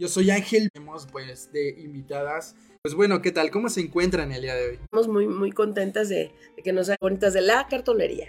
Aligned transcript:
Yo 0.00 0.06
soy 0.08 0.30
Ángel. 0.30 0.70
Tenemos 0.72 1.08
pues 1.10 1.50
de 1.52 1.70
invitadas. 1.80 2.54
Pues 2.82 2.94
bueno, 2.94 3.20
¿qué 3.20 3.32
tal? 3.32 3.50
¿Cómo 3.50 3.68
se 3.68 3.80
encuentran 3.80 4.30
el 4.30 4.42
día 4.42 4.54
de 4.54 4.68
hoy? 4.68 4.74
Estamos 4.76 5.08
muy, 5.08 5.26
muy 5.26 5.50
contentas 5.50 6.08
de, 6.08 6.32
de 6.56 6.62
que 6.62 6.72
nos 6.72 6.88
hagan 6.88 6.98
bonitas 7.00 7.34
de 7.34 7.40
la 7.40 7.66
cartonería. 7.68 8.28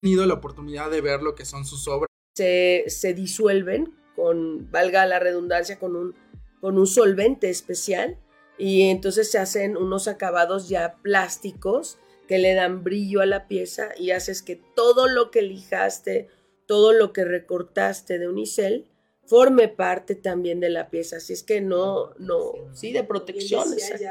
He 0.00 0.06
tenido 0.06 0.24
la 0.26 0.34
oportunidad 0.34 0.90
de 0.90 1.00
ver 1.00 1.22
lo 1.22 1.34
que 1.34 1.44
son 1.44 1.64
sus 1.64 1.88
obras. 1.88 2.08
Se, 2.36 2.84
se 2.86 3.14
disuelven 3.14 3.92
con, 4.14 4.70
valga 4.70 5.06
la 5.06 5.18
redundancia, 5.18 5.80
con 5.80 5.96
un, 5.96 6.14
con 6.60 6.78
un 6.78 6.86
solvente 6.86 7.50
especial 7.50 8.18
y 8.58 8.82
entonces 8.82 9.28
se 9.28 9.38
hacen 9.38 9.76
unos 9.76 10.06
acabados 10.06 10.68
ya 10.68 10.98
plásticos 11.02 11.98
que 12.28 12.38
le 12.38 12.54
dan 12.54 12.84
brillo 12.84 13.20
a 13.20 13.26
la 13.26 13.48
pieza 13.48 13.88
y 13.98 14.12
haces 14.12 14.42
que 14.42 14.56
todo 14.56 15.08
lo 15.08 15.30
que 15.30 15.42
lijaste, 15.42 16.28
todo 16.66 16.92
lo 16.92 17.12
que 17.12 17.24
recortaste 17.24 18.18
de 18.18 18.28
unicel 18.28 18.86
forme 19.26 19.68
parte 19.68 20.14
también 20.14 20.60
de 20.60 20.68
la 20.70 20.90
pieza. 20.90 21.16
Así 21.16 21.32
es 21.32 21.42
que 21.42 21.60
no, 21.60 22.14
no, 22.18 22.52
sí, 22.72 22.92
de 22.92 23.04
protección. 23.04 23.72
exacto. 23.72 24.04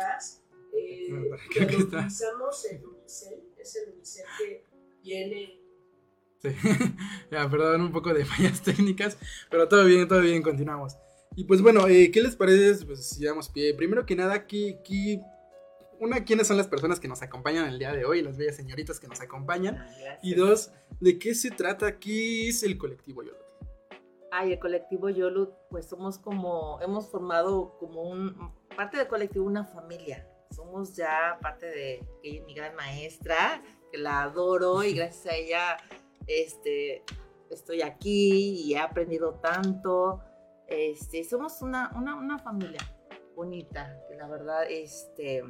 eh, 0.78 1.08
Creo 1.54 1.68
que 1.68 1.76
está. 1.76 1.98
utilizamos 1.98 2.66
el 2.66 2.86
unicel, 2.86 3.44
es 3.58 3.76
el 3.76 3.94
unicel 3.94 4.26
que 4.40 4.64
viene 5.04 5.59
Sí. 6.42 6.50
ya, 7.31 7.50
perdón, 7.50 7.81
un 7.81 7.92
poco 7.94 8.14
de 8.14 8.26
fallas 8.26 8.62
técnicas, 8.62 9.18
pero 9.50 9.70
todo 9.70 9.86
bien, 9.86 10.08
todo 10.09 10.20
bien, 10.20 10.42
continuamos. 10.42 10.98
Y 11.38 11.46
pues 11.46 11.62
bueno, 11.62 11.88
eh, 11.88 12.12
¿qué 12.12 12.22
les 12.22 12.36
parece? 12.36 12.86
Pues 12.86 13.06
si 13.08 13.24
damos 13.24 13.48
pie. 13.50 13.74
Primero 13.74 14.06
que 14.06 14.16
nada, 14.16 14.34
aquí, 14.34 14.76
aquí, 14.80 15.22
una, 16.04 16.26
¿quiénes 16.26 16.48
son 16.48 16.58
las 16.58 16.68
personas 16.68 17.00
que 17.00 17.08
nos 17.08 17.22
acompañan 17.22 17.68
el 17.68 17.80
día 17.80 17.94
de 17.94 18.04
hoy? 18.04 18.22
Las 18.22 18.38
bellas 18.38 18.58
señoritas 18.58 19.00
que 19.00 19.08
nos 19.08 19.22
acompañan. 19.22 19.88
Y 20.22 20.36
dos, 20.36 20.72
¿de 21.00 21.18
qué 21.18 21.34
se 21.34 21.50
trata? 21.50 21.98
¿Qué 21.98 22.50
es 22.50 22.64
el 22.64 22.78
colectivo 22.78 23.23
Yolot? 23.23 23.42
Ay, 24.31 24.54
el 24.54 24.59
colectivo 24.59 25.09
Yolut, 25.09 25.52
pues 25.70 25.86
somos 25.86 26.18
como, 26.18 26.80
hemos 26.81 27.08
formado 27.09 27.78
como 27.78 28.02
un, 28.02 28.52
parte 28.76 28.98
del 28.98 29.08
colectivo 29.08 29.46
una 29.46 29.64
familia. 29.64 30.28
Somos 30.52 30.96
ya 30.96 31.38
parte 31.42 31.68
de 31.68 32.06
ella 32.24 32.44
mi 32.46 32.54
gran 32.54 32.76
maestra, 32.76 33.64
que 33.92 33.98
la 33.98 34.24
adoro 34.24 34.84
y 34.84 34.94
gracias 34.96 35.34
a 35.34 35.36
ella 35.38 35.78
este, 36.28 37.04
estoy 37.50 37.81
aquí 37.81 38.62
y 38.66 38.74
he 38.74 38.80
aprendido 38.80 39.36
tanto. 39.36 40.22
Este, 40.68 41.24
somos 41.24 41.62
una, 41.62 41.92
una, 41.96 42.16
una 42.16 42.40
familia 42.40 42.81
bonita, 43.36 44.00
que 44.09 44.16
la 44.16 44.28
verdad 44.28 44.64
este, 44.70 45.44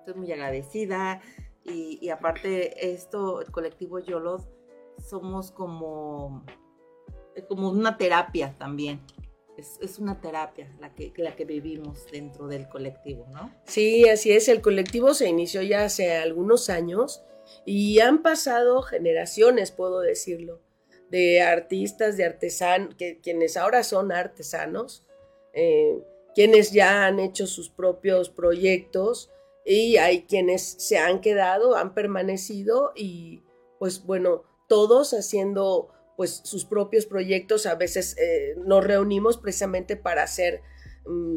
estoy 0.00 0.14
muy 0.14 0.32
agradecida. 0.32 1.22
Y, 1.64 1.98
y 2.00 2.10
aparte, 2.10 2.92
esto, 2.92 3.40
el 3.40 3.50
colectivo 3.50 3.98
Yolot, 3.98 4.42
somos 4.98 5.52
como 5.52 6.44
es 7.34 7.44
como 7.44 7.70
una 7.70 7.96
terapia 7.96 8.54
también. 8.58 9.00
Es, 9.56 9.98
una 9.98 10.22
terapia 10.22 10.74
la 10.80 10.94
que, 10.94 11.12
la 11.16 11.36
que 11.36 11.44
vivimos 11.44 12.06
dentro 12.10 12.48
del 12.48 12.66
colectivo, 12.68 13.26
¿no? 13.30 13.54
Sí, 13.64 14.08
así 14.08 14.32
es. 14.32 14.48
El 14.48 14.62
colectivo 14.62 15.12
se 15.12 15.28
inició 15.28 15.60
ya 15.60 15.84
hace 15.84 16.16
algunos 16.16 16.70
años 16.70 17.22
y 17.66 18.00
han 18.00 18.22
pasado 18.22 18.80
generaciones, 18.80 19.70
puedo 19.70 20.00
decirlo, 20.00 20.62
de 21.10 21.42
artistas, 21.42 22.16
de 22.16 22.24
artesanos, 22.24 22.94
quienes 23.22 23.58
ahora 23.58 23.82
son 23.82 24.12
artesanos, 24.12 25.04
eh, 25.52 25.98
quienes 26.34 26.72
ya 26.72 27.04
han 27.04 27.20
hecho 27.20 27.46
sus 27.46 27.68
propios 27.68 28.30
proyectos 28.30 29.30
y 29.72 29.98
hay 29.98 30.22
quienes 30.22 30.62
se 30.62 30.98
han 30.98 31.20
quedado, 31.20 31.76
han 31.76 31.94
permanecido 31.94 32.90
y 32.96 33.44
pues 33.78 34.04
bueno, 34.04 34.42
todos 34.66 35.12
haciendo 35.12 35.90
pues 36.16 36.40
sus 36.42 36.64
propios 36.64 37.06
proyectos, 37.06 37.66
a 37.66 37.76
veces 37.76 38.16
eh, 38.18 38.56
nos 38.66 38.82
reunimos 38.82 39.38
precisamente 39.38 39.96
para 39.96 40.24
hacer 40.24 40.60
mm, 41.06 41.36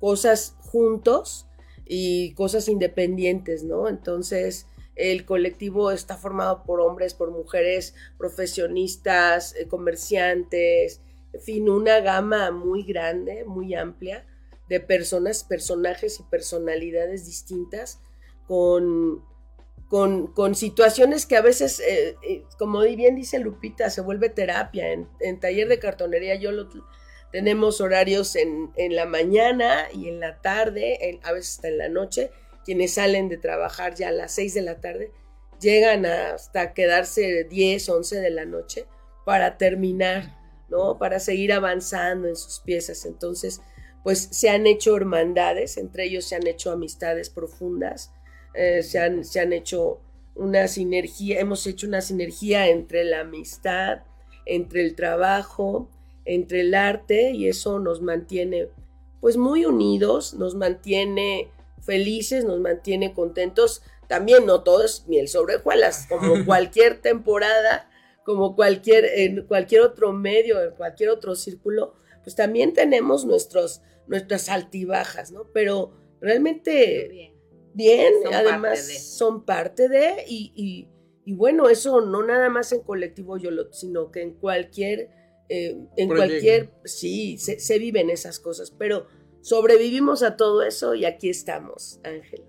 cosas 0.00 0.56
juntos 0.58 1.46
y 1.86 2.34
cosas 2.34 2.68
independientes, 2.68 3.62
¿no? 3.62 3.88
Entonces, 3.88 4.66
el 4.96 5.24
colectivo 5.24 5.92
está 5.92 6.16
formado 6.16 6.64
por 6.64 6.80
hombres, 6.80 7.14
por 7.14 7.30
mujeres, 7.30 7.94
profesionistas, 8.18 9.54
eh, 9.54 9.68
comerciantes, 9.68 11.00
en 11.32 11.40
fin, 11.40 11.68
una 11.68 12.00
gama 12.00 12.50
muy 12.50 12.82
grande, 12.82 13.44
muy 13.44 13.72
amplia 13.76 14.26
de 14.72 14.80
personas, 14.80 15.44
personajes 15.44 16.18
y 16.18 16.22
personalidades 16.24 17.26
distintas 17.26 18.00
con, 18.46 19.22
con, 19.88 20.28
con 20.28 20.54
situaciones 20.54 21.26
que 21.26 21.36
a 21.36 21.42
veces, 21.42 21.78
eh, 21.80 22.16
eh, 22.26 22.44
como 22.58 22.80
bien 22.80 23.14
dice 23.14 23.38
Lupita, 23.38 23.90
se 23.90 24.00
vuelve 24.00 24.30
terapia. 24.30 24.90
En, 24.90 25.40
taller 25.40 25.68
de 25.68 25.78
cartonería 25.78 26.36
yo 26.36 26.52
lo, 26.52 26.68
tenemos 27.30 27.82
horarios 27.82 28.34
en, 28.34 28.70
en, 28.76 28.96
la 28.96 29.04
mañana 29.04 29.88
y 29.92 30.08
en 30.08 30.20
la 30.20 30.40
tarde, 30.40 31.10
en, 31.10 31.20
a 31.22 31.32
veces 31.32 31.56
hasta 31.56 31.68
en 31.68 31.78
la 31.78 31.88
noche. 31.90 32.30
Quienes 32.64 32.94
salen 32.94 33.28
de 33.28 33.36
trabajar 33.36 33.94
ya 33.94 34.08
a 34.08 34.12
las 34.12 34.32
6 34.32 34.54
de 34.54 34.62
la 34.62 34.80
tarde 34.80 35.12
llegan 35.60 36.06
hasta 36.06 36.72
quedarse 36.72 37.44
10, 37.44 37.88
11 37.88 38.20
de 38.20 38.30
la 38.30 38.46
noche 38.46 38.86
para 39.26 39.58
terminar, 39.58 40.38
¿no? 40.68 40.96
Para 40.96 41.20
seguir 41.20 41.52
avanzando 41.52 42.28
en 42.28 42.36
sus 42.36 42.60
piezas. 42.60 43.04
Entonces, 43.04 43.60
pues 44.02 44.28
se 44.30 44.50
han 44.50 44.66
hecho 44.66 44.96
hermandades, 44.96 45.76
entre 45.76 46.04
ellos 46.04 46.24
se 46.24 46.36
han 46.36 46.46
hecho 46.46 46.72
amistades 46.72 47.30
profundas, 47.30 48.12
eh, 48.54 48.82
se, 48.82 48.98
han, 48.98 49.24
se 49.24 49.40
han 49.40 49.52
hecho 49.52 50.00
una 50.34 50.66
sinergia, 50.68 51.40
hemos 51.40 51.66
hecho 51.66 51.86
una 51.86 52.00
sinergia 52.00 52.68
entre 52.68 53.04
la 53.04 53.20
amistad, 53.20 54.02
entre 54.46 54.82
el 54.82 54.94
trabajo, 54.94 55.88
entre 56.24 56.60
el 56.60 56.74
arte 56.74 57.30
y 57.30 57.48
eso 57.48 57.78
nos 57.78 58.00
mantiene 58.02 58.68
pues 59.20 59.36
muy 59.36 59.64
unidos, 59.64 60.34
nos 60.34 60.54
mantiene 60.54 61.50
felices, 61.80 62.44
nos 62.44 62.58
mantiene 62.60 63.12
contentos. 63.12 63.82
También 64.08 64.46
no 64.46 64.62
todo 64.62 64.84
es 64.84 65.06
miel 65.06 65.28
sobre 65.28 65.56
hojuelas, 65.56 66.06
como 66.08 66.44
cualquier 66.46 67.00
temporada, 67.00 67.88
como 68.24 68.56
cualquier, 68.56 69.04
en 69.04 69.46
cualquier 69.46 69.82
otro 69.82 70.12
medio, 70.12 70.60
en 70.62 70.72
cualquier 70.72 71.10
otro 71.10 71.34
círculo, 71.34 71.94
pues 72.22 72.36
también 72.36 72.72
tenemos 72.72 73.24
nuestros, 73.24 73.82
nuestras 74.12 74.48
altibajas, 74.48 75.32
¿no? 75.32 75.48
Pero 75.52 75.92
realmente 76.20 77.08
Bien. 77.10 77.32
bien, 77.74 78.14
Son 78.22 78.34
además 78.34 78.78
parte 78.80 78.98
son 79.00 79.44
parte 79.44 79.88
de, 79.88 80.24
y, 80.28 80.52
y- 80.54 80.88
y 81.24 81.34
bueno, 81.34 81.68
eso 81.68 82.00
no 82.00 82.22
nada 82.24 82.48
más 82.50 82.72
en 82.72 82.80
colectivo 82.82 83.36
Yolot, 83.36 83.72
sino 83.74 84.10
que 84.10 84.22
en 84.22 84.32
cualquier, 84.34 85.08
eh, 85.48 85.76
en 85.96 86.08
Proyecto. 86.08 86.16
cualquier, 86.16 86.70
sí, 86.84 87.38
se, 87.38 87.60
se 87.60 87.78
viven 87.78 88.10
esas 88.10 88.38
cosas, 88.40 88.72
pero 88.72 89.06
sobrevivimos 89.40 90.22
a 90.24 90.36
todo 90.36 90.62
eso 90.62 90.94
y 90.96 91.04
aquí 91.04 91.28
estamos, 91.28 92.00
Ángel. 92.04 92.42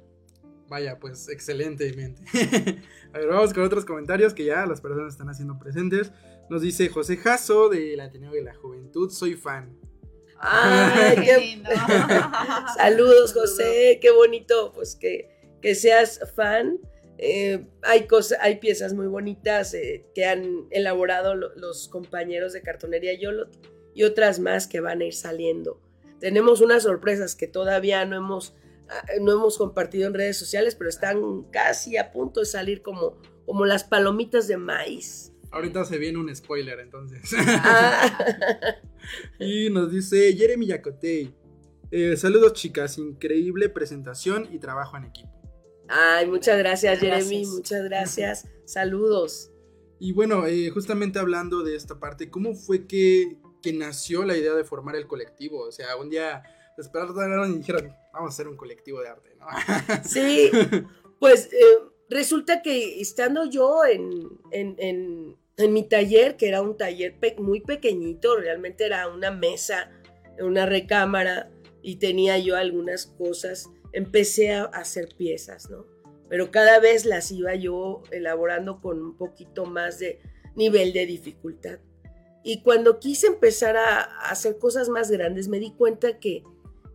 Vaya, 0.69 0.97
pues 0.99 1.29
excelentemente. 1.29 2.23
a 3.13 3.17
ver, 3.19 3.27
vamos 3.27 3.53
con 3.53 3.61
otros 3.63 3.85
comentarios 3.85 4.33
que 4.33 4.45
ya 4.45 4.65
las 4.65 4.81
personas 4.81 5.13
están 5.13 5.29
haciendo 5.29 5.59
presentes. 5.59 6.11
Nos 6.49 6.61
dice 6.63 6.89
José 6.89 7.17
Jasso 7.17 7.69
del 7.69 7.99
Ateneo 7.99 8.31
de 8.31 8.41
la 8.41 8.55
Juventud, 8.55 9.11
soy 9.11 9.35
fan. 9.35 9.77
Ay, 10.45 11.15
Qué 11.23 11.37
lindo. 11.37 11.69
Saludos, 12.77 13.33
José, 13.33 13.99
qué 14.01 14.11
bonito, 14.11 14.71
pues 14.73 14.95
que, 14.95 15.29
que 15.61 15.75
seas 15.75 16.19
fan. 16.35 16.79
Eh, 17.17 17.65
hay, 17.83 18.07
cosas, 18.07 18.39
hay 18.41 18.57
piezas 18.57 18.93
muy 18.93 19.07
bonitas 19.07 19.73
eh, 19.73 20.05
que 20.13 20.25
han 20.25 20.67
elaborado 20.71 21.35
lo- 21.35 21.55
los 21.55 21.87
compañeros 21.87 22.53
de 22.53 22.61
cartonería 22.61 23.13
Yolot 23.17 23.49
y 23.93 24.03
otras 24.03 24.39
más 24.39 24.67
que 24.67 24.79
van 24.81 25.01
a 25.01 25.05
ir 25.05 25.13
saliendo. 25.13 25.79
Tenemos 26.19 26.61
unas 26.61 26.83
sorpresas 26.83 27.35
que 27.35 27.47
todavía 27.47 28.03
no 28.05 28.15
hemos, 28.17 28.55
ah, 28.89 29.05
no 29.21 29.33
hemos 29.33 29.57
compartido 29.57 30.07
en 30.07 30.13
redes 30.15 30.37
sociales, 30.37 30.75
pero 30.75 30.89
están 30.89 31.43
casi 31.51 31.97
a 31.97 32.11
punto 32.11 32.39
de 32.39 32.45
salir 32.47 32.81
como, 32.81 33.17
como 33.45 33.65
las 33.65 33.83
palomitas 33.83 34.47
de 34.47 34.57
maíz. 34.57 35.32
Ahorita 35.53 35.85
se 35.85 35.97
viene 35.97 36.17
un 36.17 36.35
spoiler, 36.35 36.79
entonces. 36.79 37.21
Ah, 37.37 38.17
y 39.39 39.69
nos 39.69 39.91
dice 39.91 40.33
Jeremy 40.35 40.65
Yacotey. 40.67 41.33
eh, 41.91 42.17
saludos 42.17 42.53
chicas, 42.53 42.97
increíble 42.97 43.69
presentación 43.69 44.47
y 44.51 44.59
trabajo 44.59 44.97
en 44.97 45.05
equipo. 45.05 45.29
Ay, 45.87 46.25
muchas 46.27 46.57
gracias, 46.57 46.99
Gracias. 46.99 47.29
Jeremy, 47.29 47.45
muchas 47.45 47.83
gracias. 47.83 48.47
Saludos. 48.65 49.51
Y 49.99 50.11
bueno, 50.11 50.47
eh, 50.47 50.69
justamente 50.71 51.19
hablando 51.19 51.61
de 51.63 51.75
esta 51.75 51.99
parte, 51.99 52.29
¿cómo 52.29 52.55
fue 52.55 52.87
que, 52.87 53.37
que 53.61 53.73
nació 53.73 54.23
la 54.25 54.35
idea 54.35 54.53
de 54.53 54.63
formar 54.63 54.95
el 54.95 55.07
colectivo? 55.07 55.59
O 55.67 55.71
sea, 55.71 55.95
un 55.97 56.09
día 56.09 56.41
despertaron 56.77 57.53
y 57.53 57.57
dijeron, 57.59 57.93
vamos 58.11 58.31
a 58.31 58.33
hacer 58.33 58.47
un 58.47 58.57
colectivo 58.57 59.01
de 59.01 59.09
arte, 59.09 59.35
¿no? 59.39 59.45
Sí, 60.03 60.49
pues 61.19 61.45
eh, 61.53 61.77
resulta 62.09 62.61
que 62.61 62.99
estando 62.99 63.45
yo 63.45 63.85
en, 63.85 64.29
en, 64.51 64.75
en- 64.79 65.37
en 65.57 65.73
mi 65.73 65.87
taller, 65.87 66.37
que 66.37 66.47
era 66.47 66.61
un 66.61 66.77
taller 66.77 67.15
muy 67.37 67.61
pequeñito, 67.61 68.35
realmente 68.37 68.85
era 68.85 69.07
una 69.07 69.31
mesa, 69.31 69.91
una 70.39 70.65
recámara, 70.65 71.51
y 71.81 71.97
tenía 71.97 72.37
yo 72.37 72.55
algunas 72.55 73.07
cosas, 73.07 73.69
empecé 73.91 74.53
a 74.53 74.63
hacer 74.63 75.09
piezas, 75.17 75.69
¿no? 75.69 75.85
Pero 76.29 76.49
cada 76.49 76.79
vez 76.79 77.05
las 77.05 77.31
iba 77.31 77.53
yo 77.55 78.01
elaborando 78.11 78.81
con 78.81 79.01
un 79.01 79.17
poquito 79.17 79.65
más 79.65 79.99
de 79.99 80.19
nivel 80.55 80.93
de 80.93 81.05
dificultad. 81.05 81.79
Y 82.43 82.63
cuando 82.63 82.99
quise 82.99 83.27
empezar 83.27 83.77
a, 83.77 84.01
a 84.01 84.31
hacer 84.31 84.57
cosas 84.57 84.89
más 84.89 85.11
grandes, 85.11 85.47
me 85.47 85.59
di 85.59 85.71
cuenta 85.71 86.19
que 86.19 86.43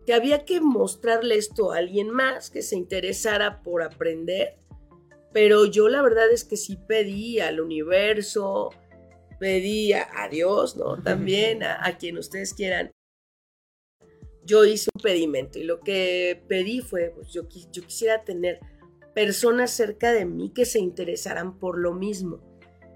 que 0.09 0.15
había 0.15 0.43
que 0.43 0.59
mostrarle 0.59 1.35
esto 1.35 1.71
a 1.71 1.77
alguien 1.77 2.09
más 2.09 2.49
que 2.49 2.63
se 2.63 2.75
interesara 2.75 3.61
por 3.61 3.83
aprender. 3.83 4.57
Pero 5.31 5.65
yo 5.65 5.89
la 5.89 6.01
verdad 6.01 6.31
es 6.31 6.43
que 6.43 6.57
sí 6.57 6.77
pedí 6.87 7.39
al 7.39 7.61
universo, 7.61 8.69
pedí 9.39 9.93
a, 9.93 10.27
Dios, 10.29 10.75
¿no? 10.75 11.01
También 11.01 11.63
a, 11.63 11.85
a 11.85 11.97
quien 11.97 12.17
ustedes 12.17 12.53
quieran. 12.53 12.91
Yo 14.43 14.65
hice 14.65 14.89
un 14.95 15.01
pedimento 15.01 15.59
y 15.59 15.63
lo 15.63 15.79
que 15.81 16.43
pedí 16.47 16.81
fue, 16.81 17.11
pues 17.15 17.31
yo, 17.31 17.47
yo 17.71 17.83
quisiera 17.83 18.23
tener 18.23 18.59
personas 19.13 19.71
cerca 19.71 20.11
de 20.11 20.25
mí 20.25 20.51
que 20.53 20.65
se 20.65 20.79
interesaran 20.79 21.59
por 21.59 21.77
lo 21.77 21.93
mismo, 21.93 22.41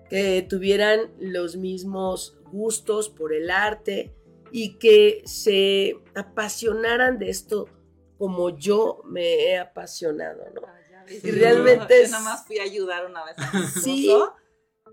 que 0.10 0.42
tuvieran 0.42 1.12
los 1.20 1.56
mismos 1.56 2.38
gustos 2.52 3.10
por 3.10 3.34
el 3.34 3.52
arte, 3.52 4.16
y 4.54 4.76
que 4.76 5.24
se 5.26 5.96
apasionaran 6.14 7.18
de 7.18 7.32
esto 7.32 7.68
como 8.20 8.56
yo 8.56 9.02
me 9.04 9.48
he 9.48 9.58
apasionado, 9.58 10.46
¿no? 10.54 10.62
Y 11.10 11.32
realmente 11.32 11.98
yo 11.98 12.04
es- 12.04 12.12
nada 12.12 12.24
más 12.24 12.46
fui 12.46 12.60
a 12.60 12.64
ayudar 12.64 13.06
una 13.06 13.24
vez 13.26 13.36
a 13.38 13.52
mi 13.54 13.64
esposo 13.66 13.82
Sí. 13.82 14.12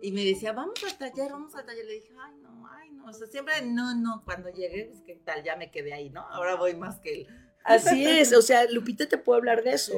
y 0.02 0.12
me 0.12 0.24
decía, 0.24 0.52
vamos 0.52 0.82
al 0.84 0.96
taller, 0.98 1.32
vamos 1.32 1.54
al 1.54 1.64
taller. 1.66 1.84
Le 1.86 1.94
dije, 1.94 2.12
ay, 2.18 2.34
no, 2.42 2.68
ay, 2.72 2.90
no. 2.90 3.06
O 3.06 3.12
sea, 3.12 3.26
siempre 3.26 3.54
no, 3.62 3.94
no. 3.94 4.22
Cuando 4.24 4.48
llegué, 4.50 4.86
pues 4.90 5.02
qué 5.06 5.16
tal, 5.16 5.42
ya 5.42 5.56
me 5.56 5.70
quedé 5.70 5.92
ahí, 5.92 6.10
¿no? 6.10 6.22
Ahora 6.30 6.54
voy 6.56 6.74
más 6.74 7.00
que 7.00 7.12
él. 7.14 7.26
Así 7.64 8.06
es, 8.06 8.32
o 8.32 8.40
sea, 8.42 8.64
Lupita 8.70 9.06
te 9.08 9.18
puede 9.18 9.38
hablar 9.38 9.62
de 9.62 9.72
eso, 9.72 9.92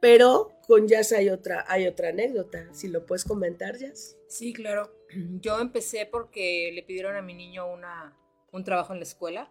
pero 0.00 0.52
con 0.66 0.86
Jazz 0.86 1.12
hay 1.12 1.30
otra, 1.30 1.64
hay 1.68 1.86
otra 1.86 2.10
anécdota, 2.10 2.68
si 2.74 2.88
lo 2.88 3.06
puedes 3.06 3.24
comentar, 3.24 3.76
Jazz. 3.78 4.16
Sí, 4.28 4.52
claro. 4.52 4.92
Yo 5.40 5.58
empecé 5.60 6.04
porque 6.06 6.70
le 6.74 6.82
pidieron 6.82 7.16
a 7.16 7.22
mi 7.22 7.32
niño 7.32 7.66
una, 7.72 8.14
un 8.52 8.64
trabajo 8.64 8.92
en 8.92 8.98
la 8.98 9.04
escuela 9.04 9.50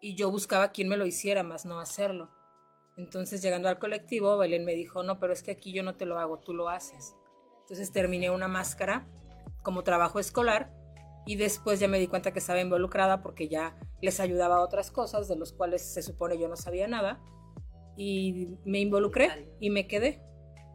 y 0.00 0.14
yo 0.16 0.30
buscaba 0.30 0.70
quién 0.72 0.88
me 0.88 0.96
lo 0.96 1.04
hiciera, 1.06 1.42
más 1.42 1.64
no 1.66 1.78
hacerlo. 1.80 2.30
Entonces, 2.96 3.42
llegando 3.42 3.68
al 3.68 3.78
colectivo, 3.78 4.38
Belén 4.38 4.64
me 4.64 4.74
dijo, 4.74 5.02
no, 5.02 5.18
pero 5.18 5.32
es 5.32 5.42
que 5.42 5.50
aquí 5.50 5.72
yo 5.72 5.82
no 5.82 5.96
te 5.96 6.06
lo 6.06 6.18
hago, 6.18 6.38
tú 6.38 6.54
lo 6.54 6.68
haces. 6.68 7.16
Entonces 7.62 7.92
terminé 7.92 8.30
una 8.30 8.46
máscara 8.46 9.06
como 9.62 9.82
trabajo 9.82 10.20
escolar 10.20 10.70
y 11.26 11.36
después 11.36 11.80
ya 11.80 11.88
me 11.88 11.98
di 11.98 12.06
cuenta 12.06 12.32
que 12.32 12.38
estaba 12.38 12.60
involucrada 12.60 13.22
porque 13.22 13.48
ya 13.48 13.76
les 14.02 14.20
ayudaba 14.20 14.56
a 14.56 14.60
otras 14.60 14.90
cosas 14.90 15.28
de 15.28 15.36
los 15.36 15.52
cuales 15.52 15.82
se 15.82 16.02
supone 16.02 16.38
yo 16.38 16.48
no 16.48 16.56
sabía 16.56 16.86
nada 16.86 17.22
y 17.96 18.58
me 18.64 18.80
involucré 18.80 19.50
y 19.60 19.70
me 19.70 19.86
quedé. 19.86 20.22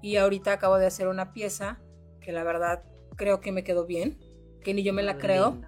Y 0.01 0.15
ahorita 0.15 0.53
acabo 0.53 0.77
de 0.77 0.87
hacer 0.87 1.07
una 1.07 1.33
pieza 1.33 1.79
que 2.21 2.31
la 2.31 2.43
verdad 2.43 2.83
creo 3.15 3.41
que 3.41 3.51
me 3.51 3.63
quedó 3.63 3.85
bien, 3.85 4.17
que 4.63 4.73
ni 4.73 4.81
yo 4.83 4.93
me 4.93 5.03
la 5.03 5.17
creo. 5.17 5.61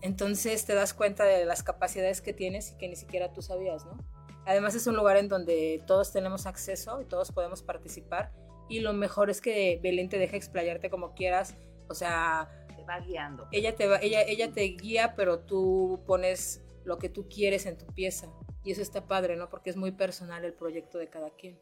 Entonces 0.00 0.64
te 0.64 0.74
das 0.74 0.94
cuenta 0.94 1.24
de 1.24 1.44
las 1.44 1.62
capacidades 1.62 2.22
que 2.22 2.32
tienes 2.32 2.72
y 2.72 2.78
que 2.78 2.88
ni 2.88 2.96
siquiera 2.96 3.32
tú 3.32 3.42
sabías, 3.42 3.84
¿no? 3.84 3.98
Además 4.46 4.74
es 4.74 4.86
un 4.86 4.96
lugar 4.96 5.16
en 5.18 5.28
donde 5.28 5.82
todos 5.86 6.12
tenemos 6.12 6.46
acceso 6.46 7.00
y 7.00 7.04
todos 7.04 7.32
podemos 7.32 7.62
participar 7.62 8.32
y 8.68 8.80
lo 8.80 8.92
mejor 8.92 9.28
es 9.30 9.40
que 9.40 9.78
Belén 9.82 10.08
te 10.08 10.18
deja 10.18 10.36
explayarte 10.36 10.88
como 10.90 11.14
quieras, 11.14 11.54
o 11.88 11.94
sea, 11.94 12.48
Te 12.76 12.82
va 12.84 13.00
guiando. 13.00 13.46
ella 13.52 13.74
te 13.76 13.86
va, 13.86 13.98
ella, 13.98 14.22
ella 14.22 14.52
te 14.52 14.62
guía, 14.62 15.14
pero 15.16 15.40
tú 15.40 16.00
pones 16.06 16.62
lo 16.84 16.98
que 16.98 17.08
tú 17.08 17.28
quieres 17.28 17.66
en 17.66 17.76
tu 17.76 17.86
pieza 17.86 18.32
y 18.64 18.72
eso 18.72 18.82
está 18.82 19.06
padre, 19.06 19.36
¿no? 19.36 19.48
Porque 19.50 19.70
es 19.70 19.76
muy 19.76 19.92
personal 19.92 20.44
el 20.44 20.52
proyecto 20.54 20.98
de 20.98 21.08
cada 21.08 21.30
quien. 21.30 21.58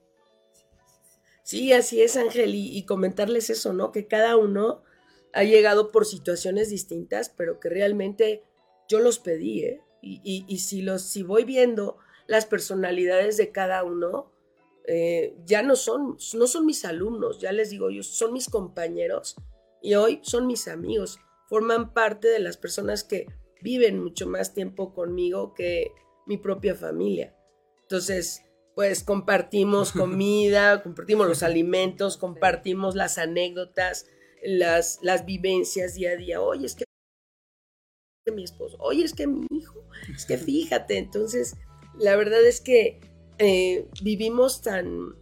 Sí, 1.43 1.73
así 1.73 2.01
es, 2.03 2.17
Ángel, 2.17 2.55
y, 2.55 2.77
y 2.77 2.85
comentarles 2.87 3.51
eso, 3.51 3.73
¿no? 3.75 3.93
Que 3.93 4.07
cada 4.07 4.37
uno 4.37 4.83
ha 5.35 5.45
llegado 5.45 5.91
por 5.93 6.07
situaciones 6.07 6.71
distintas, 6.71 7.29
pero 7.29 7.61
que 7.61 7.69
realmente 7.69 8.43
yo 8.89 9.01
los 9.01 9.19
pedí, 9.19 9.65
¿eh? 9.65 9.81
Y, 10.01 10.21
y- 10.25 10.45
y 10.49 10.59
si, 10.59 10.81
los, 10.83 11.03
si 11.03 11.23
voy 11.23 11.45
viendo 11.45 11.99
las 12.27 12.47
personalidades 12.47 13.37
de 13.37 13.53
cada 13.53 13.85
uno, 13.85 14.33
eh, 14.87 15.37
ya 15.45 15.63
no 15.63 15.77
son, 15.77 16.17
no 16.35 16.47
son 16.47 16.67
mis 16.67 16.85
alumnos, 16.85 17.41
ya 17.41 17.53
les 17.53 17.71
digo 17.71 17.91
yo, 17.91 18.03
son 18.03 18.33
mis 18.33 18.49
compañeros 18.49 19.37
y 19.83 19.95
hoy 19.95 20.21
son 20.23 20.47
mis 20.47 20.69
amigos, 20.69 21.19
forman 21.49 21.93
parte 21.93 22.29
de 22.29 22.39
las 22.39 22.57
personas 22.57 23.05
que 23.05 23.27
viven 23.63 24.03
mucho 24.03 24.27
más 24.27 24.53
tiempo 24.53 24.93
conmigo 24.93 25.55
que 25.55 25.93
mi 26.27 26.37
propia 26.37 26.75
familia. 26.75 27.35
Entonces, 27.83 28.43
pues 28.75 29.03
compartimos 29.03 29.93
comida, 29.93 30.83
compartimos 30.83 31.27
los 31.27 31.43
alimentos, 31.43 32.17
compartimos 32.17 32.95
las 32.95 33.19
anécdotas, 33.19 34.07
las, 34.43 34.99
las 35.03 35.25
vivencias 35.25 35.95
día 35.95 36.11
a 36.11 36.17
día. 36.17 36.41
Oye, 36.41 36.67
es 36.67 36.75
que 36.75 36.85
mi 38.33 38.45
esposo, 38.45 38.77
oye, 38.81 39.05
es 39.05 39.15
que 39.15 39.27
mi 39.27 39.47
hijo, 39.51 39.83
es 40.15 40.27
que 40.27 40.37
fíjate, 40.39 40.99
entonces, 40.99 41.57
la 41.99 42.17
verdad 42.17 42.45
es 42.45 42.61
que 42.61 43.01
eh, 43.39 43.89
vivimos 44.03 44.63
tan, 44.63 45.15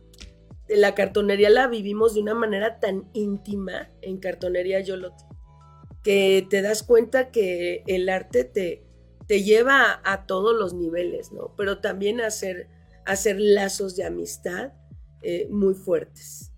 la 0.68 0.94
cartonería 0.94 1.50
la 1.50 1.66
vivimos 1.68 2.14
de 2.14 2.20
una 2.20 2.34
manera 2.34 2.78
tan 2.80 3.08
íntima 3.12 3.90
en 4.00 4.18
cartonería 4.18 4.80
Yolot, 4.80 5.14
que 6.02 6.46
te 6.48 6.62
das 6.62 6.82
cuenta 6.82 7.30
que 7.30 7.84
el 7.86 8.08
arte 8.08 8.44
te, 8.44 8.84
te 9.26 9.42
lleva 9.42 10.00
a, 10.04 10.26
todos 10.26 10.54
los 10.54 10.74
niveles, 10.74 11.32
¿no? 11.32 11.54
Pero 11.56 11.78
también 11.78 12.20
a 12.20 12.26
hacer, 12.26 12.68
hacer 13.06 13.36
lazos 13.38 13.96
de 13.96 14.04
amistad 14.04 14.72
eh, 15.22 15.46
muy 15.50 15.74
fuertes. 15.74 16.52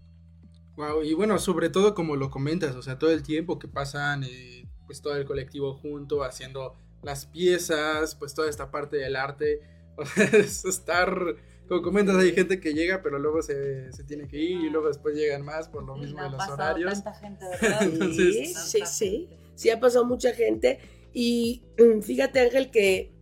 Wow, 0.77 1.03
y 1.03 1.15
bueno, 1.15 1.39
sobre 1.39 1.69
todo 1.69 1.95
como 1.95 2.17
lo 2.17 2.31
comentas, 2.31 2.75
o 2.75 2.83
sea, 2.83 2.99
todo 2.99 3.13
el 3.13 3.23
tiempo 3.23 3.59
que 3.59 3.69
pasan, 3.69 4.25
eh, 4.25 4.67
pues 4.87 5.03
todo 5.03 5.15
el 5.15 5.25
colectivo 5.25 5.75
junto, 5.75 6.25
haciendo 6.25 6.75
las 7.03 7.27
piezas, 7.27 8.17
pues 8.17 8.35
toda 8.35 8.49
esta 8.49 8.71
parte 8.71 8.97
del 8.97 9.15
arte, 9.15 9.61
o 9.97 10.05
sea, 10.07 10.25
es 10.25 10.65
estar, 10.65 11.37
como 11.69 11.83
comentas, 11.83 12.17
hay 12.17 12.33
gente 12.33 12.61
que 12.61 12.75
llega, 12.75 13.03
pero 13.03 13.19
luego 13.19 13.43
se, 13.43 13.93
se 13.93 14.05
tiene 14.05 14.27
que 14.29 14.39
ir 14.39 14.61
y 14.67 14.71
luego 14.71 14.89
después 14.89 15.15
llegan 15.17 15.43
más 15.45 15.69
por 15.69 15.85
lo 15.85 15.97
mismo 15.97 16.21
de 16.21 16.27
ha 16.27 16.29
los 16.31 16.37
pasado 16.39 16.55
horarios. 16.55 16.93
Tanta 16.95 17.15
gente, 17.15 17.45
¿verdad? 17.61 17.83
Entonces- 17.83 18.17
Sí, 18.17 18.53
Tanta 18.55 18.61
sí, 18.67 18.83
sí. 18.87 19.11
gente. 19.29 19.39
Sí 19.55 19.71
ha 19.71 19.81
pasado 19.81 20.05
mucha 20.05 20.33
gente. 20.35 20.79
Y 21.13 21.63
mm, 21.79 22.01
fíjate, 22.01 22.41
Ángel, 22.41 22.71
que 22.71 23.13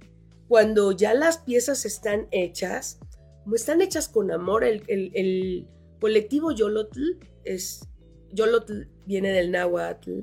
cuando 0.48 0.92
ya 0.92 1.12
las 1.14 1.38
piezas 1.38 1.84
están 1.84 2.26
hechas, 2.30 2.98
como 3.44 3.54
están 3.56 3.80
hechas 3.82 4.08
con 4.08 4.30
amor, 4.30 4.64
el, 4.64 4.82
el- 4.88 5.10
el 5.14 5.68
colectivo 6.00 6.52
Yolotl 6.52 7.18
es. 7.44 7.86
Yolotl 8.34 8.84
viene 9.04 9.30
del 9.30 9.50
náhuatl, 9.50 10.20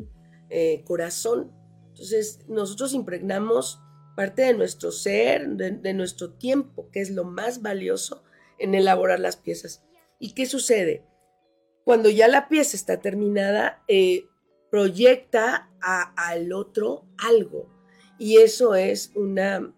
eh, 0.50 0.84
corazón. 0.84 1.52
Entonces, 1.90 2.40
nosotros 2.48 2.94
impregnamos 2.94 3.82
parte 4.20 4.42
de 4.42 4.54
nuestro 4.54 4.92
ser, 4.92 5.48
de, 5.48 5.94
nuestro 5.94 6.34
tiempo, 6.34 6.90
que 6.92 7.00
es 7.00 7.10
lo 7.10 7.24
más 7.24 7.62
valioso 7.62 8.22
en 8.58 8.76
elaborar 8.76 9.22
las 9.22 9.38
piezas. 9.38 9.82
¿Y 10.20 10.34
qué 10.34 10.46
sucede? 10.46 11.06
Cuando 11.86 12.10
ya 12.10 12.28
la 12.28 12.50
pieza 12.50 12.76
está 12.76 13.00
terminada, 13.00 13.82
eh, 13.88 14.26
proyecta 14.70 15.72
al 15.80 16.52
otro 16.52 17.06
algo. 17.18 17.70
Y 18.18 18.40
eso 18.40 18.76
es 18.76 19.14
una, 19.16 19.74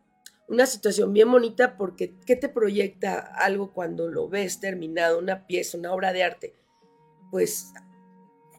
una 0.47 0.65
situación 0.65 1.13
bien 1.13 1.31
bonita 1.31 1.77
porque 1.77 2.15
¿qué 2.25 2.35
te 2.35 2.49
proyecta 2.49 3.19
algo 3.19 3.73
cuando 3.73 4.07
lo 4.07 4.27
ves 4.27 4.59
terminado, 4.59 5.19
una 5.19 5.45
pieza, 5.45 5.77
una 5.77 5.93
obra 5.93 6.13
de 6.13 6.23
arte? 6.23 6.55
Pues, 7.29 7.73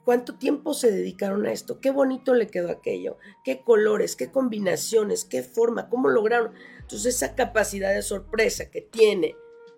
¿cuánto 0.05 0.35
tiempo 0.35 0.75
se 0.75 0.91
dedicaron 0.91 1.47
a 1.47 1.53
esto? 1.53 1.81
¿Qué 1.81 1.91
bonito 1.91 2.35
le 2.35 2.49
quedó 2.49 2.71
aquello? 2.71 3.19
¿Qué 3.45 3.63
colores? 3.63 4.17
¿Qué 4.17 4.31
combinaciones? 4.31 5.25
¿Qué 5.25 5.43
forma? 5.43 5.89
¿Cómo 5.89 6.09
lograron? 6.09 6.53
Entonces 6.81 7.17
esa 7.17 7.35
capacidad 7.35 7.95
de 7.95 8.03
sorpresa 8.03 8.71
que 8.71 8.81
tiene 8.81 9.37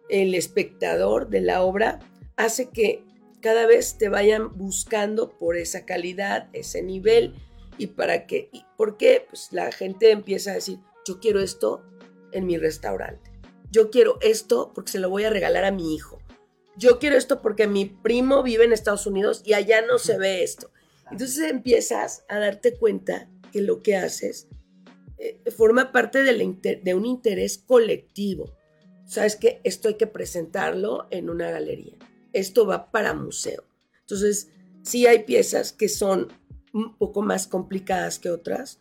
el 0.08 0.34
espectador 0.34 1.28
de 1.28 1.40
la 1.40 1.62
obra 1.62 2.00
hace 2.36 2.70
que 2.70 3.04
cada 3.40 3.66
vez 3.66 3.98
te 3.98 4.08
vayan 4.08 4.56
buscando 4.56 5.30
por 5.38 5.56
esa 5.56 5.84
calidad, 5.84 6.48
ese 6.52 6.82
nivel 6.82 7.34
y 7.76 7.88
para 7.88 8.26
que, 8.26 8.48
y 8.52 8.64
¿por 8.76 8.96
qué? 8.96 9.26
Pues 9.28 9.48
la 9.52 9.70
gente 9.70 10.10
empieza 10.10 10.52
a 10.52 10.54
decir, 10.54 10.78
yo 11.06 11.20
quiero 11.20 11.40
esto 11.40 11.82
en 12.32 12.46
mi 12.46 12.56
restaurante, 12.56 13.30
yo 13.70 13.90
quiero 13.90 14.18
esto 14.22 14.72
porque 14.74 14.92
se 14.92 14.98
lo 14.98 15.10
voy 15.10 15.24
a 15.24 15.30
regalar 15.30 15.64
a 15.64 15.72
mi 15.72 15.94
hijo, 15.94 16.20
yo 16.76 16.98
quiero 16.98 17.16
esto 17.16 17.40
porque 17.42 17.66
mi 17.66 17.86
primo 17.86 18.42
vive 18.42 18.64
en 18.64 18.72
Estados 18.72 19.06
Unidos 19.06 19.42
y 19.44 19.54
allá 19.54 19.82
no 19.82 19.98
se 19.98 20.18
ve 20.18 20.42
esto. 20.42 20.70
Entonces 21.10 21.50
empiezas 21.50 22.24
a 22.28 22.38
darte 22.38 22.76
cuenta 22.76 23.28
que 23.52 23.62
lo 23.62 23.82
que 23.82 23.96
haces 23.96 24.48
eh, 25.18 25.40
forma 25.56 25.92
parte 25.92 26.22
de, 26.22 26.32
la 26.32 26.80
de 26.82 26.94
un 26.94 27.06
interés 27.06 27.58
colectivo. 27.58 28.56
Sabes 29.06 29.36
que 29.36 29.60
esto 29.64 29.88
hay 29.88 29.94
que 29.94 30.06
presentarlo 30.06 31.06
en 31.10 31.30
una 31.30 31.50
galería. 31.50 31.96
Esto 32.32 32.66
va 32.66 32.90
para 32.90 33.14
museo. 33.14 33.64
Entonces, 34.00 34.48
sí 34.82 35.06
hay 35.06 35.20
piezas 35.20 35.72
que 35.72 35.88
son 35.88 36.28
un 36.72 36.96
poco 36.98 37.22
más 37.22 37.46
complicadas 37.46 38.18
que 38.18 38.30
otras. 38.30 38.78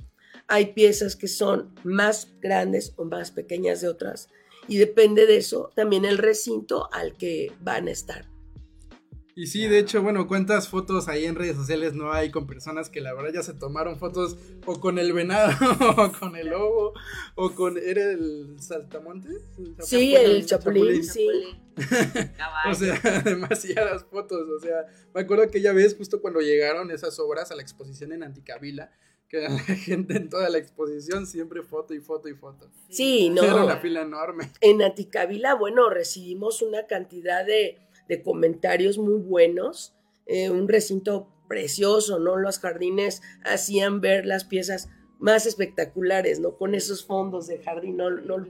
Hay 0.47 0.73
piezas 0.73 1.15
que 1.15 1.27
son 1.27 1.75
más 1.83 2.29
grandes 2.41 2.93
o 2.95 3.05
más 3.05 3.31
pequeñas 3.31 3.81
de 3.81 3.89
otras. 3.89 4.29
Y 4.67 4.77
depende 4.77 5.25
de 5.25 5.37
eso 5.37 5.69
también 5.75 6.05
el 6.05 6.17
recinto 6.17 6.89
al 6.93 7.15
que 7.17 7.51
van 7.61 7.87
a 7.87 7.91
estar. 7.91 8.33
Y 9.35 9.47
sí, 9.47 9.67
de 9.67 9.79
hecho, 9.79 10.03
bueno, 10.03 10.27
¿cuántas 10.27 10.69
fotos 10.69 11.07
ahí 11.07 11.25
en 11.25 11.33
redes 11.33 11.55
sociales 11.55 11.95
no 11.95 12.13
hay 12.13 12.29
con 12.29 12.45
personas 12.45 12.91
que 12.91 13.01
la 13.01 13.15
verdad 13.15 13.31
ya 13.33 13.41
se 13.41 13.53
tomaron 13.53 13.97
fotos 13.97 14.37
o 14.67 14.79
con 14.79 14.99
el 14.99 15.11
venado, 15.11 15.51
o 15.97 16.11
con 16.11 16.35
el 16.35 16.49
lobo, 16.49 16.93
o 17.33 17.55
con. 17.55 17.77
¿Era 17.77 18.11
el 18.11 18.57
saltamonte? 18.59 19.29
Sí, 19.79 20.13
el 20.15 20.45
chapulín, 20.45 21.03
sí. 21.03 21.27
Caballo. 22.37 22.71
O 22.71 22.73
sea, 22.75 23.21
demasiadas 23.25 24.05
fotos. 24.05 24.47
O 24.55 24.59
sea, 24.59 24.85
me 25.15 25.21
acuerdo 25.21 25.49
que 25.49 25.61
ya 25.61 25.73
ves 25.73 25.95
justo 25.97 26.21
cuando 26.21 26.39
llegaron 26.39 26.91
esas 26.91 27.17
obras 27.17 27.49
a 27.49 27.55
la 27.55 27.63
exposición 27.63 28.11
en 28.11 28.21
Anticabila, 28.21 28.91
que 29.33 29.41
la 29.49 29.57
gente 29.59 30.15
en 30.17 30.29
toda 30.29 30.47
la 30.49 30.59
exposición 30.59 31.25
siempre 31.25 31.63
foto 31.63 31.95
y 31.95 31.99
foto 31.99 32.29
y 32.29 32.35
foto. 32.35 32.69
Sí, 32.89 33.29
no. 33.31 33.43
Era 33.43 33.63
una 33.63 33.77
fila 33.77 34.01
enorme. 34.03 34.51
En 34.61 34.83
Aticabila, 34.83 35.55
bueno, 35.55 35.89
recibimos 35.89 36.61
una 36.61 36.85
cantidad 36.85 37.43
de, 37.43 37.79
de 38.07 38.21
comentarios 38.21 38.99
muy 38.99 39.19
buenos, 39.19 39.95
eh, 40.27 40.51
un 40.51 40.67
recinto 40.67 41.27
precioso, 41.49 42.19
¿no? 42.19 42.37
Los 42.37 42.59
jardines 42.59 43.23
hacían 43.43 44.01
ver 44.01 44.27
las 44.27 44.43
piezas 44.45 44.89
más 45.17 45.47
espectaculares, 45.47 46.39
¿no? 46.39 46.55
Con 46.57 46.75
esos 46.75 47.03
fondos 47.05 47.47
de 47.47 47.57
jardín, 47.57 47.97
no, 47.97 48.11
no 48.11 48.45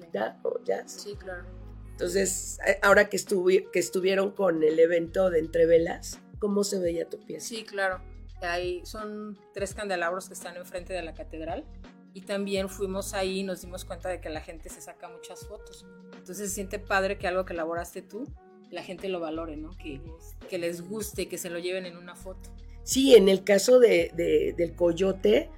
ya. 0.65 0.85
Sí, 0.87 1.15
claro. 1.15 1.45
Entonces, 1.91 2.57
ahora 2.81 3.07
que, 3.07 3.15
estuvi- 3.17 3.69
que 3.71 3.79
estuvieron 3.79 4.31
con 4.31 4.63
el 4.63 4.79
evento 4.79 5.29
de 5.29 5.39
Entrevelas, 5.39 6.19
¿cómo 6.39 6.63
se 6.65 6.79
veía 6.79 7.07
tu 7.09 7.19
pieza? 7.19 7.47
Sí, 7.47 7.63
claro. 7.63 8.01
Ahí 8.43 8.85
son 8.85 9.37
tres 9.53 9.73
candelabros 9.73 10.27
que 10.27 10.33
están 10.33 10.55
enfrente 10.57 10.93
de 10.93 11.01
la 11.01 11.13
catedral. 11.13 11.65
Y 12.13 12.21
también 12.21 12.69
fuimos 12.69 13.13
ahí 13.13 13.39
y 13.39 13.43
nos 13.43 13.61
dimos 13.61 13.85
cuenta 13.85 14.09
de 14.09 14.21
que 14.21 14.29
la 14.29 14.41
gente 14.41 14.69
se 14.69 14.81
saca 14.81 15.09
muchas 15.09 15.47
fotos. 15.47 15.85
Entonces 16.15 16.49
se 16.49 16.55
siente 16.55 16.77
padre 16.77 17.17
que 17.17 17.27
algo 17.27 17.43
que 17.45 17.53
elaboraste 17.53 18.03
tú, 18.03 18.25
la 18.69 18.83
gente 18.83 19.09
lo 19.09 19.19
valore, 19.19 19.55
¿no? 19.57 19.71
Que, 19.77 20.57
les 20.57 20.87
guste, 20.87 21.27
que 21.27 21.37
se 21.39 21.49
lo 21.49 21.57
lleven 21.57 21.85
en 21.87 21.97
una 21.97 22.15
foto. 22.15 22.51
Sí, 22.83 23.15
en 23.15 23.29
el 23.29 23.43
caso 23.43 23.79
de- 23.79 24.53
del 24.55 24.75
coyote, 24.75 25.49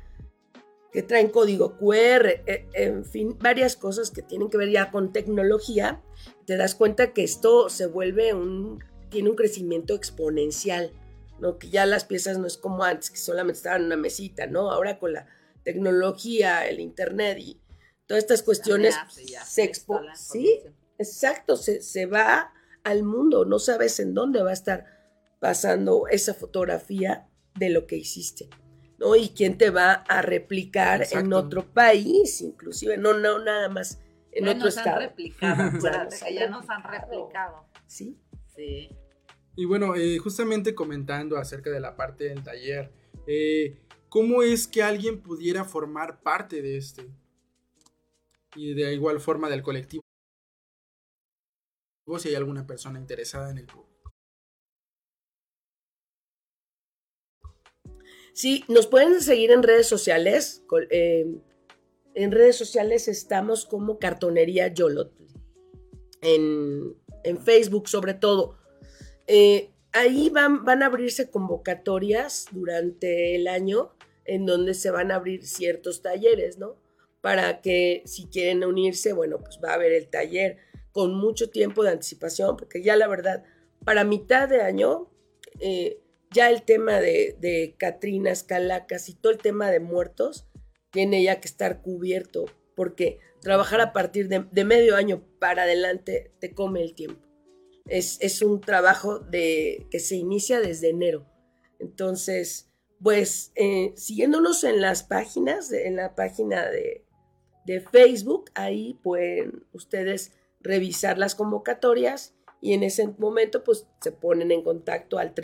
que 0.94 1.04
traen 1.04 1.30
código 1.30 1.76
QR, 1.78 2.42
eh, 2.46 2.68
en 2.74 3.04
fin, 3.04 3.38
varias 3.40 3.76
cosas 3.76 4.12
que 4.12 4.22
tienen 4.22 4.50
que 4.50 4.56
ver 4.58 4.70
ya 4.72 4.92
con 4.92 5.12
tecnología, 5.12 6.02
te 6.46 6.56
das 6.56 6.74
cuenta 6.74 7.12
que 7.12 7.24
esto 7.24 7.68
se 7.70 7.86
vuelve 7.88 8.34
un, 8.34 8.82
tiene 9.10 9.30
un 9.30 9.36
crecimiento 9.36 9.94
exponencial, 9.94 10.92
¿no? 11.40 11.58
Que 11.58 11.70
ya 11.70 11.86
las 11.86 12.06
piezas 12.06 12.38
no 12.38 12.48
es 12.48 12.58
como 12.58 12.84
antes, 12.84 13.10
que 13.10 13.18
solamente 13.18 13.58
estaban 13.58 13.82
en 13.82 13.88
una 13.88 13.98
mesita, 13.98 14.48
¿no? 14.48 14.72
Ahora 14.72 15.00
con 15.00 15.14
la 15.14 15.28
tecnología, 15.64 16.68
el 16.68 16.80
internet 16.80 17.38
y 17.40 17.62
todas 18.06 18.24
estas 18.24 18.44
cuestiones 18.44 18.96
ya, 19.26 19.44
se 19.44 19.62
sí, 19.62 19.64
expo... 19.64 20.02
Exacto, 20.98 21.58
se, 21.58 21.82
se 21.82 22.06
va 22.06 22.54
al 22.84 23.04
mundo, 23.04 23.44
no 23.46 23.60
sabes 23.60 24.00
en 24.00 24.14
dónde 24.14 24.42
va 24.42 24.52
a 24.52 24.54
estar 24.54 24.86
pasando 25.40 26.08
esa 26.08 26.34
fotografía 26.34 27.28
de 27.56 27.70
lo 27.70 27.86
que 27.86 27.98
hiciste, 27.98 28.50
¿no? 28.98 29.16
Y 29.16 29.30
quién 29.30 29.58
te 29.58 29.72
va 29.72 29.92
a 29.94 30.22
replicar 30.22 31.06
en 31.12 31.34
otro 31.34 31.74
país, 31.74 32.42
inclusive, 32.42 32.98
no, 32.98 33.14
no, 33.14 33.40
nada 33.40 33.68
más 33.70 34.00
en 34.32 34.46
Ya 34.46 34.52
otro 34.52 34.66
nos 34.66 34.78
han 34.78 34.84
estado. 34.86 35.00
replicado, 35.02 35.80
Ya 35.84 36.02
han 36.02 36.34
ya 36.34 36.50
nos 36.50 36.70
han 36.70 36.84
replicado. 36.84 37.66
Sí, 37.88 38.18
Sí. 38.56 38.90
Y 39.56 39.66
bueno, 39.66 39.96
eh, 39.96 40.18
justamente 40.18 40.76
comentando 40.76 41.38
acerca 41.38 41.70
de 41.70 41.80
la 41.80 41.96
parte 41.96 42.26
del 42.26 42.44
taller, 42.44 42.92
eh, 43.26 43.78
¿cómo 44.10 44.44
es 44.44 44.68
que 44.68 44.84
alguien 44.84 45.22
pudiera 45.22 45.64
formar 45.64 46.22
parte 46.22 46.62
de 46.62 46.78
este? 46.78 47.10
Y 48.56 48.74
de 48.74 48.94
igual 48.94 49.20
forma 49.20 49.50
del 49.50 49.64
colectivo, 49.64 50.02
si 52.20 52.30
hay 52.30 52.36
alguna 52.36 52.68
persona 52.68 53.00
interesada 53.00 53.50
en 53.50 53.58
el 53.58 53.66
público. 53.66 54.14
Sí, 58.34 58.66
nos 58.68 58.88
pueden 58.88 59.22
seguir 59.22 59.52
en 59.52 59.64
redes 59.64 59.88
sociales. 59.88 60.64
eh, 60.90 61.26
en 62.14 62.32
redes 62.32 62.58
sociales 62.58 63.08
estamos 63.08 63.66
como 63.66 64.00
Cartonería 64.00 64.68
Yolot. 64.68 65.14
En, 66.22 66.96
en 67.24 67.38
Facebook, 67.38 67.88
sobre 67.88 68.14
todo. 68.14 68.58
Eh, 69.28 69.72
ahí 69.92 70.30
van, 70.30 70.66
van 70.66 70.84
a 70.84 70.88
abrirse 70.88 71.30
convocatorias 71.30 72.48
durante 72.52 73.36
el 73.36 73.48
año 73.48 73.92
en 74.26 74.46
donde 74.46 74.74
se 74.74 74.92
van 74.92 75.12
a 75.12 75.16
abrir 75.16 75.46
ciertos 75.46 76.02
talleres, 76.02 76.58
¿no? 76.58 76.76
Para 77.22 77.62
que 77.62 78.04
si 78.06 78.26
quieren 78.26 78.64
unirse, 78.64 79.14
bueno, 79.14 79.40
pues 79.40 79.60
va 79.64 79.72
a 79.72 79.76
haber 79.76 79.94
el 79.94 80.10
taller 80.10 80.58
con 80.92 81.16
mucho 81.16 81.50
tiempo 81.50 81.84
de 81.84 81.92
anticipación, 81.92 82.58
porque 82.58 82.84
ya 82.84 82.96
la 82.96 83.08
verdad, 83.08 83.44
para 83.84 84.04
mitad 84.04 84.50
de 84.50 84.62
año, 84.62 85.10
eh, 85.60 86.00
ya 86.32 86.50
el 86.50 86.64
tema 86.64 87.00
de, 87.00 87.36
de 87.40 87.76
Calacas 88.48 89.10
y 89.10 89.16
todo 89.16 89.32
el 89.32 89.38
tema 89.38 89.72
de 89.72 89.80
muertos 89.80 90.46
tiene 90.92 91.24
ya 91.24 91.40
que 91.40 91.48
estar 91.48 91.82
cubierto, 91.82 92.46
porque 92.76 93.20
trabajar 93.42 93.82
a 93.82 93.94
partir 93.94 94.28
de 94.28 94.64
medio 94.66 94.96
año 94.96 95.24
para 95.40 95.64
adelante 95.64 96.32
te 96.40 96.54
come 96.54 96.82
el 96.82 96.96
tiempo. 96.96 97.25
Es, 97.88 98.18
es 98.22 98.42
un 98.42 98.62
trabajo 98.62 99.20
de, 99.20 99.88
que 99.92 100.00
se 100.00 100.16
inicia 100.16 100.60
desde 100.60 100.90
enero. 100.90 101.26
Entonces, 101.80 102.72
pues 103.02 103.52
eh, 103.56 103.94
siguiéndonos 103.96 104.64
en 104.64 104.82
las 104.82 105.04
páginas, 105.04 105.72
en 105.72 105.96
la 105.98 106.16
página 106.16 106.68
de, 106.70 107.06
de 107.66 107.82
Facebook, 107.82 108.50
ahí 108.56 109.00
pueden 109.04 109.66
ustedes 109.74 110.32
revisar 110.62 111.18
las 111.20 111.36
convocatorias 111.36 112.34
y 112.62 112.74
en 112.74 112.82
ese 112.84 113.08
momento 113.20 113.64
pues 113.64 113.86
se 114.02 114.12
ponen 114.12 114.52
en 114.52 114.64
contacto 114.64 115.20
al 115.20 115.36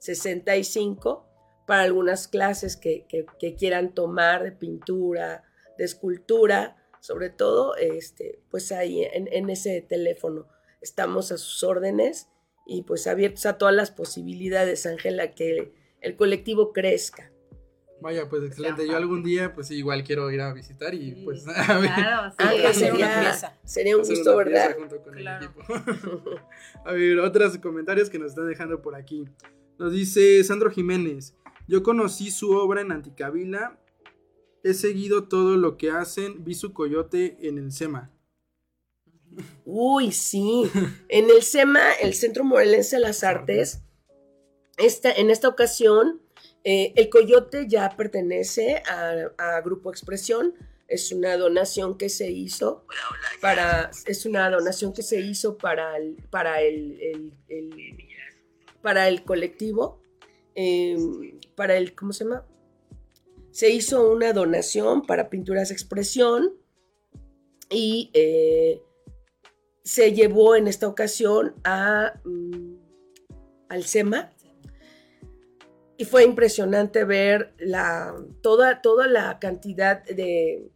777-227-4765 0.00 1.24
para 1.66 1.82
algunas 1.82 2.28
clases 2.28 2.76
que- 2.76 3.06
que 3.38 3.54
quieran 3.54 3.94
tomar 3.94 4.42
de 4.42 4.52
pintura, 4.52 5.44
de 5.78 5.84
escultura, 5.84 6.76
sobre 7.02 7.30
todo 7.30 7.74
este, 7.74 8.38
pues 8.48 8.70
ahí 8.70 9.02
en, 9.02 9.28
en 9.32 9.50
ese 9.50 9.82
teléfono 9.82 10.46
estamos 10.80 11.32
a 11.32 11.36
sus 11.36 11.64
órdenes 11.64 12.28
y 12.64 12.82
pues 12.82 13.08
abiertos 13.08 13.44
a 13.46 13.58
todas 13.58 13.74
las 13.74 13.90
posibilidades, 13.90 14.86
Ángela, 14.86 15.32
que 15.32 15.72
el 16.00 16.16
colectivo 16.16 16.72
crezca. 16.72 17.32
Vaya, 18.00 18.28
pues 18.28 18.44
excelente. 18.44 18.86
Yo 18.86 18.96
algún 18.96 19.22
día, 19.24 19.52
pues 19.52 19.70
igual 19.72 20.04
quiero 20.04 20.30
ir 20.30 20.40
a 20.40 20.52
visitar 20.52 20.94
y 20.94 21.12
Sí, 21.14 21.22
pues 21.24 21.44
a 21.48 21.78
ver. 21.78 21.90
Claro, 21.92 22.30
sí. 22.30 22.36
Ah, 22.38 22.52
una 22.54 22.72
sería, 23.64 23.96
un 23.96 24.02
gusto, 24.04 24.36
¿verdad? 24.36 24.76
junto 24.76 25.02
con 25.02 25.14
el 25.16 25.22
Claro. 25.22 25.46
equipo. 25.46 25.64
a 26.84 26.92
ver, 26.92 27.18
otros 27.18 27.58
comentarios 27.58 28.10
que 28.10 28.18
nos 28.18 28.30
están 28.30 28.48
dejando 28.48 28.80
por 28.80 28.94
aquí. 28.94 29.24
Nos 29.78 29.92
dice 29.92 30.42
Sandro 30.44 30.70
Jiménez. 30.70 31.34
Yo 31.66 31.82
conocí 31.82 32.30
su 32.30 32.52
obra 32.52 32.80
en 32.80 32.92
Anticabila. 32.92 33.78
He 34.64 34.74
seguido 34.74 35.24
todo 35.28 35.56
lo 35.56 35.76
que 35.76 35.90
hacen. 35.90 36.44
Vi 36.44 36.54
su 36.54 36.72
coyote 36.72 37.36
en 37.40 37.58
el 37.58 37.72
SEMA. 37.72 38.10
Uy, 39.64 40.12
sí. 40.12 40.70
En 41.08 41.30
el 41.30 41.42
SEMA, 41.42 41.92
el 41.94 42.14
Centro 42.14 42.44
Morelense 42.44 42.96
de 42.96 43.00
las 43.02 43.24
Artes, 43.24 43.80
esta, 44.76 45.10
en 45.12 45.30
esta 45.30 45.48
ocasión, 45.48 46.20
eh, 46.64 46.92
el 46.96 47.08
Coyote 47.08 47.66
ya 47.68 47.90
pertenece 47.96 48.82
a, 48.88 49.14
a 49.38 49.60
Grupo 49.62 49.90
Expresión. 49.90 50.54
Es 50.88 51.10
una 51.12 51.36
donación 51.38 51.96
que 51.96 52.08
se 52.10 52.30
hizo 52.30 52.84
para. 53.40 53.90
Es 54.06 54.26
una 54.26 54.50
donación 54.50 54.92
que 54.92 55.02
se 55.02 55.20
hizo 55.20 55.56
para 55.56 55.96
el, 55.96 56.16
para 56.30 56.60
el, 56.60 57.00
el- 57.00 57.32
el- 57.48 57.96
para 58.82 59.08
el 59.08 59.24
colectivo. 59.24 60.02
eh, 60.54 60.96
para 61.56 61.76
el. 61.78 61.94
¿Cómo 61.94 62.12
se 62.12 62.24
llama? 62.24 62.44
Se 63.52 63.70
hizo 63.70 64.10
una 64.10 64.32
donación 64.32 65.02
para 65.02 65.30
Pinturas 65.30 65.70
Expresión. 65.70 66.54
Y 67.70 68.10
eh, 68.12 68.82
se 69.82 70.12
llevó 70.12 70.56
en 70.56 70.66
esta 70.68 70.88
ocasión 70.88 71.54
a, 71.64 72.20
mm, 72.24 72.74
al 73.68 73.84
SEMA 73.84 74.30
y 75.96 76.04
fue 76.04 76.24
impresionante 76.24 77.04
ver 77.04 77.54
la, 77.58 78.14
toda, 78.42 78.82
toda 78.82 79.06
la 79.06 79.38
cantidad 79.38 80.04
de, 80.04 80.70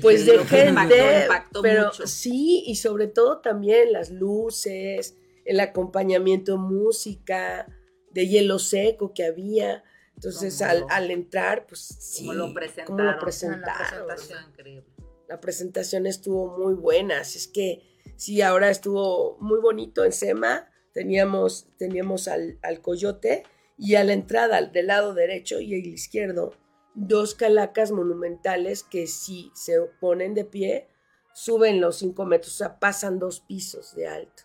Pues 0.00 0.26
de 0.26 0.38
gente. 0.44 0.44
gente, 0.44 0.68
Impactó, 0.68 1.12
impactó 1.22 1.62
pero 1.62 1.86
mucho. 1.86 2.06
sí, 2.06 2.64
y 2.66 2.76
sobre 2.76 3.06
todo 3.08 3.40
también 3.40 3.92
las 3.92 4.10
luces, 4.10 5.16
el 5.44 5.60
acompañamiento 5.60 6.58
música, 6.58 7.66
de 8.10 8.28
hielo 8.28 8.58
seco 8.58 9.12
que 9.14 9.24
había. 9.24 9.82
Entonces, 10.18 10.60
al, 10.62 10.80
lo- 10.80 10.90
al 10.90 11.10
entrar, 11.12 11.64
pues 11.66 11.80
sí, 11.80 12.26
Como 12.26 12.32
lo 12.34 12.52
presentaron. 12.52 12.86
cómo 12.96 13.02
lo 13.04 13.12
La 13.12 13.18
presentaron. 13.20 14.06
presentación 14.06 14.48
increíble. 14.50 14.84
La 15.28 15.40
presentación 15.40 16.06
estuvo 16.06 16.58
muy 16.58 16.74
buena, 16.74 17.20
así 17.20 17.38
es 17.38 17.46
que 17.46 17.82
sí, 18.16 18.42
ahora 18.42 18.68
estuvo 18.70 19.36
muy 19.40 19.60
bonito 19.60 20.04
en 20.04 20.10
SEMA. 20.12 20.68
Teníamos, 20.92 21.68
teníamos 21.76 22.26
al, 22.26 22.58
al 22.62 22.80
coyote 22.80 23.44
y 23.76 23.94
a 23.94 24.02
la 24.02 24.12
entrada 24.12 24.60
del 24.62 24.88
lado 24.88 25.14
derecho 25.14 25.60
y 25.60 25.74
el 25.74 25.86
izquierdo 25.86 26.54
dos 26.94 27.36
calacas 27.36 27.92
monumentales 27.92 28.82
que 28.82 29.06
si 29.06 29.52
se 29.54 29.78
ponen 30.00 30.34
de 30.34 30.44
pie 30.44 30.88
suben 31.32 31.80
los 31.80 31.96
cinco 31.98 32.24
metros, 32.24 32.54
o 32.54 32.56
sea, 32.56 32.80
pasan 32.80 33.20
dos 33.20 33.38
pisos 33.38 33.94
de 33.94 34.08
alto. 34.08 34.42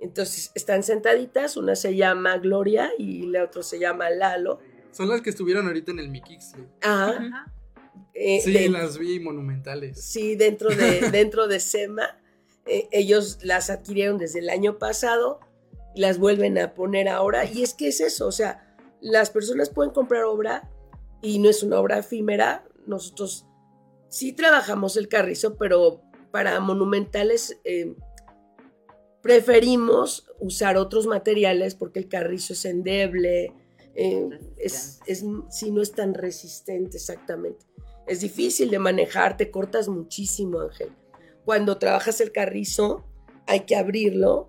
Entonces 0.00 0.52
están 0.54 0.82
sentaditas, 0.82 1.56
una 1.56 1.74
se 1.76 1.96
llama 1.96 2.36
Gloria 2.38 2.90
y 2.98 3.22
la 3.26 3.44
otra 3.44 3.62
se 3.62 3.78
llama 3.78 4.10
Lalo. 4.10 4.58
Son 4.92 5.08
las 5.08 5.20
que 5.22 5.30
estuvieron 5.30 5.66
ahorita 5.66 5.92
en 5.92 5.98
el 6.00 6.08
Mikixle. 6.08 6.66
Ah, 6.82 7.12
Ajá. 7.16 7.52
eh, 8.14 8.40
Sí, 8.42 8.52
de- 8.52 8.68
las 8.68 8.98
vi 8.98 9.20
monumentales. 9.20 10.02
Sí, 10.02 10.34
dentro 10.36 10.70
de, 10.70 11.00
dentro 11.12 11.46
de 11.48 11.60
SEMA. 11.60 12.18
eh, 12.66 12.88
ellos 12.92 13.38
las 13.42 13.70
adquirieron 13.70 14.18
desde 14.18 14.40
el 14.40 14.50
año 14.50 14.78
pasado 14.78 15.40
y 15.94 16.00
las 16.02 16.18
vuelven 16.18 16.58
a 16.58 16.74
poner 16.74 17.08
ahora. 17.08 17.44
Y 17.50 17.62
es 17.62 17.72
que 17.74 17.88
es 17.88 18.00
eso, 18.00 18.26
o 18.26 18.32
sea, 18.32 18.76
las 19.00 19.30
personas 19.30 19.70
pueden 19.70 19.92
comprar 19.92 20.24
obra 20.24 20.68
y 21.22 21.38
no 21.38 21.48
es 21.48 21.62
una 21.62 21.78
obra 21.80 21.98
efímera. 21.98 22.64
Nosotros 22.86 23.46
sí 24.10 24.32
trabajamos 24.32 24.96
el 24.96 25.08
carrizo, 25.08 25.56
pero 25.56 26.02
para 26.30 26.60
monumentales 26.60 27.58
eh, 27.64 27.94
preferimos 29.22 30.26
usar 30.38 30.76
otros 30.76 31.06
materiales 31.06 31.74
porque 31.74 31.98
el 32.00 32.08
carrizo 32.08 32.52
es 32.52 32.64
endeble, 32.64 33.52
eh, 34.00 34.28
es, 34.58 35.00
es, 35.06 35.24
sí, 35.50 35.72
no 35.72 35.82
es 35.82 35.90
tan 35.90 36.14
resistente 36.14 36.98
exactamente. 36.98 37.66
Es 38.06 38.20
difícil 38.20 38.70
de 38.70 38.78
manejar, 38.78 39.36
te 39.36 39.50
cortas 39.50 39.88
muchísimo, 39.88 40.60
Ángel. 40.60 40.92
Cuando 41.44 41.78
trabajas 41.78 42.20
el 42.20 42.30
carrizo, 42.30 43.04
hay 43.48 43.60
que 43.60 43.74
abrirlo 43.74 44.48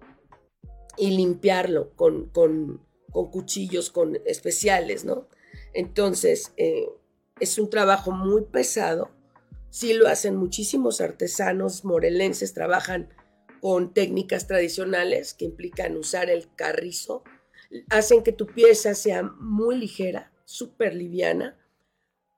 y 0.98 1.10
limpiarlo 1.18 1.96
con, 1.96 2.30
con, 2.30 2.86
con 3.12 3.32
cuchillos 3.32 3.90
con 3.90 4.20
especiales, 4.26 5.04
¿no? 5.04 5.28
Entonces, 5.74 6.54
eh, 6.58 6.88
es 7.40 7.58
un 7.58 7.72
trabajo 7.72 8.12
muy 8.12 8.44
pesado. 8.44 9.10
Sí 9.72 9.94
lo 9.94 10.08
hacen 10.08 10.36
muchísimos 10.36 11.02
artesanos 11.02 11.86
morelenses, 11.86 12.54
trabajan 12.54 13.10
con 13.62 13.96
técnicas 13.96 14.46
tradicionales 14.46 15.34
que 15.34 15.46
implican 15.46 15.98
usar 15.98 16.30
el 16.30 16.54
carrizo. 16.54 17.24
Hacen 17.90 18.24
que 18.24 18.32
tu 18.32 18.48
pieza 18.48 18.96
sea 18.96 19.24
muy 19.24 19.78
ligera, 19.78 20.32
súper 20.46 20.96
liviana, 20.96 21.58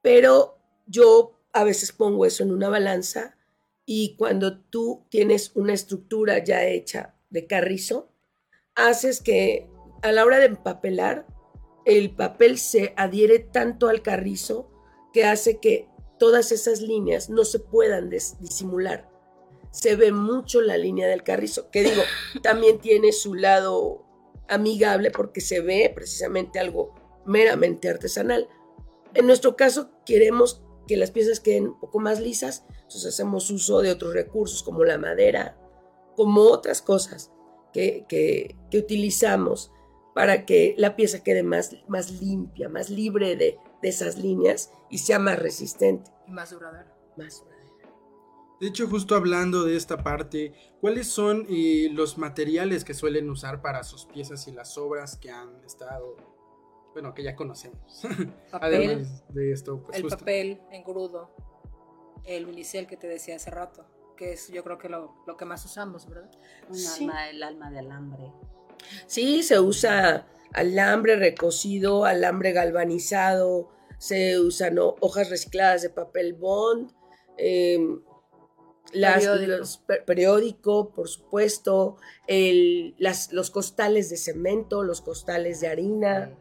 pero 0.01 0.57
yo 0.87 1.39
a 1.53 1.63
veces 1.63 1.91
pongo 1.91 2.25
eso 2.25 2.43
en 2.43 2.51
una 2.51 2.69
balanza 2.69 3.37
y 3.85 4.15
cuando 4.15 4.59
tú 4.59 5.05
tienes 5.09 5.51
una 5.55 5.73
estructura 5.73 6.43
ya 6.43 6.65
hecha 6.65 7.15
de 7.29 7.47
carrizo, 7.47 8.11
haces 8.75 9.21
que 9.21 9.69
a 10.01 10.11
la 10.11 10.25
hora 10.25 10.39
de 10.39 10.45
empapelar, 10.45 11.25
el 11.85 12.15
papel 12.15 12.57
se 12.57 12.93
adhiere 12.97 13.39
tanto 13.39 13.87
al 13.87 14.01
carrizo 14.01 14.69
que 15.13 15.25
hace 15.25 15.59
que 15.59 15.87
todas 16.19 16.51
esas 16.51 16.81
líneas 16.81 17.29
no 17.29 17.43
se 17.43 17.59
puedan 17.59 18.09
disimular. 18.09 19.09
Se 19.71 19.95
ve 19.95 20.11
mucho 20.11 20.61
la 20.61 20.77
línea 20.77 21.07
del 21.07 21.23
carrizo, 21.23 21.71
que 21.71 21.83
digo, 21.83 22.01
también 22.43 22.79
tiene 22.79 23.11
su 23.11 23.33
lado 23.33 24.05
amigable 24.47 25.11
porque 25.11 25.41
se 25.41 25.61
ve 25.61 25.91
precisamente 25.93 26.59
algo 26.59 26.93
meramente 27.25 27.89
artesanal. 27.89 28.47
En 29.13 29.27
nuestro 29.27 29.55
caso, 29.55 29.91
queremos 30.05 30.63
que 30.87 30.97
las 30.97 31.11
piezas 31.11 31.39
queden 31.39 31.67
un 31.67 31.79
poco 31.79 31.99
más 31.99 32.19
lisas, 32.19 32.65
entonces 32.69 33.05
hacemos 33.05 33.49
uso 33.51 33.81
de 33.81 33.91
otros 33.91 34.13
recursos 34.13 34.63
como 34.63 34.83
la 34.83 34.97
madera, 34.97 35.57
como 36.15 36.41
otras 36.41 36.81
cosas 36.81 37.31
que, 37.73 38.05
que- 38.09 38.57
que 38.69 38.77
utilizamos 38.79 39.71
para 40.13 40.45
que 40.45 40.75
la 40.77 40.95
pieza 40.97 41.23
quede 41.23 41.43
más, 41.43 41.71
más 41.87 42.11
limpia, 42.21 42.67
más 42.67 42.89
libre 42.89 43.35
de, 43.37 43.57
de 43.81 43.89
esas 43.89 44.17
líneas 44.17 44.71
y 44.89 44.97
sea 44.97 45.19
más 45.19 45.39
resistente. 45.39 46.11
Y 46.27 46.31
más 46.31 46.49
duradero. 46.51 46.89
Más 47.15 47.43
De 48.61 48.67
hecho, 48.67 48.87
justo 48.87 49.15
hablando 49.15 49.63
de 49.63 49.75
esta 49.75 50.03
parte, 50.03 50.53
¿cuáles 50.79 51.07
son 51.07 51.47
eh, 51.49 51.89
los 51.91 52.19
materiales 52.19 52.83
que 52.85 52.93
suelen 52.93 53.27
usar 53.29 53.61
para 53.61 53.83
sus 53.83 54.05
piezas 54.05 54.47
y 54.47 54.51
las 54.51 54.77
obras 54.77 55.17
que 55.17 55.31
han 55.31 55.63
estado, 55.65 56.15
bueno, 56.93 57.15
que 57.15 57.23
ya 57.23 57.35
conocemos? 57.35 58.01
Papel, 58.51 58.91
Además 58.91 59.23
de 59.29 59.51
esto, 59.51 59.81
pues 59.83 59.97
el 59.97 60.03
justo. 60.03 60.17
papel 60.19 60.61
engrudo, 60.71 61.31
el 62.23 62.45
unicel 62.45 62.85
que 62.85 62.97
te 62.97 63.07
decía 63.07 63.35
hace 63.37 63.49
rato, 63.49 63.83
que 64.15 64.33
es 64.33 64.47
yo 64.49 64.63
creo 64.63 64.77
que 64.77 64.89
lo, 64.89 65.15
lo 65.25 65.35
que 65.37 65.45
más 65.45 65.65
usamos, 65.65 66.07
¿verdad? 66.07 66.29
Un 66.69 66.75
Sí. 66.75 67.03
alma, 67.05 67.29
el 67.31 67.41
alma 67.41 67.71
de 67.71 67.79
alambre. 67.79 68.31
Sí, 69.07 69.41
se 69.41 69.59
usa 69.59 70.27
alambre 70.53 71.15
recocido, 71.15 72.05
alambre 72.05 72.51
galvanizado, 72.51 73.69
se 73.97 74.37
usan 74.39 74.77
ho- 74.77 74.97
hojas 74.99 75.31
recicladas 75.31 75.81
de 75.81 75.89
papel 75.89 76.33
bond, 76.33 76.91
em, 77.37 78.01
las- 78.93 79.15
Periódico. 79.25 79.51
los 79.57 79.77
per- 79.77 80.05
periódico, 80.05 80.89
por 80.91 81.07
supuesto, 81.07 81.97
el- 82.27 82.95
las- 82.97 83.31
los 83.33 83.49
costales 83.51 84.09
de 84.09 84.17
cemento, 84.17 84.83
los 84.83 85.01
costales 85.01 85.59
de 85.61 85.67
harina, 85.67 86.31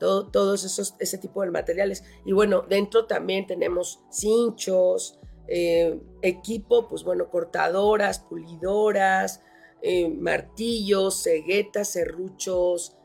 todo, 0.00 0.28
todos 0.28 0.64
esos, 0.64 0.94
ese 1.00 1.18
tipo 1.18 1.42
de 1.42 1.50
materiales. 1.50 2.04
Y 2.24 2.32
bueno, 2.32 2.62
dentro 2.68 3.06
también 3.06 3.46
tenemos 3.46 4.00
cinchos, 4.10 5.18
eh, 5.48 5.98
equipo, 6.22 6.88
pues 6.88 7.02
bueno, 7.04 7.30
cortadoras, 7.30 8.20
pulidoras, 8.20 9.40
eh, 9.82 10.08
martillos, 10.08 11.22
ceguetas, 11.22 11.88
serruchos, 11.92 12.96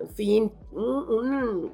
en 0.00 0.10
fin, 0.10 0.52
un, 0.72 0.82
un- 1.12 1.72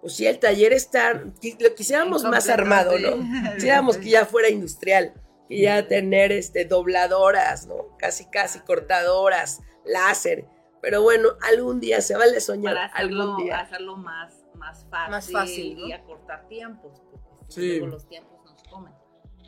pues 0.00 0.14
sí, 0.14 0.26
el 0.26 0.38
taller 0.38 0.72
está, 0.72 1.14
lo 1.14 1.74
quisiéramos 1.74 2.22
más 2.24 2.48
armado, 2.48 2.98
¿no? 2.98 3.16
Quisiéramos 3.56 3.96
que 3.96 4.10
ya 4.10 4.24
fuera 4.24 4.48
industrial, 4.48 5.12
que 5.48 5.60
ya 5.60 5.86
tener 5.88 6.32
este, 6.32 6.64
dobladoras, 6.64 7.66
¿no? 7.66 7.96
Casi, 7.98 8.26
casi 8.26 8.60
cortadoras, 8.60 9.60
láser. 9.84 10.46
Pero 10.82 11.02
bueno, 11.02 11.30
algún 11.42 11.80
día 11.80 12.00
se 12.00 12.16
vale 12.16 12.40
soñar, 12.40 12.74
Para 12.74 12.86
hacerlo, 12.86 13.22
algún 13.22 13.44
día. 13.44 13.60
hacerlo 13.60 13.96
más, 13.96 14.44
más 14.54 14.86
fácil, 14.90 15.10
Más 15.10 15.30
fácil, 15.30 15.78
¿no? 15.78 15.86
y 15.88 15.92
acortar 15.92 16.46
tiempos, 16.48 17.00
porque 17.10 17.26
Sí. 17.48 17.70
luego 17.78 17.86
los 17.88 18.08
tiempos 18.08 18.44
nos 18.44 18.62
comen. 18.64 18.92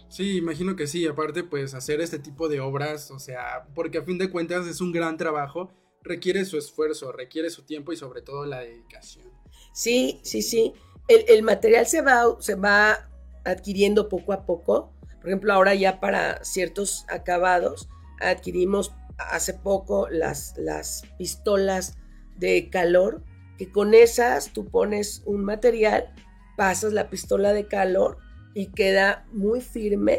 Sí, 0.08 0.38
imagino 0.38 0.74
que 0.74 0.86
sí. 0.86 1.06
Aparte, 1.06 1.44
pues 1.44 1.74
hacer 1.74 2.00
este 2.00 2.18
tipo 2.18 2.48
de 2.48 2.60
obras, 2.60 3.10
o 3.10 3.18
sea, 3.18 3.66
porque 3.74 3.98
a 3.98 4.02
fin 4.02 4.18
de 4.18 4.30
cuentas 4.30 4.66
es 4.66 4.80
un 4.80 4.90
gran 4.90 5.16
trabajo, 5.16 5.70
requiere 6.02 6.44
su 6.44 6.56
esfuerzo, 6.56 7.12
requiere 7.12 7.50
su 7.50 7.64
tiempo 7.64 7.92
y 7.92 7.96
sobre 7.96 8.22
todo 8.22 8.46
la 8.46 8.60
dedicación. 8.60 9.30
Sí, 9.72 10.18
sí, 10.22 10.40
sí. 10.42 10.72
El, 11.08 11.24
el 11.28 11.42
material 11.42 11.86
se 11.86 12.00
va, 12.00 12.24
se 12.40 12.54
va 12.54 13.08
adquiriendo 13.44 14.08
poco 14.08 14.32
a 14.32 14.44
poco. 14.46 14.92
Por 15.20 15.28
ejemplo, 15.28 15.52
ahora 15.52 15.74
ya 15.74 16.00
para 16.00 16.44
ciertos 16.44 17.04
acabados 17.08 17.88
adquirimos 18.20 18.94
hace 19.18 19.54
poco 19.54 20.08
las, 20.08 20.54
las 20.56 21.02
pistolas 21.18 21.96
de 22.36 22.70
calor, 22.70 23.22
que 23.56 23.70
con 23.70 23.94
esas 23.94 24.52
tú 24.52 24.68
pones 24.68 25.22
un 25.26 25.44
material, 25.44 26.14
pasas 26.56 26.92
la 26.92 27.10
pistola 27.10 27.52
de 27.52 27.66
calor 27.66 28.18
y 28.54 28.66
queda 28.66 29.26
muy 29.32 29.60
firme, 29.60 30.18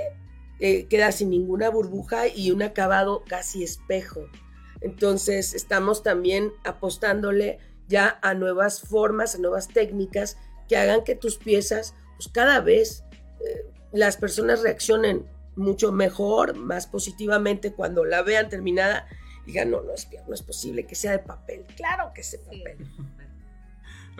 eh, 0.59 0.87
queda 0.87 1.11
sin 1.11 1.29
ninguna 1.29 1.69
burbuja 1.69 2.27
y 2.27 2.51
un 2.51 2.61
acabado 2.61 3.23
casi 3.27 3.63
espejo. 3.63 4.27
Entonces 4.81 5.53
estamos 5.53 6.03
también 6.03 6.51
apostándole 6.63 7.59
ya 7.87 8.19
a 8.21 8.33
nuevas 8.33 8.81
formas, 8.81 9.35
a 9.35 9.39
nuevas 9.39 9.67
técnicas 9.67 10.37
que 10.67 10.77
hagan 10.77 11.03
que 11.03 11.15
tus 11.15 11.37
piezas, 11.37 11.95
pues 12.15 12.29
cada 12.29 12.59
vez 12.61 13.03
eh, 13.41 13.65
las 13.91 14.17
personas 14.17 14.61
reaccionen 14.61 15.25
mucho 15.55 15.91
mejor, 15.91 16.55
más 16.55 16.87
positivamente 16.87 17.73
cuando 17.73 18.05
la 18.05 18.21
vean 18.21 18.49
terminada. 18.49 19.07
Digan, 19.45 19.71
no, 19.71 19.81
no 19.81 19.93
es, 19.93 20.07
no 20.27 20.33
es 20.33 20.41
posible 20.43 20.85
que 20.85 20.95
sea 20.95 21.11
de 21.11 21.19
papel. 21.19 21.65
Claro 21.75 22.11
que 22.13 22.21
es 22.21 22.31
de 22.31 22.37
Sí. 22.37 22.45
papel. 22.63 22.87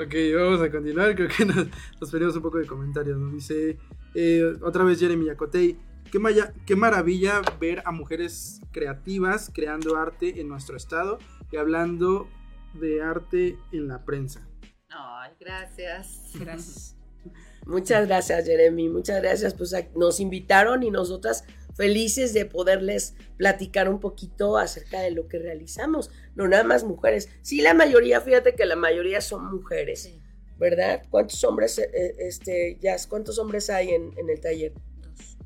Ok, 0.01 0.13
vamos 0.34 0.62
a 0.62 0.71
continuar. 0.71 1.13
Creo 1.13 1.27
que 1.27 1.43
nos, 1.43 1.67
nos 1.99 2.10
perdimos 2.10 2.34
un 2.38 2.41
poco 2.41 2.58
de 2.58 2.65
comentarios. 2.65 3.17
¿no? 3.17 3.29
Dice 3.34 3.77
eh, 4.15 4.53
otra 4.62 4.86
vez 4.86 4.97
Jeremy 4.97 5.25
Yacotey. 5.25 5.77
Qué, 6.10 6.19
maya- 6.19 6.53
qué 6.65 6.77
maravilla 6.77 7.41
ver 7.60 7.84
a 7.86 7.91
mujeres 7.91 8.62
creativas 8.71 9.51
creando 9.53 9.97
arte 9.97 10.39
en 10.39 10.47
nuestro 10.47 10.77
estado 10.77 11.19
y 11.51 11.58
hablando 11.58 12.29
de 12.75 13.01
arte 13.01 13.58
en 13.73 13.89
la 13.89 14.05
prensa. 14.05 14.47
Ay, 14.89 15.34
gracias. 15.38 16.32
Gracias. 16.34 16.95
Muchas 17.65 18.08
gracias, 18.08 18.45
Jeremy. 18.45 18.89
Muchas 18.89 19.22
gracias. 19.22 19.54
Pues 19.54 19.74
nos 19.95 20.19
invitaron 20.19 20.84
y 20.84 20.91
nosotras 20.91 21.43
felices 21.76 22.34
de 22.34 22.45
poderles 22.45 23.15
platicar 23.38 23.88
un 23.89 24.00
poquito 24.00 24.58
acerca 24.58 25.00
de 25.02 25.12
lo 25.12 25.28
que 25.28 25.39
realizamos. 25.39 26.10
No 26.36 26.48
nada 26.48 26.63
más 26.63 26.84
mujeres. 26.84 27.30
Sí, 27.41 27.62
la 27.62 27.74
mayoría, 27.74 28.22
fíjate 28.22 28.54
que 28.56 28.65
la 28.65 28.76
mayoría 28.76 29.22
son 29.22 29.50
mujeres, 29.52 30.02
Sí, 30.04 30.19
¿verdad? 30.58 31.04
¿Cuántos 31.10 31.41
hombres, 31.45 31.78
eh, 31.80 31.89
eh, 31.93 32.15
este, 32.19 32.78
Jazz, 32.82 33.08
cuántos 33.08 33.39
hombres 33.39 33.69
hay 33.69 33.89
en, 33.89 34.12
en 34.17 34.30
el 34.30 34.41
taller? 34.41 34.74
dos. 35.02 35.38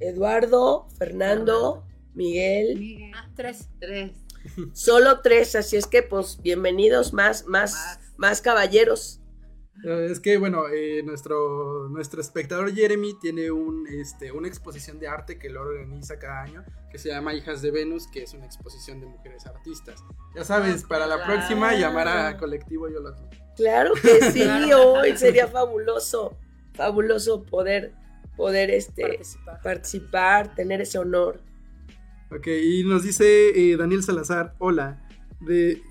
Eduardo, 0.00 0.88
Fernando, 0.98 1.84
Miguel. 2.14 2.78
Miguel. 2.78 3.12
Ah, 3.14 3.30
tres. 3.36 3.68
Tres. 3.78 4.12
Solo 4.72 5.20
tres, 5.20 5.54
así 5.54 5.76
es 5.76 5.86
que 5.86 6.02
pues 6.02 6.40
bienvenidos 6.42 7.12
más, 7.12 7.46
más, 7.46 7.72
Más. 7.72 8.00
más 8.16 8.40
caballeros. 8.40 9.20
Eh, 9.84 10.08
Es 10.10 10.20
que, 10.20 10.36
bueno, 10.38 10.64
eh, 10.68 11.02
nuestro, 11.02 11.88
nuestro 11.88 12.20
espectador 12.20 12.72
Jeremy 12.74 13.14
tiene 13.20 13.50
un, 13.50 13.86
este, 13.88 14.30
una 14.30 14.46
exposición 14.48 14.98
de 14.98 15.08
arte 15.08 15.38
que 15.38 15.48
lo 15.50 15.62
organiza 15.62 16.18
cada 16.18 16.42
año, 16.42 16.64
que 16.90 16.98
se 16.98 17.08
llama 17.08 17.34
Hijas 17.34 17.62
de 17.62 17.70
Venus, 17.70 18.06
que 18.06 18.22
es 18.22 18.34
una 18.34 18.44
exposición 18.46 19.00
de 19.00 19.06
mujeres 19.06 19.46
artistas. 19.46 20.04
Ya 20.36 20.44
sabes, 20.44 20.84
Ah, 20.84 20.88
para 20.88 21.06
la 21.06 21.16
claro. 21.16 21.32
próxima 21.34 21.74
llamar 21.74 22.08
a 22.08 22.36
Colectivo 22.36 22.88
Yolotl. 22.88 23.22
Claro 23.56 23.94
que 23.94 24.20
sí, 24.32 24.42
Claro. 24.42 24.92
hoy 24.92 25.16
sería 25.16 25.48
fabuloso, 25.48 26.36
fabuloso 26.74 27.42
poder, 27.44 27.94
poder 28.36 28.70
este, 28.70 29.02
Participar. 29.02 29.60
participar, 29.62 30.54
tener 30.54 30.80
ese 30.82 30.98
honor. 30.98 31.40
Ok, 32.30 32.46
y 32.46 32.84
nos 32.84 33.02
dice 33.02 33.50
eh, 33.72 33.76
Daniel 33.76 34.02
Salazar, 34.02 34.54
hola, 34.58 35.06
de... 35.40 35.82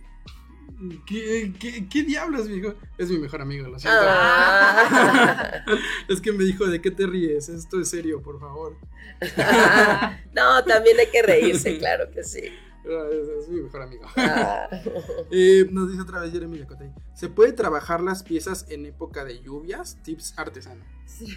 ¿Qué, 1.05 1.53
qué, 1.59 1.87
qué 1.87 2.03
diablos, 2.03 2.47
mijo? 2.49 2.73
Es 2.97 3.09
mi 3.09 3.17
mejor 3.19 3.41
amigo, 3.41 3.67
lo 3.67 3.77
siento. 3.79 3.99
Ah. 4.03 5.63
Es 6.07 6.19
que 6.21 6.31
me 6.31 6.43
dijo, 6.43 6.65
¿de 6.67 6.81
qué 6.81 6.91
te 6.91 7.05
ríes? 7.05 7.49
Esto 7.49 7.79
es 7.79 7.89
serio, 7.89 8.21
por 8.21 8.39
favor. 8.39 8.77
no, 10.33 10.63
también 10.65 10.97
hay 10.99 11.07
que 11.11 11.21
reírse, 11.21 11.77
claro 11.77 12.09
que 12.11 12.23
sí. 12.23 12.41
Ah, 12.83 13.05
Es, 13.11 13.43
es 13.43 13.49
mi 13.49 13.61
mejor 13.61 13.83
amigo. 13.83 14.05
Ah. 14.15 14.67
Eh, 15.31 15.67
nos 15.71 15.89
dice 15.89 16.01
otra 16.01 16.19
vez 16.21 16.31
Jeremy 16.33 16.57
Yacotay. 16.59 16.91
¿Se 17.13 17.29
puede 17.29 17.53
trabajar 17.53 18.01
las 18.01 18.23
piezas 18.23 18.65
en 18.69 18.85
época 18.85 19.23
de 19.23 19.39
lluvias? 19.41 19.97
Tips 20.03 20.33
artesano. 20.37 20.83
Sí. 21.05 21.27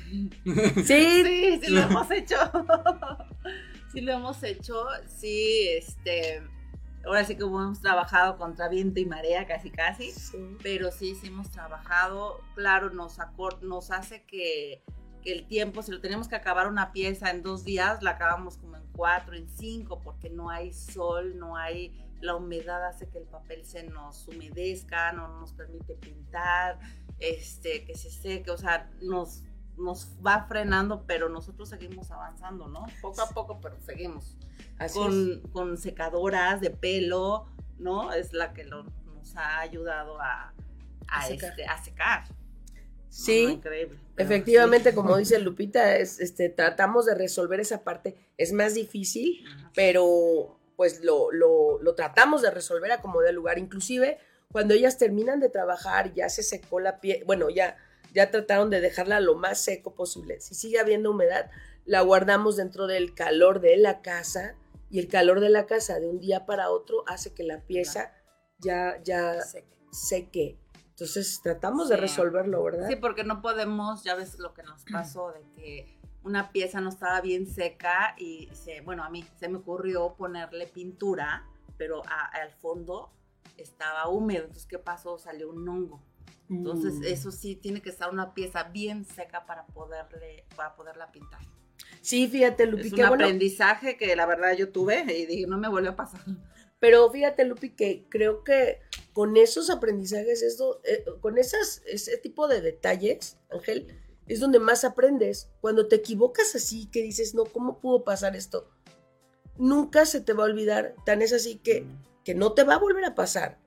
Sí, 0.42 0.82
Sí, 0.84 1.60
sí 1.62 1.70
lo 1.70 1.80
hemos 1.82 2.10
hecho. 2.10 2.36
sí 3.92 4.00
lo 4.00 4.12
hemos 4.14 4.42
hecho. 4.42 4.84
Sí, 5.06 5.68
este. 5.68 6.42
Ahora 7.06 7.24
sí 7.24 7.36
que 7.36 7.44
hemos 7.44 7.80
trabajado 7.80 8.36
contra 8.38 8.68
viento 8.68 9.00
y 9.00 9.06
marea, 9.06 9.46
casi 9.46 9.70
casi. 9.70 10.10
sí. 10.12 10.56
Pero 10.62 10.90
sí, 10.90 11.14
sí 11.14 11.28
hemos 11.28 11.50
trabajado. 11.50 12.40
Claro, 12.54 12.90
nos, 12.90 13.18
nos 13.62 13.90
hace 13.90 14.24
que, 14.24 14.82
que 15.22 15.32
el 15.32 15.46
tiempo, 15.46 15.82
si 15.82 15.92
lo 15.92 16.00
tenemos 16.00 16.28
que 16.28 16.36
acabar 16.36 16.66
una 16.66 16.92
pieza 16.92 17.30
en 17.30 17.42
dos 17.42 17.64
días, 17.64 18.02
la 18.02 18.12
acabamos 18.12 18.58
como 18.58 18.76
en 18.76 18.86
cuatro, 18.92 19.34
en 19.34 19.48
cinco, 19.48 20.00
porque 20.02 20.30
no 20.30 20.50
hay 20.50 20.72
sol, 20.72 21.38
no 21.38 21.56
hay. 21.56 22.00
La 22.20 22.36
humedad 22.36 22.86
hace 22.86 23.08
que 23.10 23.18
el 23.18 23.26
papel 23.26 23.64
se 23.66 23.82
nos 23.82 24.26
humedezca, 24.28 25.12
no 25.12 25.28
nos 25.40 25.52
permite 25.52 25.94
pintar, 25.94 26.78
este, 27.18 27.84
que 27.84 27.94
se 27.94 28.10
seque, 28.10 28.50
o 28.50 28.56
sea, 28.56 28.90
nos, 29.02 29.42
nos 29.76 30.08
va 30.24 30.46
frenando, 30.46 31.04
pero 31.06 31.28
nosotros 31.28 31.68
seguimos 31.68 32.10
avanzando, 32.10 32.68
¿no? 32.68 32.86
Poco 33.02 33.22
a 33.22 33.28
poco, 33.30 33.60
pero 33.60 33.76
seguimos 33.80 34.36
Así 34.78 34.98
es. 35.00 35.04
con, 35.04 35.40
con 35.52 35.76
secadoras 35.78 36.60
de 36.60 36.70
pelo, 36.70 37.46
¿no? 37.78 38.12
Es 38.12 38.32
la 38.32 38.52
que 38.52 38.64
lo- 38.64 38.84
nos 39.14 39.36
ha 39.36 39.60
ayudado 39.60 40.20
a, 40.20 40.52
a, 41.08 41.20
A 41.20 41.26
secar. 41.26 41.50
este, 41.50 41.66
a 41.66 41.82
secar. 41.84 42.24
Sí, 43.08 43.44
No, 43.44 43.50
increíble. 43.52 43.98
Efectivamente, 44.16 44.90
sí. 44.90 44.94
como 44.96 45.16
dice 45.16 45.38
Lupita, 45.38 45.96
es, 45.96 46.18
este, 46.20 46.48
tratamos 46.48 47.06
de 47.06 47.14
resolver 47.14 47.60
esa 47.60 47.84
parte. 47.84 48.16
Es 48.36 48.52
más 48.52 48.74
difícil, 48.74 49.44
Ajá. 49.46 49.70
pero 49.74 50.58
pues 50.76 51.04
lo, 51.04 51.30
lo, 51.30 51.80
lo 51.80 51.94
tratamos 51.94 52.42
de 52.42 52.50
resolver 52.50 52.90
a 52.90 53.00
como 53.00 53.20
de 53.20 53.32
lugar. 53.32 53.58
Inclusive 53.58 54.18
cuando 54.50 54.74
ellas 54.74 54.98
terminan 54.98 55.38
de 55.40 55.48
trabajar, 55.48 56.12
ya 56.14 56.28
se 56.28 56.42
secó 56.42 56.80
la 56.80 57.00
piel, 57.00 57.22
bueno, 57.24 57.50
ya, 57.50 57.76
ya 58.14 58.30
trataron 58.30 58.70
de 58.70 58.80
dejarla 58.80 59.20
lo 59.20 59.34
más 59.34 59.60
seco 59.60 59.94
posible. 59.94 60.40
Si 60.40 60.54
sigue 60.54 60.78
habiendo 60.78 61.10
humedad, 61.10 61.50
la 61.84 62.00
guardamos 62.00 62.56
dentro 62.56 62.86
del 62.86 63.14
calor 63.14 63.60
de 63.60 63.76
la 63.76 64.00
casa 64.02 64.54
y 64.90 65.00
el 65.00 65.08
calor 65.08 65.40
de 65.40 65.50
la 65.50 65.66
casa 65.66 65.98
de 66.00 66.08
un 66.08 66.20
día 66.20 66.46
para 66.46 66.70
otro 66.70 67.04
hace 67.08 67.34
que 67.34 67.42
la 67.42 67.60
pieza 67.60 68.12
ya, 68.60 69.00
ya 69.02 69.40
Seque. 69.42 69.76
seque. 69.90 70.58
Entonces 70.90 71.40
tratamos 71.42 71.88
de 71.88 71.96
resolverlo, 71.96 72.62
¿verdad? 72.62 72.88
Sí, 72.88 72.94
porque 72.96 73.24
no 73.24 73.42
podemos, 73.42 74.04
ya 74.04 74.14
ves 74.14 74.38
lo 74.38 74.54
que 74.54 74.62
nos 74.62 74.84
pasó 74.92 75.32
de 75.32 75.42
que 75.56 75.98
una 76.22 76.52
pieza 76.52 76.80
no 76.80 76.88
estaba 76.90 77.20
bien 77.20 77.46
seca 77.46 78.14
y 78.16 78.48
se, 78.54 78.80
bueno, 78.80 79.02
a 79.04 79.10
mí 79.10 79.26
se 79.38 79.48
me 79.48 79.58
ocurrió 79.58 80.14
ponerle 80.14 80.66
pintura, 80.68 81.44
pero 81.76 82.02
a- 82.06 82.26
al 82.40 82.52
fondo 82.52 83.10
estaba 83.58 84.08
húmedo. 84.08 84.42
Entonces, 84.44 84.66
¿qué 84.66 84.78
pasó? 84.78 85.18
Salió 85.18 85.50
un 85.50 85.68
hongo. 85.68 86.00
Entonces, 86.50 86.94
Uh. 87.00 87.04
eso 87.04 87.30
sí, 87.30 87.56
tiene 87.56 87.80
que 87.80 87.88
estar 87.90 88.12
una 88.12 88.34
pieza 88.34 88.64
bien 88.64 89.04
seca 89.04 89.46
para 89.46 89.66
poderle, 89.66 90.44
para 90.56 90.74
poderla 90.76 91.10
pintar. 91.10 91.40
Sí, 92.00 92.28
fíjate, 92.28 92.66
Lupi, 92.66 92.86
es 92.88 92.92
un 92.92 92.98
bueno. 92.98 93.14
aprendizaje 93.14 93.96
que 93.96 94.14
la 94.14 94.26
verdad 94.26 94.52
yo 94.52 94.70
tuve 94.70 95.00
y 95.12 95.26
dije, 95.26 95.46
no 95.46 95.58
me 95.58 95.68
vuelve 95.68 95.88
a 95.88 95.96
pasar. 95.96 96.20
Pero 96.78 97.10
fíjate, 97.10 97.44
Lupi, 97.46 97.70
que 97.70 98.06
creo 98.10 98.44
que 98.44 98.80
con 99.14 99.36
esos 99.38 99.70
aprendizajes, 99.70 100.42
esto, 100.42 100.82
eh, 100.84 101.04
con 101.20 101.38
esas, 101.38 101.82
ese 101.86 102.18
tipo 102.18 102.46
de 102.46 102.60
detalles, 102.60 103.38
Ángel, 103.50 103.96
es 104.26 104.40
donde 104.40 104.58
más 104.58 104.84
aprendes. 104.84 105.50
Cuando 105.62 105.88
te 105.88 105.96
equivocas 105.96 106.54
así, 106.54 106.90
que 106.90 107.00
dices, 107.02 107.34
no, 107.34 107.44
¿cómo 107.44 107.80
pudo 107.80 108.04
pasar 108.04 108.36
esto? 108.36 108.70
Nunca 109.56 110.04
se 110.04 110.20
te 110.20 110.34
va 110.34 110.42
a 110.44 110.46
olvidar. 110.46 110.94
Tan 111.06 111.22
es 111.22 111.32
así 111.32 111.56
que, 111.56 111.86
que 112.22 112.34
no 112.34 112.52
te 112.52 112.64
va 112.64 112.74
a 112.74 112.78
volver 112.78 113.04
a 113.04 113.14
pasar. 113.14 113.58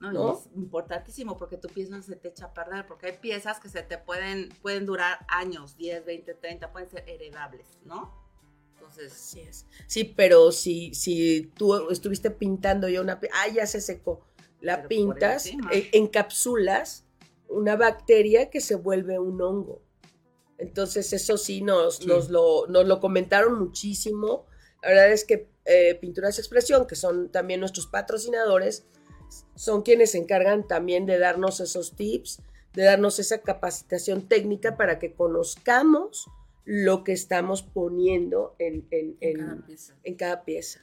¿No? 0.00 0.12
¿No? 0.12 0.28
Y 0.28 0.38
es 0.38 0.56
importantísimo 0.56 1.36
porque 1.36 1.56
tu 1.56 1.68
pieza 1.68 2.00
se 2.02 2.16
te 2.16 2.28
echa 2.28 2.46
a 2.46 2.54
perder, 2.54 2.86
porque 2.86 3.06
hay 3.06 3.18
piezas 3.18 3.60
que 3.60 3.68
se 3.68 3.82
te 3.82 3.98
pueden, 3.98 4.48
pueden 4.62 4.86
durar 4.86 5.24
años, 5.28 5.76
10, 5.76 6.04
20, 6.04 6.34
30, 6.34 6.72
pueden 6.72 6.90
ser 6.90 7.08
heredables, 7.08 7.66
¿no? 7.84 8.18
Entonces, 8.74 9.12
Así 9.12 9.40
es. 9.40 9.66
Sí, 9.86 10.04
pero 10.04 10.50
si, 10.52 10.94
si 10.94 11.52
tú 11.54 11.90
estuviste 11.90 12.30
pintando 12.30 12.88
ya 12.88 13.00
una 13.00 13.20
pieza, 13.20 13.36
ah, 13.38 13.48
ya 13.48 13.66
se 13.66 13.80
secó, 13.80 14.24
la 14.60 14.88
pintas, 14.88 15.46
eh, 15.46 15.90
encapsulas 15.92 17.04
una 17.48 17.76
bacteria 17.76 18.48
que 18.48 18.60
se 18.60 18.76
vuelve 18.76 19.18
un 19.18 19.40
hongo. 19.42 19.82
Entonces 20.58 21.12
eso 21.12 21.36
sí 21.36 21.62
nos, 21.62 21.96
Sí. 21.96 22.06
Nos, 22.06 22.30
lo, 22.30 22.66
nos 22.68 22.86
lo 22.86 23.00
comentaron 23.00 23.58
muchísimo. 23.58 24.46
La 24.82 24.90
verdad 24.90 25.12
es 25.12 25.24
que 25.24 25.50
eh, 25.64 25.94
Pinturas 26.00 26.38
Expresión, 26.38 26.86
que 26.86 26.96
son 26.96 27.30
también 27.30 27.60
nuestros 27.60 27.86
patrocinadores, 27.86 28.86
son 29.54 29.82
quienes 29.82 30.12
se 30.12 30.18
encargan 30.18 30.66
también 30.66 31.06
de 31.06 31.18
darnos 31.18 31.60
esos 31.60 31.94
tips, 31.96 32.42
de 32.74 32.84
darnos 32.84 33.18
esa 33.18 33.38
capacitación 33.42 34.28
técnica 34.28 34.76
para 34.76 34.98
que 34.98 35.12
conozcamos 35.12 36.28
lo 36.64 37.02
que 37.04 37.12
estamos 37.12 37.62
poniendo 37.62 38.54
en, 38.58 38.86
en- 38.90 39.16
en 39.20 39.38
en- 39.40 39.46
cada 39.46 39.66
pieza. 39.66 39.94
en 40.04 40.14
cada 40.14 40.44
pieza. 40.44 40.80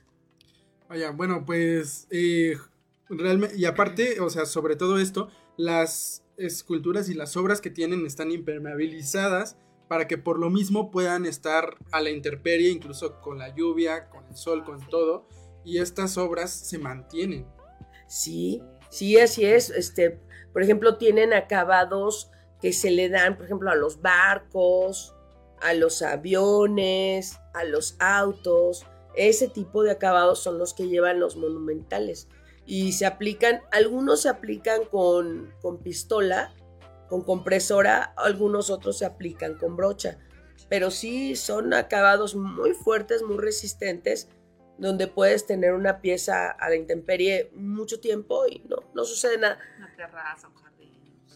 Vaya, 0.89 1.11
bueno, 1.11 1.45
pues 1.45 2.07
eh, 2.11 2.57
realmente, 3.09 3.55
y 3.57 3.65
aparte, 3.65 4.19
o 4.19 4.29
sea, 4.29 4.45
sobre 4.45 4.75
todo 4.75 4.99
esto, 4.99 5.29
las 5.57 6.23
esculturas 6.37 7.09
y 7.09 7.13
las 7.13 7.35
obras 7.37 7.61
que 7.61 7.69
tienen 7.69 8.05
están 8.05 8.31
impermeabilizadas 8.31 9.57
para 9.87 10.07
que 10.07 10.17
por 10.17 10.37
lo 10.39 10.49
mismo 10.49 10.91
puedan 10.91 11.25
estar 11.25 11.77
a 11.91 12.01
la 12.01 12.09
intemperie, 12.09 12.69
incluso 12.71 13.21
con 13.21 13.37
la 13.37 13.55
lluvia, 13.55 14.09
con 14.09 14.25
el 14.25 14.35
sol, 14.35 14.63
con 14.65 14.85
todo, 14.89 15.27
y 15.63 15.77
estas 15.79 16.17
obras 16.17 16.51
se 16.51 16.77
mantienen. 16.77 17.45
Sí, 18.07 18.63
sí, 18.89 19.17
así 19.19 19.45
es. 19.45 19.69
Este, 19.69 20.19
por 20.53 20.63
ejemplo, 20.63 20.97
tienen 20.97 21.33
acabados 21.33 22.31
que 22.61 22.73
se 22.73 22.91
le 22.91 23.09
dan, 23.09 23.35
por 23.37 23.45
ejemplo, 23.45 23.69
a 23.69 23.75
los 23.75 24.01
barcos, 24.01 25.13
a 25.61 25.73
los 25.73 26.01
aviones, 26.01 27.37
a 27.53 27.63
los 27.63 27.95
autos. 27.99 28.85
Ese 29.15 29.47
tipo 29.47 29.83
de 29.83 29.91
acabados 29.91 30.39
son 30.39 30.57
los 30.57 30.73
que 30.73 30.87
llevan 30.87 31.19
los 31.19 31.35
monumentales. 31.35 32.27
Y 32.65 32.93
se 32.93 33.05
aplican, 33.05 33.61
algunos 33.71 34.23
se 34.23 34.29
aplican 34.29 34.85
con, 34.85 35.53
con 35.61 35.77
pistola, 35.81 36.53
con 37.07 37.21
compresora, 37.21 38.13
algunos 38.17 38.69
otros 38.69 38.97
se 38.97 39.05
aplican 39.05 39.55
con 39.57 39.75
brocha. 39.75 40.17
Pero 40.69 40.91
sí 40.91 41.35
son 41.35 41.73
acabados 41.73 42.35
muy 42.35 42.73
fuertes, 42.73 43.23
muy 43.23 43.37
resistentes, 43.37 44.27
donde 44.77 45.07
puedes 45.07 45.45
tener 45.45 45.73
una 45.73 46.01
pieza 46.01 46.49
a 46.51 46.69
la 46.69 46.75
intemperie 46.75 47.51
mucho 47.55 47.99
tiempo 47.99 48.45
y 48.47 48.63
no, 48.69 48.77
no 48.93 49.05
sucede 49.05 49.37
nada. 49.37 49.59
Una 49.77 49.95
terraza, 49.95 50.47
un 50.47 50.55
jardín. 50.55 50.91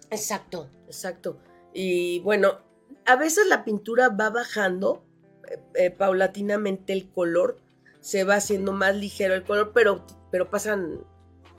Exacto, 0.09 0.69
exacto. 0.85 1.37
Y 1.73 2.19
bueno, 2.19 2.59
a 3.05 3.15
veces 3.15 3.47
la 3.47 3.63
pintura 3.63 4.09
va 4.09 4.29
bajando 4.29 5.03
eh, 5.47 5.59
eh, 5.75 5.91
paulatinamente 5.91 6.93
el 6.93 7.09
color, 7.09 7.57
se 7.99 8.23
va 8.23 8.35
haciendo 8.35 8.71
más 8.71 8.95
ligero 8.95 9.33
el 9.33 9.43
color, 9.43 9.71
pero, 9.73 10.05
pero 10.31 10.49
pasan 10.49 11.03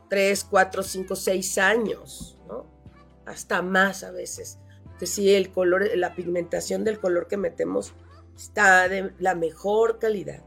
3, 0.08 0.44
4, 0.44 0.82
5, 0.82 1.16
6 1.16 1.58
años, 1.58 2.38
¿no? 2.48 2.66
Hasta 3.26 3.62
más 3.62 4.04
a 4.04 4.10
veces. 4.10 4.58
porque 4.84 5.06
sí, 5.06 5.34
el 5.34 5.50
color, 5.50 5.88
la 5.96 6.14
pigmentación 6.14 6.84
del 6.84 7.00
color 7.00 7.28
que 7.28 7.36
metemos 7.36 7.92
está 8.36 8.88
de 8.88 9.12
la 9.18 9.34
mejor 9.34 9.98
calidad. 9.98 10.42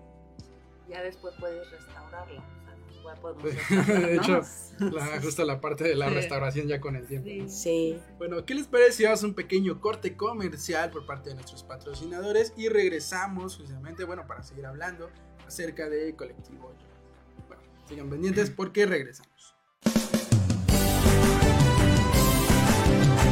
Ya 0.89 1.02
después 1.02 1.34
puedes 1.39 1.69
restaurarla. 1.71 2.41
o 2.41 2.65
sea, 2.65 3.00
igual 3.00 3.17
podemos 3.19 3.43
De 3.43 3.52
restaurarla, 3.52 4.00
¿no? 4.00 4.08
hecho, 4.08 4.41
la- 4.91 5.21
justo 5.21 5.45
la 5.45 5.62
parte 5.62 5.84
de 5.84 5.95
la 5.95 6.10
Sí. 6.10 6.13
restauración 6.15 6.67
ya 6.67 6.80
con 6.82 6.95
el 6.95 7.06
tiempo. 7.08 7.28
Sí. 7.30 7.50
Sí. 7.50 8.00
Bueno, 8.17 8.45
¿qué 8.45 8.56
les 8.56 8.67
parece 8.67 8.91
si 9.17 9.26
un 9.26 9.34
pequeño 9.34 9.80
corte 9.82 10.15
comercial 10.15 10.91
por 10.91 11.06
parte 11.06 11.30
de 11.30 11.36
nuestros 11.36 11.63
patrocinadores 11.63 12.54
y 12.58 12.69
regresamos 12.69 13.58
justamente, 13.58 14.04
bueno, 14.04 14.26
para 14.28 14.43
seguir 14.43 14.65
hablando 14.65 15.10
acerca 15.48 15.89
de 15.89 16.15
Colectivo? 16.15 16.71
Bueno, 17.48 17.63
sigan 17.88 18.10
pendientes 18.10 18.50
porque 18.50 18.86
regresamos. 18.86 19.54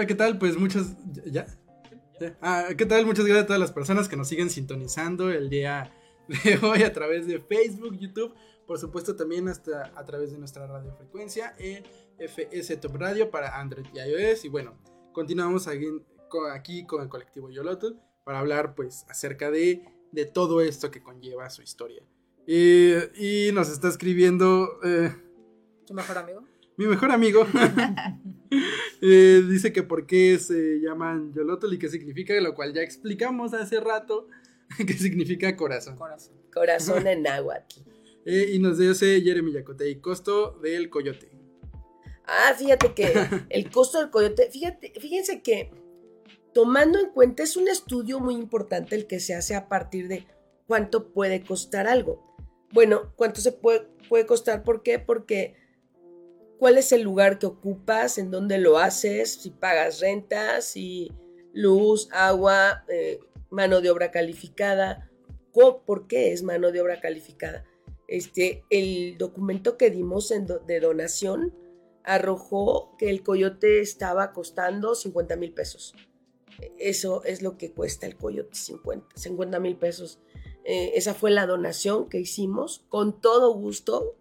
Hola, 0.00 0.06
¿qué 0.06 0.14
tal? 0.14 0.38
Pues 0.38 0.56
muchas... 0.56 0.96
¿Ya? 1.26 1.46
¿Ya? 2.18 2.34
Ah, 2.40 2.68
¿qué 2.74 2.86
tal? 2.86 3.04
Muchas 3.04 3.26
gracias 3.26 3.44
a 3.44 3.46
todas 3.48 3.60
las 3.60 3.70
personas 3.70 4.08
que 4.08 4.16
nos 4.16 4.28
siguen 4.28 4.48
sintonizando 4.48 5.30
el 5.30 5.50
día 5.50 5.92
de 6.26 6.58
hoy 6.66 6.84
a 6.84 6.92
través 6.94 7.26
de 7.26 7.38
Facebook, 7.38 7.98
YouTube, 7.98 8.32
por 8.66 8.78
supuesto 8.78 9.14
también 9.14 9.46
hasta 9.48 9.92
a 9.94 10.02
través 10.06 10.32
de 10.32 10.38
nuestra 10.38 10.66
radiofrecuencia 10.66 11.54
en 11.58 11.84
FS 12.18 12.78
Top 12.78 12.96
Radio 12.96 13.30
para 13.30 13.60
Android 13.60 13.84
y 13.92 13.98
iOS. 13.98 14.46
Y 14.46 14.48
bueno, 14.48 14.72
continuamos 15.12 15.66
aquí, 15.68 15.84
con- 16.30 16.50
aquí 16.50 16.86
con 16.86 17.02
el 17.02 17.10
colectivo 17.10 17.50
Yolotl 17.50 17.88
para 18.24 18.38
hablar 18.38 18.74
pues 18.74 19.04
acerca 19.10 19.50
de, 19.50 19.84
de 20.12 20.24
todo 20.24 20.62
esto 20.62 20.90
que 20.90 21.02
conlleva 21.02 21.50
su 21.50 21.60
historia. 21.60 22.02
Y, 22.46 22.94
y 23.16 23.52
nos 23.52 23.68
está 23.68 23.88
escribiendo... 23.88 24.66
eh, 24.82 25.14
¿Tu 25.86 25.92
mejor 25.92 26.16
amigo? 26.16 26.42
mi 26.78 26.86
mejor 26.86 27.10
amigo 27.10 27.46
eh, 29.00 29.42
dice 29.48 29.72
que 29.72 29.82
por 29.82 30.06
qué 30.06 30.38
se 30.38 30.80
llaman 30.80 31.32
Yolotl 31.32 31.72
y 31.72 31.78
qué 31.78 31.88
significa, 31.88 32.38
lo 32.40 32.54
cual 32.54 32.74
ya 32.74 32.82
explicamos 32.82 33.54
hace 33.54 33.80
rato 33.80 34.28
que 34.86 34.94
significa 34.94 35.56
corazón. 35.56 35.96
Corazón. 35.96 36.36
Corazón 36.52 37.06
en 37.06 37.22
náhuatl. 37.22 37.80
Eh, 38.26 38.50
y 38.52 38.58
nos 38.58 38.76
dice 38.76 39.18
Jeremy 39.22 39.50
Yacote 39.50 39.88
y 39.88 39.96
costo 39.96 40.50
del 40.62 40.90
coyote. 40.90 41.30
Ah, 42.26 42.54
fíjate 42.54 42.92
que 42.92 43.14
el 43.48 43.70
costo 43.70 43.98
del 43.98 44.10
coyote, 44.10 44.50
fíjate, 44.50 44.92
fíjense 45.00 45.40
que 45.40 45.70
tomando 46.52 46.98
en 46.98 47.10
cuenta 47.12 47.42
es 47.42 47.56
un 47.56 47.66
estudio 47.66 48.20
muy 48.20 48.34
importante 48.34 48.94
el 48.94 49.06
que 49.06 49.20
se 49.20 49.34
hace 49.34 49.54
a 49.54 49.70
partir 49.70 50.06
de 50.06 50.26
cuánto 50.66 51.12
puede 51.14 51.42
costar 51.42 51.86
algo. 51.86 52.36
Bueno, 52.72 53.14
cuánto 53.16 53.40
se 53.40 53.52
puede, 53.52 53.88
puede 54.10 54.26
costar, 54.26 54.64
¿por 54.64 54.82
qué? 54.82 54.98
Porque 54.98 55.56
cuál 56.60 56.78
es 56.78 56.92
el 56.92 57.02
lugar 57.02 57.40
que 57.40 57.46
ocupas, 57.46 58.18
en 58.18 58.30
dónde 58.30 58.58
lo 58.58 58.78
haces, 58.78 59.32
si 59.42 59.50
pagas 59.50 59.98
renta, 59.98 60.60
si 60.60 61.10
luz, 61.52 62.08
agua, 62.12 62.84
eh, 62.88 63.18
mano 63.50 63.80
de 63.80 63.90
obra 63.90 64.12
calificada. 64.12 65.10
¿Cu- 65.50 65.82
¿Por 65.84 66.06
qué 66.06 66.32
es 66.32 66.44
mano 66.44 66.70
de 66.70 66.80
obra 66.80 67.00
calificada? 67.00 67.64
Este, 68.06 68.62
el 68.70 69.16
documento 69.18 69.76
que 69.76 69.90
dimos 69.90 70.30
en 70.30 70.46
de 70.46 70.80
donación 70.80 71.52
arrojó 72.04 72.94
que 72.98 73.10
el 73.10 73.22
coyote 73.22 73.80
estaba 73.80 74.32
costando 74.32 74.94
50 74.94 75.36
mil 75.36 75.52
pesos. 75.52 75.94
Eso 76.78 77.24
es 77.24 77.40
lo 77.42 77.56
que 77.56 77.72
cuesta 77.72 78.06
el 78.06 78.16
coyote, 78.16 78.50
50 79.14 79.60
mil 79.60 79.76
pesos. 79.76 80.20
Eh, 80.64 80.92
esa 80.94 81.14
fue 81.14 81.30
la 81.30 81.46
donación 81.46 82.08
que 82.08 82.18
hicimos 82.20 82.84
con 82.90 83.20
todo 83.20 83.54
gusto, 83.54 84.16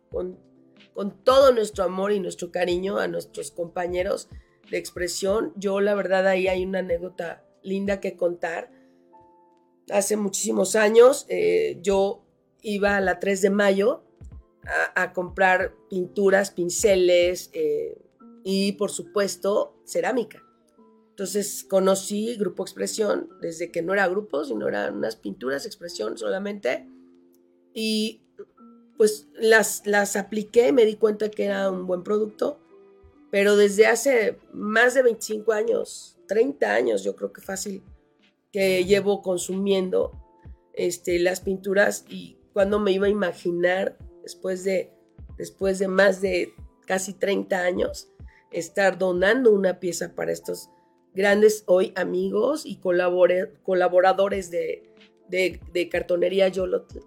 con 0.99 1.23
todo 1.23 1.53
nuestro 1.53 1.85
amor 1.85 2.11
y 2.11 2.19
nuestro 2.19 2.51
cariño 2.51 2.97
a 2.97 3.07
nuestros 3.07 3.51
compañeros 3.51 4.27
de 4.69 4.77
expresión. 4.77 5.53
Yo 5.55 5.79
la 5.79 5.95
verdad 5.95 6.27
ahí 6.27 6.49
hay 6.49 6.65
una 6.65 6.79
anécdota 6.79 7.45
linda 7.63 8.01
que 8.01 8.17
contar. 8.17 8.69
Hace 9.89 10.17
muchísimos 10.17 10.75
años 10.75 11.25
eh, 11.29 11.79
yo 11.81 12.25
iba 12.61 12.97
a 12.97 12.99
la 12.99 13.17
3 13.17 13.43
de 13.43 13.49
mayo 13.49 14.03
a, 14.93 15.13
comprar 15.13 15.73
pinturas, 15.89 16.51
pinceles 16.51 17.49
eh, 17.53 17.97
y 18.43 18.73
por 18.73 18.91
supuesto 18.91 19.81
cerámica. 19.85 20.43
Entonces 21.11 21.63
conocí 21.63 22.35
Grupo 22.35 22.63
Expresión 22.63 23.29
desde 23.39 23.71
que 23.71 23.81
no 23.81 23.93
era 23.93 24.05
grupo, 24.09 24.43
sino 24.43 24.67
eran 24.67 24.97
unas 24.97 25.15
pinturas, 25.15 25.65
expresión 25.65 26.17
solamente. 26.17 26.89
Y 27.73 28.25
pues 28.99 29.29
las, 29.33 29.87
las 29.87 30.15
apliqué 30.17 30.73
me 30.73 30.83
di 30.85 30.95
cuenta 30.95 31.31
que 31.31 31.45
era 31.45 31.71
un 31.71 31.87
buen 31.87 32.03
producto. 32.03 32.59
Pero 33.31 33.55
desde 33.55 33.85
hace 33.85 34.37
más 34.51 34.93
de 34.93 35.03
25 35.03 35.53
años, 35.53 36.17
30 36.27 36.73
años, 36.73 37.03
yo 37.03 37.15
creo 37.15 37.31
que 37.31 37.39
fácil, 37.39 37.81
que 38.51 38.83
llevo 38.83 39.21
consumiendo 39.21 40.11
este, 40.73 41.17
las 41.19 41.39
pinturas 41.39 42.03
y 42.09 42.37
cuando 42.51 42.77
me 42.79 42.91
iba 42.91 43.07
a 43.07 43.09
imaginar 43.09 43.97
después 44.23 44.65
de, 44.65 44.91
después 45.37 45.79
de 45.79 45.87
más 45.87 46.19
de 46.19 46.53
casi 46.85 47.13
30 47.13 47.57
años 47.59 48.09
estar 48.51 48.97
donando 48.97 49.51
una 49.53 49.79
pieza 49.79 50.13
para 50.13 50.33
estos 50.33 50.69
grandes 51.13 51.63
hoy 51.67 51.93
amigos 51.95 52.65
y 52.65 52.79
colaboradores 52.81 54.51
de, 54.51 54.83
de- 55.29 55.61
de 55.71 55.87
cartonería 55.87 56.47
Yolotl, 56.49 56.97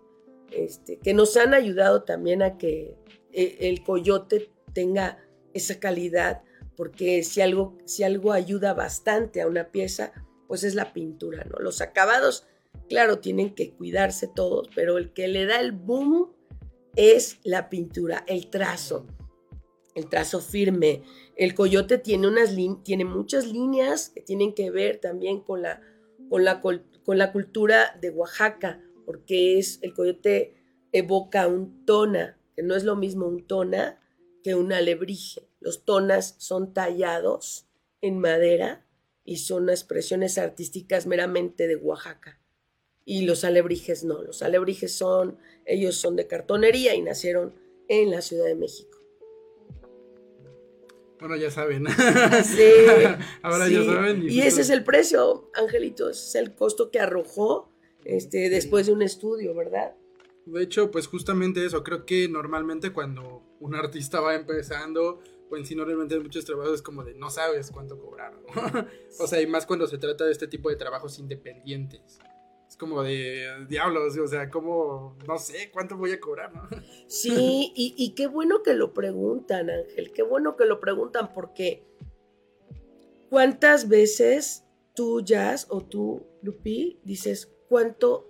este, 0.57 0.99
que 0.99 1.15
nos 1.15 1.37
han 1.37 1.55
ayudado 1.55 2.05
también 2.05 2.43
a 2.43 2.59
que 2.59 2.97
eh, 3.33 3.57
el 3.61 3.83
coyote 3.83 4.51
tenga 4.73 5.19
esa 5.53 5.79
calidad 5.79 6.43
porque 6.77 7.23
si 7.23 7.41
algo, 7.41 7.79
si 7.85 8.03
algo 8.03 8.33
ayuda 8.33 8.75
bastante 8.75 9.41
a 9.41 9.47
una 9.47 9.71
pieza, 9.71 10.12
pues 10.49 10.65
es 10.65 10.75
la 10.75 10.93
pintura, 10.93 11.45
¿no? 11.45 11.59
Los 11.59 11.81
acabados, 11.81 12.47
claro, 12.88 13.19
tienen 13.19 13.55
que 13.55 13.73
cuidarse 13.73 14.29
todos, 14.29 14.69
pero 14.75 14.99
el 14.99 15.12
que 15.12 15.29
le 15.29 15.47
da 15.47 15.61
el 15.61 15.73
boom 15.73 16.33
es 16.97 17.38
la 17.45 17.69
pintura, 17.69 18.25
el 18.27 18.51
trazo, 18.51 19.07
el 19.95 20.09
trazo 20.09 20.41
firme. 20.41 21.03
El 21.37 21.55
coyote 21.55 21.99
tiene, 21.99 22.29
unas 22.29 22.55
tiene 22.83 23.05
muchas 23.05 23.47
líneas 23.47 24.11
que 24.11 24.21
tienen 24.21 24.55
que 24.55 24.71
ver 24.71 24.99
también 24.99 25.41
con 25.41 25.62
la, 25.62 25.81
con 26.29 26.45
la, 26.45 26.61
con 26.61 27.19
la 27.19 27.33
cultura 27.33 27.99
de 28.01 28.11
Oaxaca, 28.11 28.83
porque 29.07 29.59
es, 29.59 29.79
el 29.83 29.95
coyote 29.95 30.55
evoca 30.93 31.47
un 31.49 31.85
tona, 31.87 32.38
que 32.55 32.62
no 32.62 32.75
es 32.75 32.85
lo 32.85 32.97
mismo 32.97 33.27
un 33.27 33.47
tona 33.47 34.01
que 34.43 34.55
un 34.55 34.73
alebrije. 34.73 35.49
Los 35.61 35.85
tonas 35.85 36.35
son 36.38 36.73
tallados 36.75 37.67
en 38.01 38.19
madera 38.19 38.87
y 39.25 39.37
son 39.37 39.71
expresiones 39.71 40.37
artísticas 40.38 41.07
meramente 41.07 41.67
de 41.69 41.77
Oaxaca. 41.77 42.41
Y 43.05 43.25
los 43.25 43.45
alebrijes 43.45 44.05
no, 44.05 44.23
los 44.23 44.43
alebrijes 44.43 44.93
son, 44.95 45.38
ellos 45.67 45.97
son 45.97 46.17
de 46.17 46.27
cartonería 46.27 46.95
y 46.95 47.03
nacieron 47.03 47.55
en 47.88 48.11
la 48.11 48.21
Ciudad 48.23 48.47
de 48.47 48.55
México. 48.55 48.99
Bueno, 51.21 51.37
ya 51.37 51.51
saben. 51.51 51.85
Sí, 52.45 52.62
Ahora 53.43 53.67
sí. 53.67 53.75
ya 53.75 53.85
saben. 53.85 54.23
Y 54.23 54.29
justo- 54.29 54.43
ese 54.49 54.61
es 54.62 54.71
el 54.71 54.83
precio, 54.85 55.51
Angelito, 55.55 56.11
ese 56.11 56.27
es 56.27 56.35
el 56.35 56.55
costo 56.55 56.91
que 56.91 56.99
arrojó 56.99 57.72
este, 58.05 58.51
después 58.51 58.87
de 58.87 58.93
un 58.93 59.03
estudio, 59.03 59.55
¿verdad? 59.55 59.95
De 60.47 60.62
hecho, 60.62 60.91
pues 60.91 61.07
justamente 61.07 61.65
eso, 61.65 61.85
creo 61.85 62.05
que 62.05 62.29
normalmente 62.29 62.93
cuando 62.93 63.43
un 63.61 63.75
artista 63.75 64.21
va 64.21 64.35
empezando, 64.35 65.21
o 65.49 65.57
en 65.57 65.65
sí 65.65 65.75
normalmente 65.75 66.15
en 66.17 66.23
muchos 66.23 66.45
trabajos 66.45 66.75
es 66.75 66.83
como 66.83 67.05
de 67.05 67.15
no 67.15 67.31
sabes 67.31 67.71
cuánto 67.71 67.99
cobrar, 67.99 68.33
¿no? 68.35 68.47
o 69.21 69.27
sea, 69.27 69.41
y 69.41 69.47
más 69.47 69.67
cuando 69.67 69.87
se 69.87 69.99
trata 69.99 70.25
de 70.25 70.33
este 70.33 70.49
tipo 70.49 70.69
de 70.69 70.77
trabajos 70.77 71.19
independientes. 71.19 72.19
Es 72.69 72.77
como 72.77 73.03
de 73.03 73.67
diablos, 73.69 74.17
o 74.17 74.27
sea, 74.27 74.49
como, 74.49 75.17
no 75.29 75.38
sé 75.38 75.71
cuánto 75.71 75.97
voy 75.97 76.12
a 76.12 76.21
cobrar, 76.21 76.55
¿no? 76.55 76.69
Sí, 77.07 77.73
y, 77.77 77.95
y 77.97 78.15
qué 78.15 78.27
bueno 78.27 78.62
que 78.62 78.75
lo 78.75 78.95
preguntan, 78.95 79.69
Ángel, 79.69 80.12
qué 80.12 80.23
bueno 80.23 80.57
que 80.57 80.65
lo 80.65 80.81
preguntan, 80.81 81.33
porque 81.35 81.85
¿cuántas 83.29 83.88
veces 83.88 84.65
tú, 84.95 85.21
Jazz, 85.23 85.67
o 85.69 85.83
tú, 85.83 86.27
Lupi, 86.43 86.99
dices, 87.05 87.52
¿cuánto? 87.73 88.29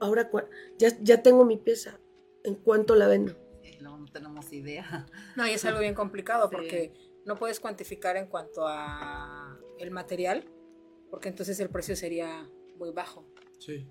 Ahora, 0.00 0.30
ya, 0.78 0.88
ya 1.02 1.22
tengo 1.22 1.44
mi 1.44 1.58
pieza, 1.58 2.00
¿en 2.42 2.54
cuánto 2.54 2.94
la 2.94 3.06
vendo? 3.06 3.34
No, 3.82 3.98
no 3.98 4.06
tenemos 4.10 4.50
idea. 4.52 5.06
No, 5.36 5.46
y 5.46 5.50
es 5.50 5.64
algo 5.66 5.80
bien 5.80 5.94
complicado 5.94 6.48
Sí. 6.48 6.56
porque 6.56 6.92
no 7.26 7.36
puedes 7.36 7.60
cuantificar 7.60 8.16
en 8.16 8.28
cuanto 8.28 8.66
a 8.66 9.58
el 9.78 9.90
material, 9.90 10.44
porque 11.10 11.28
entonces 11.28 11.60
el 11.60 11.68
precio 11.68 11.94
sería 11.96 12.48
muy 12.78 12.90
bajo. 12.92 13.26
Sí. 13.58 13.86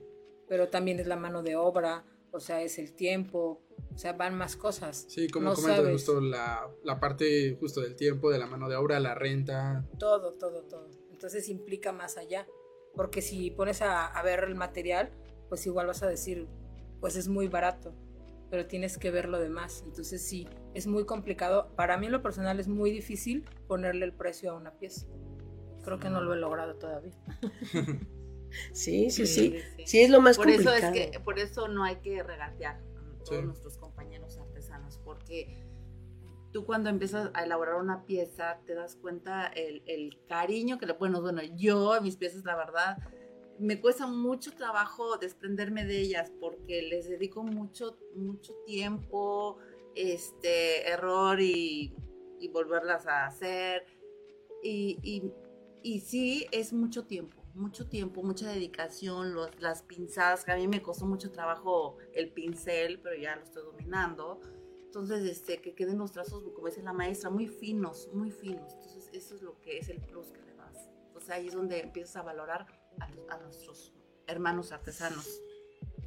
Pero 0.47 0.69
también 0.69 0.99
es 0.99 1.05
la 1.05 1.15
mano 1.15 1.43
de 1.43 1.55
obra, 1.55 2.03
o 2.31 2.39
sea, 2.39 2.63
es 2.63 2.79
el 2.79 2.93
tiempo, 2.93 3.61
o 3.93 3.97
sea, 3.97 4.13
van 4.13 4.35
más 4.35 4.55
cosas. 4.55 5.05
Sí, 5.07 5.27
como 5.29 5.49
No 5.49 5.55
comentas, 5.55 5.77
sabes. 5.77 5.91
justo 5.93 6.21
la, 6.21 6.67
la 6.83 6.99
parte 6.99 7.55
justo 7.59 7.81
del 7.81 7.95
tiempo, 7.95 8.31
de 8.31 8.39
la 8.39 8.47
mano 8.47 8.67
de 8.67 8.75
obra, 8.77 8.99
la 8.99 9.13
renta. 9.13 9.85
Todo, 9.99 10.33
todo, 10.33 10.63
todo. 10.63 10.89
Entonces 11.11 11.49
implica 11.49 11.91
más 11.91 12.17
allá. 12.17 12.47
Porque 12.97 13.21
si 13.21 13.51
pones 13.51 13.81
a, 13.81 14.05
a 14.07 14.23
ver 14.23 14.43
el 14.43 14.55
material, 14.55 15.11
pues 15.47 15.65
igual 15.65 15.87
vas 15.87 16.03
a 16.03 16.07
decir, 16.07 16.47
pues 16.99 17.15
es 17.15 17.29
muy 17.29 17.47
barato, 17.47 17.93
pero 18.49 18.65
tienes 18.67 18.97
que 18.97 19.11
ver 19.11 19.29
lo 19.29 19.39
demás. 19.39 19.83
Entonces 19.85 20.21
sí, 20.27 20.47
es 20.73 20.87
muy 20.87 21.05
complicado. 21.05 21.71
Para 21.75 21.97
mí 21.97 22.07
en 22.07 22.11
lo 22.11 22.21
personal 22.21 22.59
es 22.59 22.67
muy 22.67 22.91
difícil 22.91 23.45
ponerle 23.67 24.03
el 24.05 24.13
precio 24.13 24.51
a 24.51 24.55
una 24.55 24.71
pieza. 24.71 25.05
Creo 25.83 25.99
que 25.99 26.09
no 26.09 26.19
lo 26.21 26.33
he 26.33 26.37
logrado 26.37 26.75
todavía. 26.75 27.13
Sí, 28.71 29.09
sí, 29.11 29.27
sí, 29.27 29.59
sí, 29.85 29.99
es 29.99 30.09
lo 30.09 30.21
más 30.21 30.37
por 30.37 30.49
eso 30.49 30.63
complicado. 30.63 30.93
es 30.95 31.11
que 31.11 31.19
por 31.19 31.37
eso 31.37 31.67
no 31.67 31.83
hay 31.83 31.97
que 31.97 32.23
regatear 32.23 32.77
a 32.77 33.17
todos 33.23 33.29
Sí. 33.39 33.45
nuestros 33.45 33.77
compañeros 33.77 34.37
artesanos 34.37 34.99
porque 35.03 35.66
tú 36.57 36.65
cuando 36.65 36.89
empiezas 36.89 37.29
a 37.35 37.43
elaborar 37.43 37.75
una 37.75 38.03
pieza 38.03 38.59
te 38.65 38.73
das 38.73 38.95
cuenta 38.95 39.45
el, 39.45 39.83
el 39.85 40.17
cariño 40.27 40.79
que 40.79 40.87
le 40.87 40.93
bueno 40.93 41.21
bueno 41.21 41.43
yo 41.55 42.01
mis 42.01 42.17
piezas 42.17 42.43
la 42.45 42.55
verdad 42.55 42.97
me 43.59 43.79
cuesta 43.79 44.07
mucho 44.07 44.53
trabajo 44.53 45.17
desprenderme 45.17 45.85
de 45.85 45.99
ellas 45.99 46.31
porque 46.39 46.81
les 46.81 47.07
dedico 47.07 47.43
mucho 47.43 47.99
mucho 48.15 48.55
tiempo 48.65 49.59
este 49.93 50.89
error 50.89 51.39
y, 51.39 51.93
y 52.39 52.47
volverlas 52.47 53.05
a 53.05 53.27
hacer 53.27 53.85
y, 54.63 54.97
y, 55.03 55.31
y 55.83 55.99
sí 55.99 56.47
es 56.51 56.73
mucho 56.73 57.05
tiempo 57.05 57.37
mucho 57.53 57.87
tiempo, 57.87 58.21
mucha 58.21 58.47
dedicación, 58.51 59.33
los- 59.33 59.59
las 59.59 59.81
pinzadas, 59.81 60.43
que 60.45 60.51
a 60.51 60.55
mí 60.55 60.67
me 60.67 60.83
costó 60.83 61.07
mucho 61.07 61.31
trabajo 61.31 61.97
el 62.13 62.31
pincel, 62.31 62.99
pero 62.99 63.15
ya 63.19 63.35
lo 63.35 63.41
estoy 63.41 63.63
dominando. 63.63 64.39
Entonces, 64.87 65.23
este, 65.29 65.61
que 65.61 65.75
queden 65.75 65.97
los 65.99 66.11
trazos, 66.11 66.43
como 66.55 66.67
dice 66.67 66.81
la 66.81 66.93
maestra, 66.93 67.29
muy 67.29 67.47
finos, 67.47 68.09
muy 68.13 68.31
finos. 68.31 68.73
Entonces, 68.73 69.09
eso 69.13 69.35
es 69.35 69.41
lo 69.41 69.61
que 69.61 69.77
es 69.77 69.89
el 69.89 70.01
plus 70.01 70.31
que 70.31 70.41
le 70.41 70.55
das. 70.55 70.89
Entonces, 71.07 71.29
ahí 71.29 71.47
es 71.47 71.53
donde 71.53 71.79
empiezas 71.81 72.15
a 72.15 72.23
valorar 72.23 72.65
a, 72.99 73.33
a 73.33 73.37
nuestros 73.37 73.93
hermanos 74.25 74.71
artesanos. 74.71 75.41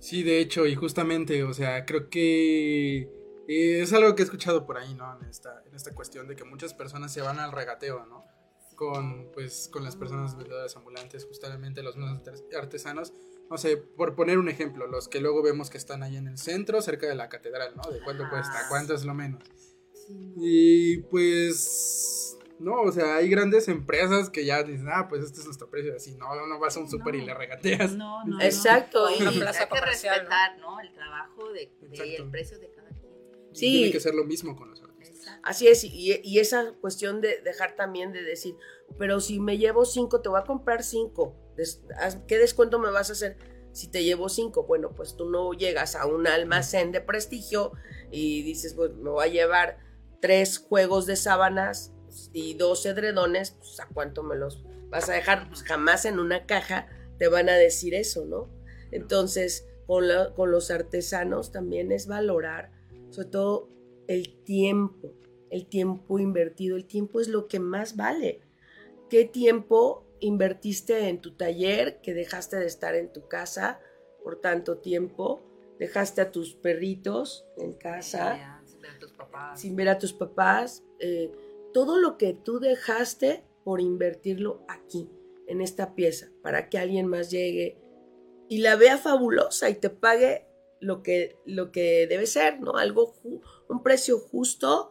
Sí, 0.01 0.23
de 0.23 0.41
hecho, 0.41 0.67
y 0.67 0.75
justamente, 0.75 1.45
o 1.45 1.53
sea, 1.53 1.85
creo 1.85 2.09
que 2.09 3.03
eh, 3.47 3.83
es 3.83 3.93
algo 3.93 4.15
que 4.15 4.23
he 4.23 4.25
escuchado 4.25 4.67
por 4.67 4.79
ahí, 4.79 4.95
¿no? 4.95 5.21
En 5.21 5.29
esta, 5.29 5.63
en 5.67 5.75
esta 5.75 5.95
cuestión 5.95 6.27
de 6.27 6.35
que 6.35 6.45
muchas 6.45 6.75
personas 6.75 7.13
se 7.13 7.21
van 7.21 7.39
al 7.39 7.53
regateo, 7.53 8.07
¿no? 8.07 8.25
Con, 8.77 9.31
pues, 9.33 9.69
con 9.71 9.85
las 9.85 9.95
personas 9.95 10.37
vendedoras 10.37 10.75
ambulantes, 10.75 11.27
justamente 11.27 11.83
los 11.83 11.97
mismos 11.97 12.19
artes- 12.21 12.45
artesanos. 12.57 13.13
No 13.51 13.59
sé, 13.59 13.77
por 13.77 14.15
poner 14.15 14.39
un 14.39 14.49
ejemplo, 14.49 14.87
los 14.87 15.09
que 15.09 15.21
luego 15.21 15.43
vemos 15.43 15.71
que 15.71 15.77
están 15.79 16.03
ahí 16.05 16.17
en 16.17 16.29
el 16.29 16.39
centro, 16.39 16.81
cerca 16.83 17.09
de 17.09 17.17
la 17.17 17.29
catedral, 17.29 17.73
¿no? 17.77 17.91
De 17.91 18.01
cuánto 18.01 18.23
Ajá. 18.23 18.31
cuesta, 18.31 18.67
cuánto 18.69 18.95
es 18.95 19.05
lo 19.05 19.13
menos. 19.13 19.43
Sí. 20.07 20.33
Y 20.37 20.97
pues, 21.11 22.39
no, 22.61 22.83
o 22.83 22.93
sea, 22.93 23.17
hay 23.17 23.29
grandes 23.29 23.67
empresas 23.69 24.31
que 24.31 24.45
ya 24.45 24.63
dicen, 24.63 24.87
ah, 24.93 25.09
pues 25.09 25.25
este 25.25 25.41
es 25.41 25.45
nuestro 25.47 25.69
precio, 25.69 25.95
así, 25.97 26.15
no, 26.15 26.47
no 26.47 26.59
vas 26.61 26.77
a 26.77 26.81
un 26.81 26.89
súper 26.89 27.17
y 27.17 27.23
le 27.25 27.35
regateas. 27.35 27.93
No, 27.97 28.25
no, 28.25 28.37
no. 28.37 28.41
Exacto, 28.43 29.09
y- 29.11 29.15
hay 29.27 29.39
que 29.41 29.45
respetar, 29.81 30.59
¿no? 30.61 30.79
El 30.81 30.93
trabajo 30.93 31.51
de, 31.53 31.73
de- 31.91 32.17
el 32.17 32.31
precio 32.31 32.59
de 32.61 32.71
cada 32.71 32.89
quien. 32.91 33.13
Y 33.53 33.57
Sí. 33.57 33.67
Tiene 33.73 33.93
que 33.93 34.01
ser 34.01 34.15
lo 34.15 34.25
mismo 34.25 34.55
con 34.55 34.71
los. 34.71 34.81
Así 35.43 35.69
es, 35.69 35.85
y, 35.85 36.21
y 36.23 36.39
esa 36.39 36.73
cuestión 36.81 37.21
de 37.21 37.41
dejar 37.41 37.75
también 37.77 38.13
de 38.13 38.23
decir, 38.23 38.55
pero 38.99 39.21
si 39.21 39.41
me 39.41 39.57
llevo 39.59 39.85
cinco, 39.85 40.21
te 40.21 40.29
voy 40.29 40.41
a 40.41 40.45
comprar 40.45 40.83
cinco. 40.83 41.35
¿Qué 42.27 42.39
descuento 42.39 42.79
me 42.79 42.91
vas 42.91 43.11
a 43.11 43.13
hacer 43.13 43.37
si 43.73 43.89
te 43.91 44.05
llevo 44.05 44.29
cinco? 44.29 44.65
Bueno, 44.65 44.91
pues 44.95 45.17
tú 45.17 45.31
no 45.31 45.53
llegas 45.53 45.95
a 45.95 46.07
un 46.07 46.27
almacén 46.27 46.93
de 46.93 47.01
prestigio 47.01 47.73
y 48.11 48.43
dices, 48.43 48.75
pues 48.75 48.93
me 48.95 49.11
voy 49.11 49.25
a 49.25 49.29
llevar 49.29 49.79
tres 50.21 50.59
juegos 50.59 51.07
de 51.07 51.17
sábanas 51.17 51.93
y 52.33 52.55
dos 52.55 52.85
edredones, 52.85 53.53
pues 53.53 53.81
a 53.81 53.89
cuánto 53.93 54.23
me 54.23 54.37
los 54.37 54.65
vas 54.91 55.09
a 55.09 55.13
dejar, 55.15 55.49
pues 55.49 55.63
jamás 55.63 56.05
en 56.05 56.19
una 56.19 56.45
caja 56.47 56.89
te 57.19 57.29
van 57.29 57.49
a 57.49 57.55
decir 57.55 57.95
eso, 57.95 58.25
¿no? 58.27 58.51
Entonces, 58.91 59.67
con, 59.87 60.09
la- 60.09 60.35
con 60.35 60.51
los 60.51 60.71
artesanos 60.71 61.53
también 61.53 61.93
es 61.93 62.07
valorar, 62.07 62.73
sobre 63.11 63.29
todo 63.29 63.71
el 64.09 64.43
tiempo, 64.43 65.13
el 65.51 65.67
tiempo 65.67 66.19
invertido. 66.19 66.77
El 66.77 66.87
tiempo 66.87 67.21
es 67.21 67.29
lo 67.29 67.47
que 67.49 67.59
más 67.59 67.97
vale. 67.97 68.41
¿Qué 69.09 69.25
tiempo 69.25 70.07
invertiste 70.21 71.09
en 71.09 71.21
tu 71.21 71.33
taller 71.33 72.01
que 72.01 72.15
dejaste 72.15 72.57
de 72.57 72.67
estar 72.67 72.95
en 72.95 73.13
tu 73.13 73.29
casa 73.29 73.81
por 74.23 74.41
tanto 74.41 74.79
tiempo? 74.79 75.43
Dejaste 75.79 76.21
a 76.21 76.31
tus 76.31 76.55
perritos 76.55 77.47
en 77.57 77.73
casa 77.73 78.63
sin 78.65 78.81
ver 78.81 78.91
a 78.91 78.99
tus 78.99 79.13
papás. 79.13 79.61
sin 79.61 79.77
ver 79.77 79.89
a 79.89 79.99
tus 79.99 80.13
papás. 80.13 80.85
eh, 80.99 81.33
todo 81.73 81.99
lo 81.99 82.19
que 82.19 82.35
tú 82.35 82.59
dejaste 82.59 83.45
por 83.65 83.81
invertirlo 83.81 84.65
aquí, 84.69 85.09
en 85.47 85.61
esta 85.61 85.95
pieza, 85.95 86.29
para 86.43 86.69
que 86.69 86.79
alguien 86.79 87.07
más 87.07 87.31
llegue 87.31 87.79
y 88.49 88.59
la 88.59 88.77
vea 88.77 88.99
fabulosa 88.99 89.71
y 89.71 89.75
te 89.75 89.91
pague 89.91 90.47
lo 90.81 91.03
que, 91.03 91.37
lo 91.45 91.71
que 91.71 92.07
debe 92.09 92.27
ser, 92.27 92.61
¿no? 92.61 92.77
Algo, 92.77 93.15
un 93.69 93.83
precio 93.83 94.19
justo, 94.19 94.90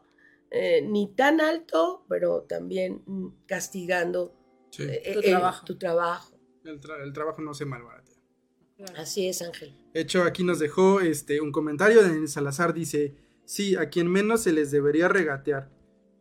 eh, 0.52 0.82
ni 0.82 1.14
tan 1.14 1.42
alto, 1.42 2.06
pero 2.10 2.44
también 2.44 3.04
mm, 3.06 3.28
castigando 3.46 4.36
Sí. 4.72 4.84
eh, 4.84 5.12
Tu 5.14 5.20
el- 5.20 5.26
trabajo. 5.26 5.66
tu 5.66 5.78
trabajo. 5.78 6.36
El, 6.64 6.80
tra- 6.80 7.02
el 7.04 7.12
trabajo 7.14 7.42
no 7.42 7.54
se 7.54 7.66
malbaratea. 7.66 8.16
Así 8.96 9.28
es, 9.28 9.42
Ángel. 9.42 9.76
De 9.94 10.02
hecho, 10.02 10.24
aquí 10.24 10.44
nos 10.44 10.60
dejó 10.60 11.02
este, 11.02 11.42
un 11.42 11.52
comentario 11.52 12.02
de 12.04 12.28
Salazar, 12.28 12.74
dice, 12.74 13.16
sí, 13.46 13.76
a 13.76 13.90
quien 13.90 14.08
menos 14.08 14.42
se 14.44 14.52
les 14.54 14.72
debería 14.72 15.08
regatear, 15.10 15.70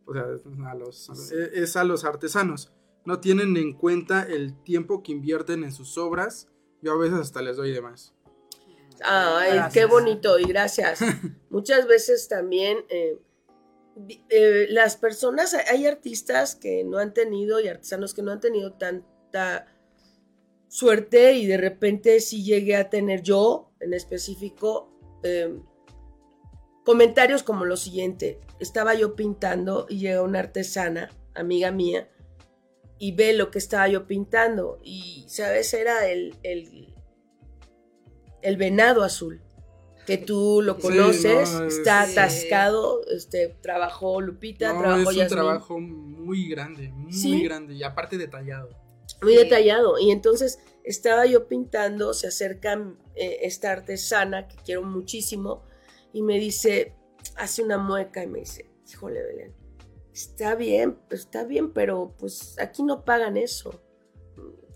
o 0.05 0.13
sea, 0.13 0.25
a 0.67 0.75
los, 0.75 1.09
es 1.53 1.75
a 1.75 1.83
los 1.83 2.03
artesanos. 2.05 2.73
No 3.05 3.19
tienen 3.21 3.55
en 3.55 3.73
cuenta 3.73 4.23
el 4.23 4.61
tiempo 4.63 5.03
que 5.03 5.11
invierten 5.13 5.63
en 5.63 5.71
sus 5.71 5.97
obras, 5.97 6.49
yo 6.81 6.91
a 6.93 6.97
veces 6.97 7.19
hasta 7.19 7.41
les 7.41 7.55
doy 7.55 7.71
de 7.71 7.81
más. 7.81 8.13
Ay, 9.01 9.53
Gracias. 9.53 9.73
qué 9.73 9.85
bonito 9.85 10.37
y 10.39 10.43
gracias. 10.43 10.99
Muchas 11.49 11.87
veces 11.87 12.27
también, 12.27 12.79
eh, 12.89 13.17
eh, 14.29 14.67
las 14.69 14.97
personas, 14.97 15.53
hay 15.53 15.87
artistas 15.87 16.55
que 16.55 16.83
no 16.83 16.97
han 16.97 17.13
tenido 17.13 17.59
y 17.59 17.67
artesanos 17.67 18.13
que 18.13 18.21
no 18.21 18.31
han 18.31 18.39
tenido 18.39 18.73
tanta 18.73 19.67
suerte 20.67 21.33
y 21.33 21.47
de 21.47 21.57
repente 21.57 22.19
sí 22.19 22.43
llegué 22.43 22.75
a 22.75 22.89
tener 22.89 23.21
yo 23.21 23.71
en 23.79 23.93
específico 23.93 24.91
eh, 25.23 25.59
comentarios 26.85 27.43
como 27.43 27.65
lo 27.65 27.77
siguiente. 27.77 28.39
Estaba 28.59 28.93
yo 28.93 29.15
pintando 29.15 29.85
y 29.89 29.99
llega 29.99 30.21
una 30.21 30.39
artesana, 30.39 31.09
amiga 31.33 31.71
mía, 31.71 32.09
y 32.97 33.13
ve 33.13 33.33
lo 33.33 33.51
que 33.51 33.59
estaba 33.59 33.87
yo 33.87 34.07
pintando 34.07 34.79
y, 34.83 35.25
¿sabes? 35.27 35.73
Era 35.73 36.07
el, 36.07 36.35
el, 36.43 36.93
el 38.41 38.57
venado 38.57 39.03
azul. 39.03 39.41
Que 40.09 40.17
tú 40.25 40.61
lo 40.63 40.75
Sí, 40.75 40.81
conoces, 40.81 41.51
no, 41.53 41.65
es- 41.65 41.77
está 41.77 42.05
Sí. 42.05 42.11
atascado, 42.13 43.01
este, 43.07 43.49
trabajó 43.61 44.19
Lupita, 44.21 44.73
No, 44.73 44.79
trabajó 44.81 45.11
es 45.11 45.17
un 45.17 45.27
trabajo 45.27 45.79
muy 45.79 46.47
grande, 46.49 46.89
muy 46.89 47.13
Sí. 47.13 47.43
grande 47.43 47.75
y 47.75 47.83
aparte 47.83 48.17
detallado. 48.17 48.69
Muy 49.21 49.35
detallado. 49.35 49.97
Y 49.99 50.11
entonces 50.11 50.59
estaba 50.83 51.25
yo 51.25 51.47
pintando, 51.47 52.13
se 52.13 52.27
acerca 52.27 52.73
eh, 53.15 53.39
esta 53.41 53.71
artesana 53.71 54.47
que 54.47 54.55
quiero 54.63 54.81
muchísimo 54.83 55.63
y 56.13 56.21
me 56.21 56.39
dice, 56.39 56.93
hace 57.35 57.61
una 57.63 57.77
mueca 57.77 58.23
y 58.23 58.27
me 58.27 58.39
dice, 58.39 58.69
híjole 58.89 59.21
Belén, 59.21 59.53
está 60.13 60.55
bien, 60.55 60.97
pues, 61.09 61.21
está 61.21 61.43
bien, 61.43 61.71
pero 61.73 62.15
pues 62.17 62.55
aquí 62.59 62.81
no 62.83 63.03
pagan 63.05 63.35
eso. 63.37 63.81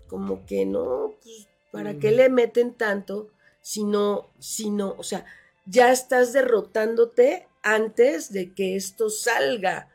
Como 0.08 0.44
que 0.46 0.66
no, 0.66 1.14
pues, 1.22 1.48
¿para 1.72 1.94
qué 1.98 2.10
Mm. 2.10 2.14
le 2.14 2.28
meten 2.28 2.74
tanto 2.74 3.30
si 3.64 3.82
no, 3.82 4.30
si 4.38 4.68
no, 4.68 4.94
o 4.98 5.02
sea, 5.02 5.24
ya 5.64 5.90
estás 5.90 6.34
derrotándote 6.34 7.48
antes 7.62 8.30
de 8.30 8.52
que 8.52 8.76
esto 8.76 9.08
salga 9.08 9.88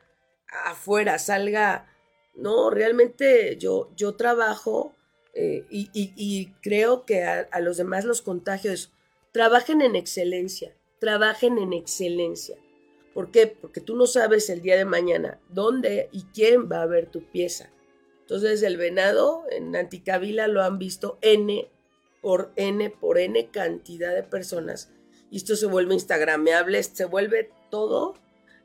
afuera, 0.66 1.20
salga 1.20 1.88
no, 2.34 2.72
realmente 2.72 3.58
yo, 3.58 3.92
yo 3.96 4.16
trabajo 4.16 4.96
eh, 5.36 5.68
y, 5.70 6.48
creo 6.64 7.06
que 7.06 7.24
a, 7.24 7.42
a 7.52 7.60
los 7.60 7.78
demás 7.78 8.06
los 8.06 8.24
contagios. 8.24 8.92
Trabajen 9.32 9.82
en 9.82 9.96
excelencia, 9.96 10.76
trabajen 11.00 11.60
en 11.60 11.72
excelencia. 11.74 12.58
¿Por 13.14 13.30
qué? 13.30 13.46
Porque 13.46 13.82
tú 13.82 13.96
no 13.96 14.08
sabes 14.08 14.50
el 14.50 14.64
día 14.64 14.78
de 14.78 14.86
mañana 14.86 15.40
dónde 15.48 16.10
y 16.12 16.24
quién 16.34 16.72
va 16.72 16.82
a 16.82 16.88
ver 16.88 17.06
tu 17.06 17.22
pieza. 17.30 17.70
Entonces 18.22 18.64
el 18.64 18.78
venado 18.78 19.44
en 19.52 19.76
Anticabila 19.76 20.48
lo 20.48 20.64
han 20.64 20.80
visto 20.80 21.20
N 21.22 21.70
por 22.22 22.52
N 22.56 22.90
por 22.90 23.18
N 23.18 23.50
cantidad 23.50 24.14
de 24.14 24.24
personas. 24.24 24.92
Y 25.32 25.38
esto 25.38 25.56
se 25.56 25.68
vuelve 25.68 25.94
instagrameable, 25.94 26.82
se 26.84 27.06
vuelve 27.06 27.52
todo. 27.70 28.16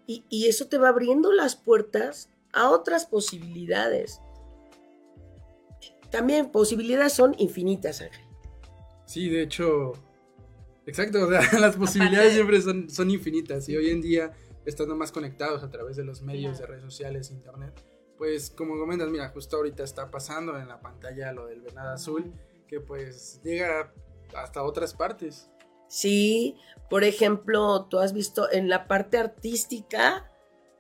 Y, 0.07 0.25
y 0.29 0.47
eso 0.47 0.67
te 0.67 0.79
va 0.79 0.89
abriendo 0.89 1.33
las 1.33 1.57
puertas 1.57 2.31
a 2.53 2.71
otras 2.71 3.07
posibilidades. 3.07 4.21
También 6.11 6.51
posibilidades 6.51 7.13
son 7.13 7.35
infinitas, 7.39 8.01
Ángel. 8.01 8.25
Sí, 9.05 9.29
de 9.29 9.43
hecho, 9.43 9.93
exacto, 10.87 11.27
o 11.27 11.29
sea, 11.29 11.41
las 11.61 11.77
posibilidades 11.77 12.35
siempre 12.35 12.61
son, 12.61 12.89
son 12.89 13.11
infinitas 13.11 13.69
y 13.69 13.77
hoy 13.77 13.91
en 13.91 14.01
día, 14.01 14.33
estando 14.65 14.97
más 14.97 15.13
conectados 15.13 15.63
a 15.63 15.71
través 15.71 15.97
de 15.97 16.05
los 16.05 16.23
medios 16.23 16.59
de 16.59 16.67
redes 16.67 16.83
sociales, 16.83 17.31
internet, 17.31 17.85
pues 18.17 18.51
como 18.51 18.79
comentas, 18.79 19.09
mira, 19.11 19.29
justo 19.31 19.57
ahorita 19.57 19.83
está 19.83 20.11
pasando 20.11 20.59
en 20.59 20.69
la 20.69 20.81
pantalla 20.81 21.33
lo 21.33 21.47
del 21.47 21.61
venado 21.61 21.91
azul, 21.91 22.33
pues 22.81 23.41
llega 23.43 23.93
hasta 24.35 24.63
otras 24.63 24.95
partes. 24.95 25.51
Sí, 25.89 26.57
por 26.91 27.05
ejemplo, 27.05 27.87
tú 27.87 27.99
has 27.99 28.13
visto 28.13 28.51
en 28.51 28.69
la 28.69 28.87
parte 28.89 29.19
artística 29.19 30.31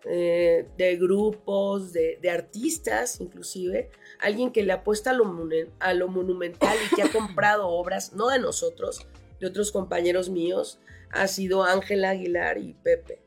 eh, 0.05 0.69
de 0.77 0.97
grupos, 0.97 1.93
de, 1.93 2.19
artistas 2.31 3.21
inclusive, 3.21 3.91
alguien 4.21 4.53
que 4.53 4.63
le 4.63 4.73
apuesta 4.73 5.11
a 5.11 5.15
lo, 5.15 5.25
a 5.79 5.95
lo 5.95 6.09
monumental 6.09 6.77
y 6.91 6.95
que 6.95 7.03
ha 7.03 7.11
comprado 7.13 7.69
obras, 7.69 8.13
no 8.13 8.29
de 8.29 8.39
nosotros, 8.39 9.07
de 9.41 9.47
otros 9.47 9.73
compañeros 9.73 10.31
míos, 10.31 10.79
ha 11.11 11.27
sido 11.29 11.65
Ángela 11.65 12.11
Aguilar 12.11 12.59
y 12.59 12.75
Pepe. 12.75 13.23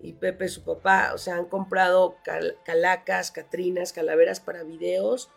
Y 0.00 0.14
Pepe, 0.14 0.48
su 0.48 0.64
papá, 0.64 1.12
o 1.14 1.18
sea, 1.18 1.36
han 1.36 1.46
comprado 1.46 2.16
cal- 2.24 2.56
calacas, 2.64 3.30
catrinas, 3.30 3.92
calaveras 3.92 4.40
para 4.40 4.64
videos 4.64 5.30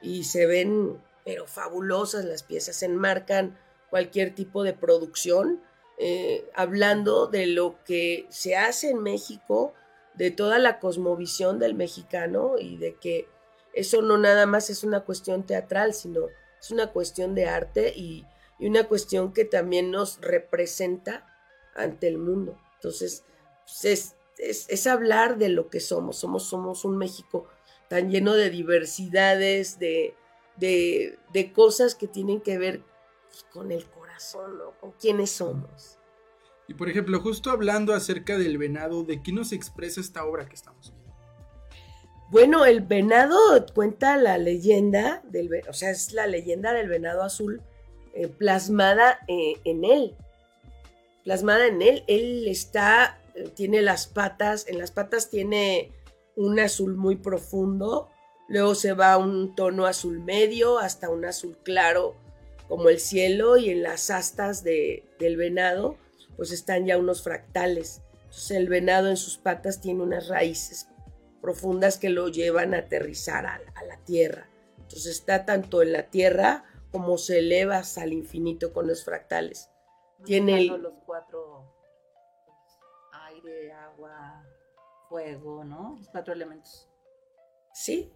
y 0.00 0.24
se 0.24 0.46
ven, 0.46 0.96
pero 1.24 1.46
fabulosas 1.46 2.24
las 2.24 2.42
piezas, 2.42 2.82
enmarcan 2.82 3.58
cualquier 3.90 4.34
tipo 4.34 4.62
de 4.64 4.72
producción, 4.74 5.62
eh, 5.98 6.48
hablando 6.54 7.26
de 7.26 7.46
lo 7.46 7.82
que 7.84 8.26
se 8.30 8.56
hace 8.56 8.90
en 8.90 9.02
México, 9.02 9.74
de 10.14 10.30
toda 10.30 10.58
la 10.58 10.78
cosmovisión 10.80 11.58
del 11.58 11.74
mexicano 11.74 12.54
y 12.58 12.76
de 12.76 12.96
que 12.96 13.28
eso 13.72 14.02
no 14.02 14.18
nada 14.18 14.46
más 14.46 14.68
es 14.70 14.84
una 14.84 15.00
cuestión 15.04 15.44
teatral, 15.46 15.94
sino 15.94 16.26
es 16.60 16.70
una 16.70 16.88
cuestión 16.92 17.34
de 17.34 17.46
arte 17.46 17.92
y, 17.96 18.26
y 18.58 18.66
una 18.68 18.84
cuestión 18.88 19.32
que 19.32 19.44
también 19.44 19.90
nos 19.90 20.20
representa 20.20 21.26
ante 21.74 22.08
el 22.08 22.18
mundo. 22.18 22.58
Entonces, 22.76 23.24
pues, 23.64 23.84
es, 23.84 24.16
es- 24.38 24.68
es 24.68 24.86
hablar 24.86 25.38
de 25.38 25.48
lo 25.48 25.68
que 25.70 25.80
somos. 25.80 26.18
Somos, 26.18 26.44
somos 26.48 26.84
un 26.84 26.98
México 26.98 27.48
tan 27.88 28.10
lleno 28.10 28.34
de 28.34 28.50
diversidades, 28.50 29.78
de, 29.78 30.14
de, 30.56 31.18
de 31.32 31.52
cosas 31.52 31.94
que 31.94 32.06
tienen 32.06 32.40
que 32.40 32.58
ver 32.58 32.82
pues, 33.28 33.44
con 33.52 33.72
el 33.72 33.84
corazón, 33.86 34.58
¿no? 34.58 34.72
Con 34.80 34.92
quiénes 34.92 35.30
somos. 35.30 35.98
Y 36.68 36.74
por 36.74 36.88
ejemplo, 36.88 37.20
justo 37.20 37.50
hablando 37.50 37.92
acerca 37.92 38.38
del 38.38 38.58
venado, 38.58 39.04
¿de 39.04 39.22
qué 39.22 39.32
nos 39.32 39.52
expresa 39.52 40.00
esta 40.00 40.24
obra 40.24 40.48
que 40.48 40.54
estamos 40.54 40.90
viendo? 40.90 41.02
Bueno, 42.30 42.64
el 42.64 42.80
venado 42.80 43.36
cuenta 43.74 44.16
la 44.16 44.38
leyenda 44.38 45.20
del, 45.24 45.50
o 45.68 45.72
sea, 45.74 45.90
es 45.90 46.14
la 46.14 46.26
leyenda 46.26 46.72
del 46.72 46.88
venado 46.88 47.22
azul 47.22 47.60
eh, 48.14 48.28
plasmada 48.28 49.18
eh, 49.28 49.60
en 49.64 49.84
él. 49.84 50.16
Plasmada 51.24 51.66
en 51.66 51.82
él. 51.82 52.04
Él 52.06 52.48
está, 52.48 53.18
eh, 53.34 53.50
tiene 53.54 53.82
las 53.82 54.06
patas, 54.06 54.66
en 54.66 54.78
las 54.78 54.90
patas 54.90 55.28
tiene 55.28 55.92
un 56.34 56.58
azul 56.58 56.96
muy 56.96 57.16
profundo, 57.16 58.08
luego 58.52 58.74
se 58.74 58.92
va 58.92 59.14
a 59.14 59.18
un 59.18 59.54
tono 59.56 59.86
azul 59.86 60.20
medio 60.20 60.78
hasta 60.78 61.08
un 61.10 61.24
azul 61.24 61.56
claro 61.64 62.14
como 62.68 62.88
el 62.88 63.00
cielo 63.00 63.56
y 63.56 63.70
en 63.70 63.82
las 63.82 64.10
astas 64.10 64.62
de- 64.62 65.04
del 65.18 65.36
venado 65.36 65.96
pues 66.36 66.52
están 66.52 66.86
ya 66.86 66.96
unos 66.98 67.22
fractales. 67.22 68.00
Entonces 68.24 68.50
el 68.52 68.68
venado 68.68 69.08
en 69.08 69.16
sus 69.16 69.36
patas 69.38 69.80
tiene 69.80 70.02
unas 70.02 70.28
raíces 70.28 70.86
profundas 71.40 71.98
que 71.98 72.08
lo 72.10 72.28
llevan 72.28 72.72
a 72.74 72.78
aterrizar 72.78 73.46
a, 73.46 73.60
a 73.74 73.84
la 73.84 73.96
tierra. 74.04 74.48
Entonces 74.78 75.06
está 75.06 75.44
tanto 75.44 75.82
en 75.82 75.92
la 75.92 76.04
tierra 76.04 76.64
como 76.90 77.18
se 77.18 77.38
eleva 77.40 77.78
hasta 77.78 78.04
el 78.04 78.12
infinito 78.12 78.72
con 78.72 78.86
los 78.86 79.04
fractales. 79.04 79.68
Tiene 80.24 80.60
el- 80.60 80.66
los 80.68 80.94
cuatro 81.04 81.74
pues, 82.46 82.58
aire, 83.32 83.72
agua, 83.72 84.44
fuego, 85.08 85.64
¿no? 85.64 85.96
Los 85.98 86.08
cuatro 86.08 86.32
elementos. 86.32 86.88
Sí, 87.74 88.12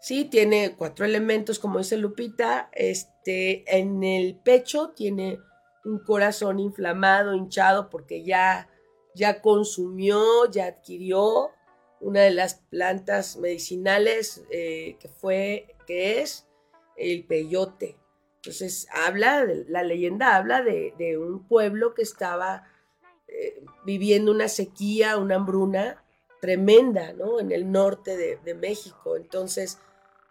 sí, 0.00 0.24
tiene 0.24 0.74
cuatro 0.76 1.04
elementos, 1.04 1.58
como 1.58 1.78
dice 1.78 1.96
Lupita. 1.96 2.70
Este, 2.72 3.64
en 3.78 4.02
el 4.02 4.36
pecho 4.36 4.90
tiene 4.90 5.38
un 5.84 6.00
corazón 6.00 6.58
inflamado, 6.58 7.34
hinchado, 7.34 7.90
porque 7.90 8.24
ya, 8.24 8.68
ya 9.14 9.40
consumió, 9.40 10.50
ya 10.50 10.66
adquirió 10.66 11.50
una 12.00 12.22
de 12.22 12.30
las 12.30 12.54
plantas 12.54 13.36
medicinales 13.36 14.42
eh, 14.50 14.96
que 14.98 15.08
fue, 15.08 15.76
que 15.86 16.22
es 16.22 16.48
el 16.96 17.26
peyote. 17.26 17.98
Entonces 18.36 18.88
habla, 18.90 19.46
la 19.68 19.82
leyenda 19.82 20.36
habla 20.36 20.62
de, 20.62 20.94
de 20.96 21.18
un 21.18 21.46
pueblo 21.46 21.92
que 21.92 22.02
estaba 22.02 22.64
eh, 23.28 23.62
viviendo 23.84 24.32
una 24.32 24.48
sequía, 24.48 25.18
una 25.18 25.36
hambruna 25.36 26.02
tremenda, 26.40 27.12
¿no? 27.12 27.38
En 27.38 27.52
el 27.52 27.70
norte 27.70 28.16
de 28.16 28.54
México. 28.54 29.16
Entonces 29.16 29.78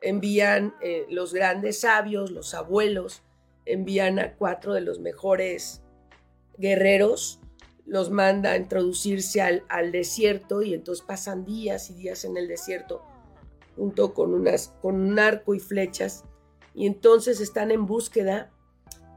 envían 0.01 0.73
eh, 0.81 1.05
los 1.09 1.33
grandes 1.33 1.81
sabios, 1.81 2.31
los 2.31 2.53
abuelos, 2.53 3.21
envían 3.65 4.19
a 4.19 4.35
cuatro 4.35 4.73
de 4.73 4.81
los 4.81 4.99
mejores 4.99 5.81
guerreros, 6.57 7.39
los 7.85 8.11
manda 8.11 8.51
a 8.51 8.57
introducirse 8.57 9.41
al, 9.41 9.63
al 9.69 9.91
desierto 9.91 10.61
y 10.61 10.73
entonces 10.73 11.05
pasan 11.05 11.45
días 11.45 11.89
y 11.89 11.95
días 11.95 12.23
en 12.23 12.37
el 12.37 12.47
desierto 12.47 13.03
junto 13.75 14.13
con, 14.13 14.33
unas, 14.33 14.73
con 14.81 14.95
un 14.95 15.17
arco 15.19 15.55
y 15.55 15.59
flechas 15.59 16.23
y 16.73 16.85
entonces 16.85 17.39
están 17.39 17.71
en 17.71 17.85
búsqueda 17.85 18.51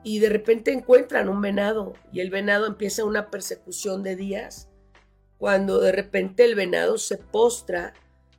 y 0.04 0.20
de 0.20 0.28
repente 0.28 0.72
encuentran 0.72 1.28
un 1.28 1.40
venado 1.40 1.94
y 2.12 2.20
el 2.20 2.30
venado 2.30 2.66
empieza 2.66 3.04
una 3.04 3.30
persecución 3.30 4.02
de 4.02 4.16
días 4.16 4.68
cuando 5.38 5.80
de 5.80 5.92
repente 5.92 6.44
el 6.44 6.54
venado 6.54 6.98
se 6.98 7.18
postra 7.18 7.92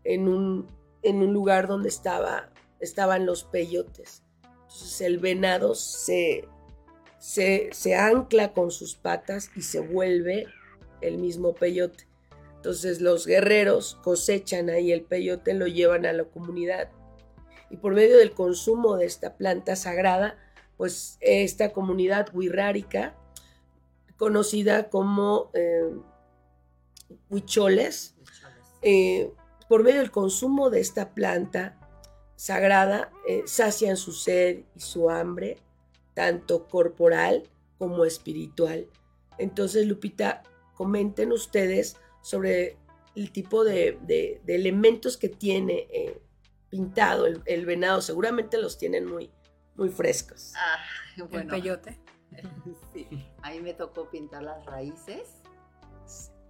en 0.04 0.28
un, 0.28 0.68
en 1.04 1.18
un 1.18 1.34
lugar 1.34 1.68
donde 1.68 1.90
estaba, 1.90 2.50
estaban 2.80 3.26
los 3.26 3.44
peyotes. 3.44 4.24
Entonces 4.44 5.02
el 5.02 5.20
venado 5.20 5.76
se, 5.76 6.48
se, 7.20 7.70
se 7.72 7.96
ancla 7.96 8.54
con 8.54 8.72
sus 8.72 8.96
patas 8.96 9.52
y 9.56 9.62
se 9.62 9.80
vuelve 9.80 10.48
el 11.02 11.18
mismo 11.18 11.54
peyote. 11.54 12.08
Entonces 12.56 13.02
los 13.02 13.28
guerreros 13.28 14.00
cosechan 14.04 14.70
ahí 14.70 14.94
el 14.94 15.04
peyote, 15.04 15.54
lo 15.54 15.68
llevan 15.68 16.06
a 16.06 16.14
la 16.14 16.24
comunidad. 16.24 16.90
Y 17.70 17.76
por 17.78 17.94
medio 17.94 18.18
del 18.18 18.32
consumo 18.34 18.96
de 18.96 19.06
esta 19.06 19.36
planta 19.36 19.76
sagrada, 19.76 20.38
pues 20.78 21.18
esta 21.20 21.74
comunidad 21.74 22.30
wixárika, 22.34 23.16
conocida 24.16 24.90
como 24.90 25.52
eh, 25.54 25.92
huicholes, 27.30 28.16
eh, 28.82 29.30
por 29.74 29.82
medio 29.82 30.02
del 30.02 30.12
consumo 30.12 30.70
de 30.70 30.80
esta 30.82 31.16
planta 31.16 31.80
sagrada, 32.36 33.10
eh, 33.28 33.42
sacian 33.48 33.98
su 33.98 34.12
sed 34.12 34.66
y 34.76 34.80
su 34.80 35.10
hambre, 35.10 35.58
tanto 36.14 36.68
corporal 36.68 37.50
como 37.80 38.06
espiritual. 38.06 38.88
Entonces, 39.40 39.88
Lupita, 39.88 40.44
comenten 40.76 41.32
ustedes 41.32 41.98
sobre 42.22 42.78
el 43.16 43.32
tipo 43.32 43.64
de, 43.64 43.98
de- 44.04 44.42
de 44.46 44.54
elementos 44.56 45.18
que 45.18 45.30
tiene 45.30 45.88
eh, 45.90 46.22
pintado 46.70 47.26
el, 47.26 47.42
el 47.48 47.66
venado. 47.66 48.00
Seguramente 48.04 48.60
los 48.62 48.78
tienen 48.78 49.08
muy, 49.08 49.32
muy 49.74 49.90
frescos. 49.90 50.54
Ah, 50.56 50.78
El 51.18 51.24
bueno, 51.24 51.50
peyote. 51.50 52.00
sí. 52.94 53.08
Ahí 53.42 53.60
me 53.60 53.74
tocó 53.74 54.08
pintar 54.08 54.44
las 54.44 54.64
raíces. 54.68 55.42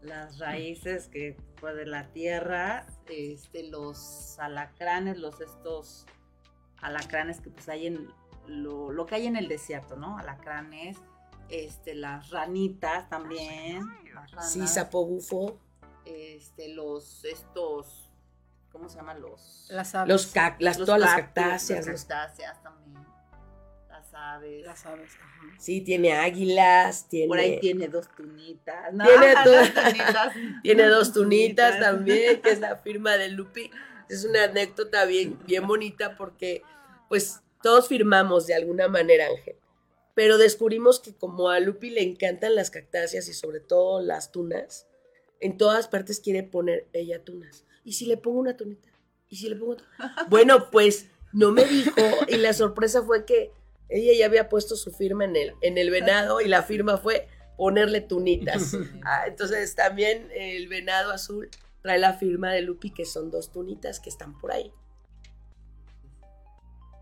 Las 0.04 0.38
raíces 0.40 1.08
que 1.08 1.38
fue 1.56 1.74
de 1.74 1.86
la 1.86 2.08
tierra, 2.12 2.86
este, 3.08 3.64
los 3.70 4.38
alacranes, 4.40 5.18
los 5.18 5.40
estos 5.42 6.06
alacranes 6.82 7.40
que 7.40 7.50
pues 7.50 7.70
hay 7.70 7.88
en 7.88 8.10
lo, 8.48 8.92
lo 8.92 9.06
que 9.06 9.16
hay 9.16 9.28
en 9.28 9.38
el 9.38 9.48
desierto, 9.48 9.96
¿no? 9.96 10.18
Alacranes, 10.18 10.98
este, 11.50 11.96
las 11.96 12.30
ranitas 12.32 13.10
también, 13.10 13.82
las 14.14 14.32
ranas, 14.32 14.52
Sí, 14.52 14.68
sapo 14.68 15.06
bufo, 15.06 15.58
este, 16.06 16.74
los 16.74 17.24
estos, 17.24 18.10
¿cómo 18.74 18.90
se 18.90 18.98
llaman 18.98 19.22
los? 19.22 19.68
Las 19.70 19.96
aves. 19.96 20.10
los 20.10 20.36
cac- 20.36 20.58
las, 20.60 20.78
los 20.80 20.86
todas 20.86 21.00
las 21.00 21.16
cactáceas. 21.16 21.88
Las 21.88 22.04
cactáceas 22.06 22.62
también, 22.62 22.83
las 24.14 24.36
aves. 24.36 24.66
Las 24.66 24.86
aves, 24.86 25.12
ajá. 25.16 25.56
sí, 25.60 25.82
tiene 25.82 26.14
águilas, 26.14 27.08
tiene, 27.10 27.28
Por 27.28 27.40
ahí 27.40 27.60
tiene 27.60 27.88
dos 27.88 28.08
tunitas. 28.16 28.94
No, 28.94 29.06
Tiene 29.06 29.34
dos 29.46 29.74
tunitas. 29.74 30.34
tiene 30.64 30.84
dos 30.88 31.14
tunitas 31.14 31.80
también, 31.80 32.42
que 32.42 32.52
es 32.52 32.60
la 32.60 32.78
firma 32.78 33.18
de 33.18 33.30
Lupi. 33.30 33.72
Es 34.10 34.26
una 34.26 34.44
anécdota 34.44 35.06
bien, 35.06 35.40
bien 35.46 35.66
bonita 35.66 36.16
porque, 36.16 36.62
pues, 37.10 37.42
todos 37.62 37.88
firmamos 37.88 38.46
de 38.48 38.54
alguna 38.54 38.88
manera, 38.88 39.26
Ángel. 39.28 39.56
Pero 40.14 40.38
descubrimos 40.38 41.00
que 41.00 41.16
como 41.16 41.50
a 41.50 41.60
Lupi 41.60 41.90
le 41.90 42.04
encantan 42.04 42.54
las 42.56 42.70
cactáceas 42.70 43.28
y 43.28 43.34
sobre 43.34 43.62
todo 43.62 44.02
las 44.02 44.32
tunas, 44.32 44.86
en 45.40 45.58
todas 45.58 45.88
partes 45.88 46.20
quiere 46.20 46.44
poner 46.44 46.88
ella 46.94 47.24
tunas. 47.24 47.66
¿Y 47.84 47.94
si 47.94 48.06
le 48.06 48.18
pongo 48.18 48.40
una 48.40 48.56
tunita? 48.56 48.90
¿Y 49.28 49.38
si 49.38 49.50
le 49.50 49.56
pongo 49.56 49.72
otra? 49.72 49.88
Bueno, 50.30 50.70
pues 50.70 51.08
no 51.32 51.52
me 51.52 51.66
dijo 51.66 52.02
y 52.28 52.38
la 52.38 52.54
sorpresa 52.54 53.02
fue 53.02 53.26
que 53.26 53.52
ella 53.94 54.12
ya 54.20 54.26
había 54.26 54.50
puesto 54.50 54.76
su 54.76 54.92
firma 54.92 55.26
en 55.26 55.36
el, 55.36 55.54
en 55.62 55.78
el 55.78 55.90
venado 55.92 56.42
y 56.42 56.48
la 56.48 56.64
firma 56.64 56.98
fue 56.98 57.28
ponerle 57.58 58.02
tunitas. 58.02 58.76
Ah, 59.06 59.26
entonces 59.28 59.76
también 59.76 60.30
el 60.34 60.68
venado 60.68 61.12
azul 61.12 61.50
trae 61.82 62.00
la 62.00 62.14
firma 62.14 62.52
de 62.54 62.62
Lupi 62.62 62.92
que 62.92 63.06
son 63.06 63.32
dos 63.32 63.52
tunitas 63.52 64.00
que 64.00 64.10
están 64.10 64.38
por 64.40 64.52
ahí. 64.52 64.72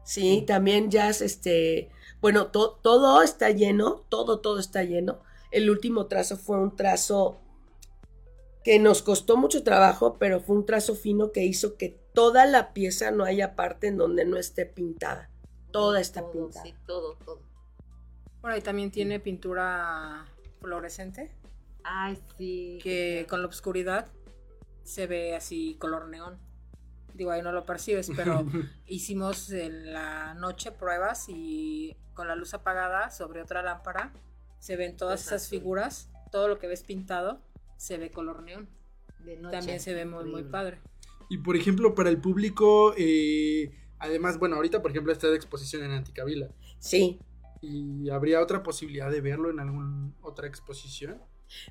Sí, 0.04 0.44
también 0.46 0.90
ya 0.92 1.10
este, 1.10 1.90
bueno, 2.22 2.48
to- 2.48 2.80
todo 2.82 3.22
está 3.22 3.52
lleno, 3.52 4.04
todo, 4.10 4.40
todo 4.40 4.60
está 4.60 4.84
lleno. 4.84 5.20
El 5.52 5.70
último 5.70 6.08
trazo 6.08 6.38
fue 6.38 6.58
un 6.60 6.76
trazo 6.76 7.40
que 8.64 8.80
nos 8.80 9.02
costó 9.02 9.38
mucho 9.38 9.64
trabajo, 9.64 10.18
pero 10.20 10.40
fue 10.40 10.56
un 10.56 10.66
trazo 10.66 10.96
fino 10.96 11.32
que 11.32 11.44
hizo 11.46 11.78
que 11.78 12.00
toda 12.14 12.46
la 12.46 12.74
pieza 12.74 13.12
no 13.12 13.24
haya 13.24 13.56
parte 13.56 13.88
en 13.88 13.98
donde 13.98 14.26
no 14.26 14.38
esté 14.38 14.66
pintada. 14.66 15.31
Toda 15.72 16.00
está 16.00 16.22
Todo, 16.22 16.32
pintada. 16.32 16.66
Sí, 16.66 16.74
todo, 16.86 17.16
todo. 17.26 17.42
Bueno, 18.42 18.58
y 18.58 18.62
también 18.62 18.92
tiene 18.92 19.20
pintura 19.20 20.26
fluorescente, 20.60 21.32
Ay, 21.84 22.18
sí. 22.38 22.80
que 22.82 23.26
con 23.30 23.42
la 23.42 23.48
oscuridad 23.48 24.08
se 24.84 25.08
ve 25.08 25.36
así 25.36 25.76
color 25.80 26.08
neón. 26.08 26.40
Digo, 27.14 27.32
ahí 27.32 27.42
no 27.42 27.52
lo 27.52 27.66
percibes, 27.66 28.12
pero 28.16 28.46
hicimos 28.88 29.52
en 29.52 29.94
la 29.94 30.34
noche 30.34 30.72
pruebas 30.72 31.26
y 31.28 31.96
con 32.14 32.28
la 32.28 32.36
luz 32.36 32.54
apagada 32.54 33.12
sobre 33.12 33.42
otra 33.42 33.62
lámpara 33.62 34.12
se 34.60 34.76
ven 34.76 34.96
todas 34.98 35.22
Es 35.22 35.28
esas 35.28 35.50
figuras, 35.50 36.10
todo 36.32 36.48
lo 36.48 36.60
que 36.60 36.68
ves 36.68 36.84
pintado 36.84 37.42
se 37.78 37.98
ve 37.98 38.12
color 38.12 38.44
neón. 38.44 38.70
De 39.20 39.38
noche. 39.38 39.58
También 39.58 39.80
se 39.80 39.94
ve 39.94 40.06
muy, 40.06 40.26
muy 40.26 40.44
padre. 40.44 40.80
Y 41.30 41.38
por 41.40 41.56
ejemplo, 41.56 41.94
para 41.96 42.10
el 42.10 42.20
público, 42.20 42.94
eh, 42.98 43.72
además, 44.02 44.38
bueno, 44.40 44.56
ahorita 44.58 44.82
por 44.82 44.92
ejemplo 44.92 45.14
está 45.14 45.28
de 45.30 45.36
exposición 45.38 45.84
en 45.84 45.92
Anticavila. 45.92 46.50
Sí. 46.80 47.20
¿Y 47.62 48.10
habría 48.10 48.42
otra 48.42 48.64
posibilidad 48.64 49.10
de 49.12 49.22
verlo 49.22 49.50
en 49.52 49.60
alguna 49.60 50.12
otra 50.22 50.48
exposición? 50.48 51.22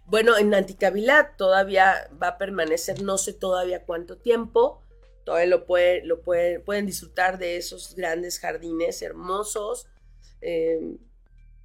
Bueno, 0.07 0.37
en 0.39 0.55
Anticavila 0.55 1.37
todavía 1.37 2.09
va 2.23 2.29
a 2.29 2.39
permanecer, 2.39 3.03
no 3.03 3.19
sé 3.19 3.33
todavía 3.33 3.85
cuánto 3.85 4.17
tiempo. 4.19 4.83
Todavía 5.25 5.49
lo, 5.49 5.67
puede, 5.67 6.05
lo 6.05 6.23
puede- 6.23 6.61
pueden 6.61 6.87
disfrutar 6.87 7.39
de 7.39 7.57
esos 7.57 7.95
grandes 7.95 8.39
jardines 8.39 9.03
hermosos. 9.03 9.87
eh, 10.43 10.97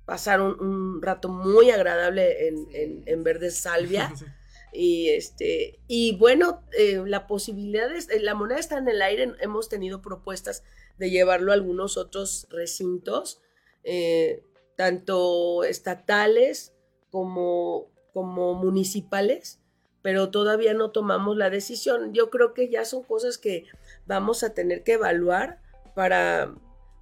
pasar 0.06 0.40
un, 0.42 0.60
un 0.60 1.02
rato 1.02 1.30
muy 1.30 1.72
agradable 1.72 2.48
en, 2.48 2.68
en- 2.74 3.04
en 3.08 3.24
verde 3.24 3.50
salvia. 3.52 4.14
Y 4.76 5.10
este, 5.10 5.80
y 5.88 6.18
bueno, 6.18 6.64
eh, 6.78 7.02
la 7.06 7.28
posibilidad 7.28 7.94
es, 7.96 8.10
eh, 8.10 8.20
la 8.20 8.36
moneda 8.36 8.60
está 8.60 8.78
en 8.78 8.88
el 8.88 9.02
aire, 9.02 9.34
hemos 9.40 9.70
tenido 9.70 10.02
propuestas 10.02 10.64
de 10.98 11.10
llevarlo 11.10 11.52
a 11.52 11.56
algunos 11.56 11.98
otros 11.98 12.48
recintos, 12.50 13.42
eh, 13.84 14.44
tanto 14.76 15.64
estatales 15.64 16.74
como, 17.10 17.92
como 18.14 18.54
municipales, 18.56 19.62
pero 20.02 20.30
todavía 20.30 20.74
no 20.74 20.92
tomamos 20.92 21.38
la 21.38 21.50
decisión. 21.50 22.14
Yo 22.14 22.30
creo 22.30 22.54
que 22.54 22.70
ya 22.70 22.84
son 22.86 23.04
cosas 23.04 23.38
que 23.38 23.66
vamos 24.06 24.44
a 24.44 24.54
tener 24.54 24.84
que 24.84 24.94
evaluar 24.94 25.62
para, 25.96 26.54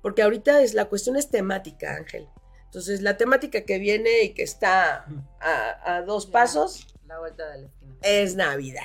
porque 0.02 0.22
ahorita 0.22 0.62
es, 0.62 0.74
la 0.74 0.86
cuestión 0.86 1.16
es 1.16 1.30
temática, 1.30 1.96
Ángel. 1.96 2.28
Entonces, 2.66 3.02
la 3.02 3.18
temática 3.18 3.66
que 3.66 3.78
viene 3.80 4.24
y 4.24 4.34
que 4.34 4.44
está 4.44 5.06
a, 5.40 5.96
a 5.96 6.02
dos 6.04 6.26
pasos 6.26 6.93
La 7.14 7.20
vuelta 7.20 7.48
de 7.52 7.62
la 7.62 7.68
esquina. 7.68 7.96
es 8.02 8.36
Navidad. 8.36 8.84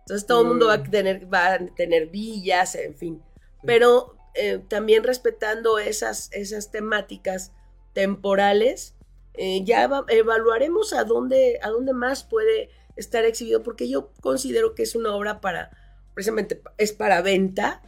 Entonces 0.00 0.26
todo 0.26 0.42
el 0.42 0.48
mundo 0.48 0.66
va 0.66 0.74
a 0.74 0.78
Mm. 0.78 0.90
tener, 0.90 1.32
va 1.32 1.54
a 1.54 1.58
tener 1.74 2.06
villas, 2.08 2.74
en 2.74 2.94
fin. 2.94 3.22
Pero 3.64 4.16
eh, 4.34 4.62
también 4.68 5.02
respetando 5.02 5.78
esas, 5.78 6.30
esas 6.32 6.70
temáticas 6.70 7.52
temporales, 7.94 8.94
eh, 9.34 9.62
ya 9.64 9.86
va- 9.88 10.04
evaluaremos 10.08 10.92
a 10.92 11.04
dónde, 11.04 11.58
a 11.62 11.68
dónde 11.70 11.92
más 11.92 12.24
puede 12.24 12.70
estar 12.96 13.24
exhibido, 13.24 13.62
porque 13.62 13.88
yo 13.88 14.10
considero 14.20 14.74
que 14.74 14.82
es 14.84 14.94
una 14.94 15.14
obra 15.16 15.40
para, 15.40 15.70
precisamente, 16.14 16.60
es 16.78 16.92
para 16.92 17.22
venta 17.22 17.82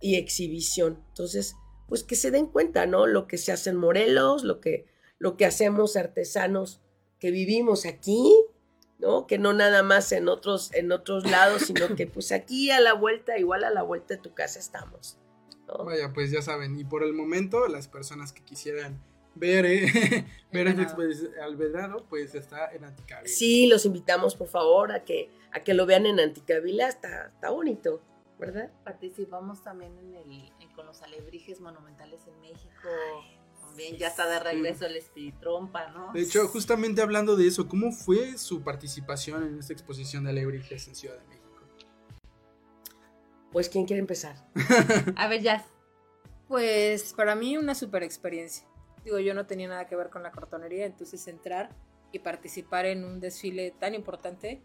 y 0.00 0.16
exhibición. 0.16 1.02
Entonces, 1.08 1.54
pues 1.88 2.04
que 2.04 2.16
se 2.16 2.30
den 2.30 2.46
cuenta, 2.46 2.86
¿no? 2.86 3.06
Lo 3.06 3.26
que 3.26 3.38
se 3.38 3.52
hace 3.52 3.70
en 3.70 3.76
Morelos, 3.76 4.44
lo 4.44 4.60
que, 4.60 4.86
lo 5.18 5.36
que 5.36 5.46
hacemos 5.46 5.96
artesanos 5.96 6.80
que 7.18 7.30
vivimos 7.30 7.84
aquí, 7.86 8.34
¿no? 8.98 9.26
Que 9.26 9.38
no 9.38 9.52
nada 9.52 9.82
más 9.82 10.10
en 10.12 10.28
otros, 10.28 10.72
en 10.74 10.92
otros 10.92 11.28
lados, 11.30 11.62
sino 11.62 11.94
que 11.96 12.06
pues 12.06 12.32
aquí 12.32 12.70
a 12.70 12.80
la 12.80 12.92
vuelta, 12.94 13.38
igual 13.38 13.64
a 13.64 13.70
la 13.70 13.82
vuelta 13.82 14.14
de 14.14 14.20
tu 14.20 14.34
casa 14.34 14.58
estamos. 14.58 15.18
¿no? 15.66 15.84
Vaya, 15.84 16.12
pues 16.12 16.30
ya 16.30 16.42
saben. 16.42 16.78
Y 16.78 16.84
por 16.84 17.02
el 17.04 17.12
momento, 17.12 17.68
las 17.68 17.88
personas 17.88 18.32
que 18.32 18.42
quisieran 18.42 19.00
ver, 19.34 19.66
eh, 19.66 20.24
ver 20.52 20.68
al 21.42 21.56
venado, 21.56 22.04
pues 22.08 22.34
está 22.34 22.72
en 22.72 22.84
Anticavila. 22.84 23.28
Sí, 23.28 23.66
los 23.66 23.84
invitamos 23.86 24.34
por 24.34 24.48
favor 24.48 24.92
a 24.92 25.04
que, 25.04 25.30
a 25.52 25.62
que 25.62 25.74
lo 25.74 25.86
vean 25.86 26.06
en 26.06 26.18
Anticavila, 26.20 26.88
está, 26.88 27.26
está 27.28 27.50
bonito, 27.50 28.00
¿verdad? 28.38 28.70
Participamos 28.84 29.62
también 29.62 29.96
en 29.98 30.14
el, 30.14 30.30
en- 30.60 30.68
con 30.74 30.86
los 30.86 31.02
alebrijes 31.02 31.60
monumentales 31.60 32.20
en 32.26 32.40
México. 32.40 32.88
También 33.78 33.96
ya 33.96 34.08
está 34.08 34.26
de 34.26 34.40
regreso 34.40 34.86
el 34.86 34.96
espiritrompa, 34.96 35.86
¿no? 35.90 36.12
De 36.12 36.22
hecho, 36.22 36.48
justamente 36.48 37.00
hablando 37.00 37.36
de 37.36 37.46
eso, 37.46 37.68
¿cómo 37.68 37.92
fue 37.92 38.36
su 38.36 38.62
participación 38.62 39.44
en 39.44 39.60
esta 39.60 39.72
exposición 39.72 40.24
de 40.24 40.30
alebrijes 40.30 40.88
en 40.88 40.96
Ciudad 40.96 41.16
de 41.16 41.24
México? 41.28 41.62
Pues, 43.52 43.68
¿quién 43.68 43.86
quiere 43.86 44.00
empezar? 44.00 44.34
A 45.16 45.28
ver, 45.28 45.42
ya. 45.42 45.64
Pues 46.48 47.12
para 47.12 47.36
mí 47.36 47.56
una 47.56 47.76
super 47.76 48.02
experiencia. 48.02 48.66
Digo, 49.04 49.20
yo 49.20 49.32
no 49.32 49.46
tenía 49.46 49.68
nada 49.68 49.86
que 49.86 49.94
ver 49.94 50.10
con 50.10 50.24
la 50.24 50.32
cartonería, 50.32 50.84
entonces 50.84 51.28
entrar 51.28 51.70
y 52.10 52.18
participar 52.18 52.84
en 52.84 53.04
un 53.04 53.20
desfile 53.20 53.70
tan 53.78 53.94
importante, 53.94 54.60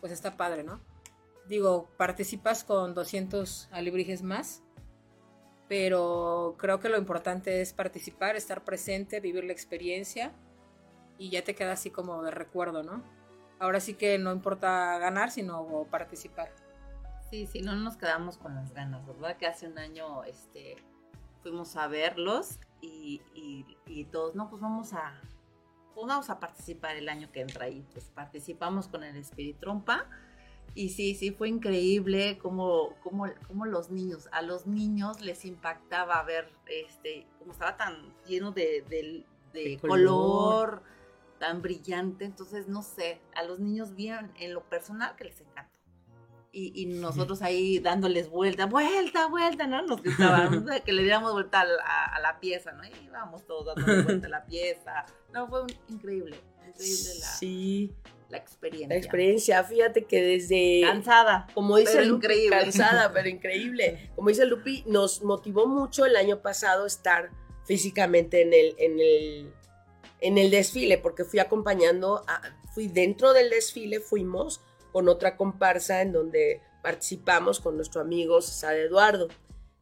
pues 0.00 0.10
está 0.10 0.36
padre, 0.36 0.64
¿no? 0.64 0.80
Digo, 1.46 1.88
participas 1.96 2.64
con 2.64 2.94
200 2.94 3.68
alebrijes 3.70 4.22
más, 4.22 4.64
pero 5.68 6.54
creo 6.58 6.80
que 6.80 6.88
lo 6.88 6.98
importante 6.98 7.60
es 7.60 7.72
participar, 7.72 8.36
estar 8.36 8.64
presente, 8.64 9.20
vivir 9.20 9.44
la 9.44 9.52
experiencia 9.52 10.32
y 11.18 11.30
ya 11.30 11.42
te 11.42 11.54
queda 11.54 11.72
así 11.72 11.90
como 11.90 12.22
de 12.22 12.30
recuerdo, 12.30 12.82
¿no? 12.82 13.02
ahora 13.58 13.80
sí 13.80 13.94
que 13.94 14.18
no 14.18 14.32
importa 14.32 14.98
ganar, 14.98 15.30
sino 15.30 15.86
participar. 15.90 16.52
Sí, 17.30 17.46
sí, 17.46 17.62
no 17.62 17.74
nos 17.74 17.96
quedamos 17.96 18.36
con 18.36 18.54
las 18.54 18.74
ganas, 18.74 19.06
¿verdad? 19.06 19.38
Que 19.38 19.46
hace 19.46 19.66
un 19.66 19.78
año 19.78 20.24
este, 20.24 20.76
fuimos 21.42 21.74
a 21.76 21.86
verlos 21.88 22.58
y, 22.82 23.22
y- 23.34 23.64
y 23.86 24.04
todos, 24.04 24.34
no, 24.34 24.50
pues 24.50 24.60
vamos 24.60 24.92
a, 24.92 25.18
pues 25.94 26.06
vamos 26.06 26.28
a 26.28 26.38
participar 26.38 26.96
el 26.96 27.08
año 27.08 27.32
que 27.32 27.40
entra 27.40 27.66
y 27.70 27.80
pues 27.94 28.10
participamos 28.10 28.88
con 28.88 29.02
el 29.04 29.16
Espiritrompa 29.16 30.04
y 30.74 30.90
sí, 30.90 31.14
sí, 31.14 31.30
fue 31.30 31.48
increíble 31.48 32.38
cómo, 32.38 32.94
cómo, 33.02 33.26
cómo 33.46 33.64
los 33.66 33.90
niños, 33.90 34.28
a 34.32 34.42
los 34.42 34.66
niños 34.66 35.20
les 35.20 35.44
impactaba 35.44 36.22
ver, 36.24 36.50
este, 36.66 37.26
como 37.38 37.52
estaba 37.52 37.76
tan 37.76 38.12
lleno 38.26 38.52
de, 38.52 38.82
de- 38.88 39.24
de 39.52 39.62
De 39.70 39.78
color. 39.78 39.96
color. 39.98 40.82
tan 41.38 41.60
brillante, 41.62 42.24
entonces 42.24 42.66
no 42.68 42.82
sé, 42.82 43.20
a 43.34 43.42
los 43.44 43.58
niños 43.58 43.94
bien 43.94 44.32
en 44.38 44.52
lo 44.54 44.62
personal 44.64 45.14
que 45.16 45.24
les 45.24 45.40
encantó. 45.40 45.70
Y, 46.52 46.72
y 46.74 46.86
nosotros 46.86 47.42
ahí 47.42 47.78
dándoles 47.80 48.30
vuelta, 48.30 48.64
vuelta, 48.64 49.26
vuelta, 49.28 49.66
¿no? 49.66 49.82
Nos 49.82 50.02
gritaban 50.02 50.64
que 50.86 50.92
le 50.92 51.02
diéramos 51.02 51.32
vuelta 51.34 51.60
a 51.60 51.64
la, 51.66 52.04
a 52.06 52.20
la 52.20 52.40
pieza, 52.40 52.72
¿no? 52.72 52.84
Y 52.84 52.92
íbamos 53.04 53.46
todos 53.46 53.66
dando 53.76 54.04
vuelta 54.04 54.26
a 54.26 54.30
la 54.30 54.46
pieza. 54.46 55.04
No, 55.34 55.46
fue 55.48 55.62
un- 55.64 55.68
increíble, 55.88 56.36
increíble 56.66 57.10
la, 57.20 57.26
Sí, 57.26 57.94
la 58.28 58.38
experiencia. 58.38 58.88
la 58.88 58.96
experiencia. 58.96 59.64
Fíjate 59.64 60.04
que 60.04 60.22
desde... 60.22 60.80
Cansada. 60.82 61.46
como 61.54 61.76
dice 61.76 61.92
pero 61.94 62.04
Lupi, 62.06 62.26
increíble. 62.26 62.56
cansada, 62.58 63.12
pero 63.14 63.28
increíble. 63.28 64.10
Como 64.16 64.28
dice 64.28 64.44
Lupi, 64.46 64.82
nos 64.86 65.22
motivó 65.22 65.66
mucho 65.66 66.04
el 66.06 66.16
año 66.16 66.42
pasado 66.42 66.86
estar 66.86 67.30
físicamente 67.64 68.42
en 68.42 68.52
el, 68.52 68.74
en 68.78 69.00
el, 69.00 69.52
en 70.20 70.38
el 70.38 70.50
desfile, 70.50 70.98
porque 70.98 71.24
fui 71.24 71.38
acompañando, 71.40 72.24
a- 72.26 72.42
fui 72.74 72.88
dentro 72.88 73.32
del 73.32 73.50
desfile, 73.50 74.00
fuimos 74.00 74.60
con 74.92 75.08
otra 75.08 75.36
comparsa 75.36 76.02
en 76.02 76.12
donde 76.12 76.60
participamos 76.82 77.60
con 77.60 77.76
nuestro 77.76 78.00
amigo 78.00 78.40
César 78.40 78.76
Eduardo. 78.76 79.28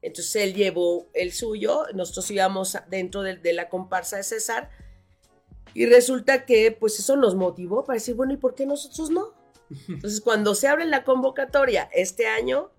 Entonces 0.02 0.36
él 0.36 0.54
llevó 0.54 1.08
el 1.14 1.32
suyo, 1.32 1.84
nosotros 1.94 2.30
íbamos 2.30 2.76
dentro 2.88 3.22
de, 3.22 3.36
de 3.36 3.52
la 3.54 3.68
comparsa 3.68 4.16
de 4.18 4.22
César 4.22 4.70
y 5.74 5.86
resulta 5.86 6.44
que 6.46 6.72
pues 6.72 6.98
eso 6.98 7.16
nos 7.16 7.34
motivó 7.34 7.84
para 7.84 7.96
decir, 7.96 8.14
bueno, 8.14 8.32
¿y 8.32 8.36
por 8.36 8.54
qué 8.54 8.64
nosotros 8.66 9.10
no? 9.10 9.34
Entonces, 9.88 10.20
cuando 10.20 10.54
se 10.54 10.68
abre 10.68 10.84
la 10.84 11.04
convocatoria 11.04 11.88
este 11.92 12.26
año, 12.26 12.70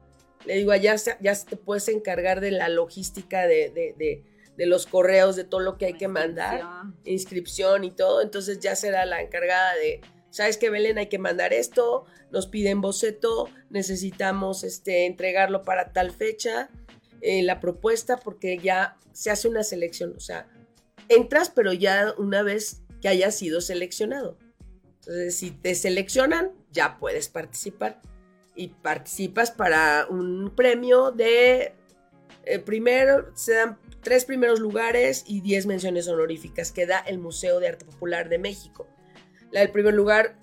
le 0.45 0.55
digo, 0.55 0.73
ya, 0.75 0.97
se- 0.97 1.17
ya 1.21 1.33
te 1.35 1.57
puedes 1.57 1.87
encargar 1.89 2.39
de 2.41 2.51
la 2.51 2.69
logística 2.69 3.47
de, 3.47 3.69
de- 3.71 3.95
de- 3.97 4.23
de 4.55 4.65
los 4.67 4.85
correos, 4.85 5.35
de 5.35 5.43
todo 5.43 5.59
lo 5.59 5.77
que 5.77 5.87
hay 5.87 5.93
que 5.95 6.07
mandar, 6.07 6.61
Inscripción. 7.03 7.83
y 7.83 7.91
todo. 7.91 8.21
Entonces, 8.21 8.59
ya 8.61 8.75
será 8.77 9.05
la 9.05 9.21
encargada 9.21 9.75
de, 9.75 9.99
¿sabes 10.29 10.57
qué, 10.57 10.69
Belén? 10.69 10.97
Hay 10.97 11.07
que 11.09 11.19
mandar 11.19 11.51
esto, 11.51 12.05
nos 12.31 12.47
piden 12.47 12.79
boceto, 12.79 13.49
necesitamos 13.69 14.63
este, 14.63 15.07
entregarlo 15.07 15.63
para 15.63 15.91
tal 15.91 16.11
fecha, 16.11 16.69
eh, 17.19 17.43
la 17.43 17.59
propuesta, 17.59 18.15
porque 18.15 18.57
ya 18.57 18.95
se 19.11 19.29
hace 19.29 19.49
una 19.49 19.63
selección. 19.63 20.13
O 20.15 20.21
sea, 20.21 20.47
entras, 21.09 21.49
pero 21.49 21.73
ya 21.73 22.13
una 22.17 22.41
vez 22.41 22.81
que 23.01 23.07
hayas 23.07 23.35
sido 23.35 23.61
seleccionado. 23.61 24.37
Entonces, 24.99 25.35
si 25.35 25.51
te 25.51 25.75
seleccionan, 25.75 26.51
ya 26.71 26.97
puedes 26.99 27.29
participar. 27.29 28.01
Y 28.55 28.69
participas 28.69 29.51
para 29.51 30.07
un 30.09 30.53
premio 30.55 31.11
de 31.11 31.73
eh, 32.45 32.59
primero, 32.59 33.31
se 33.35 33.53
dan 33.53 33.79
tres 34.01 34.25
primeros 34.25 34.59
lugares 34.59 35.23
y 35.27 35.41
diez 35.41 35.65
menciones 35.65 36.07
honoríficas 36.07 36.71
que 36.71 36.85
da 36.85 36.99
el 36.99 37.17
Museo 37.17 37.59
de 37.59 37.67
Arte 37.67 37.85
Popular 37.85 38.29
de 38.29 38.37
México. 38.37 38.87
La 39.51 39.61
del 39.61 39.71
primer 39.71 39.93
lugar 39.93 40.37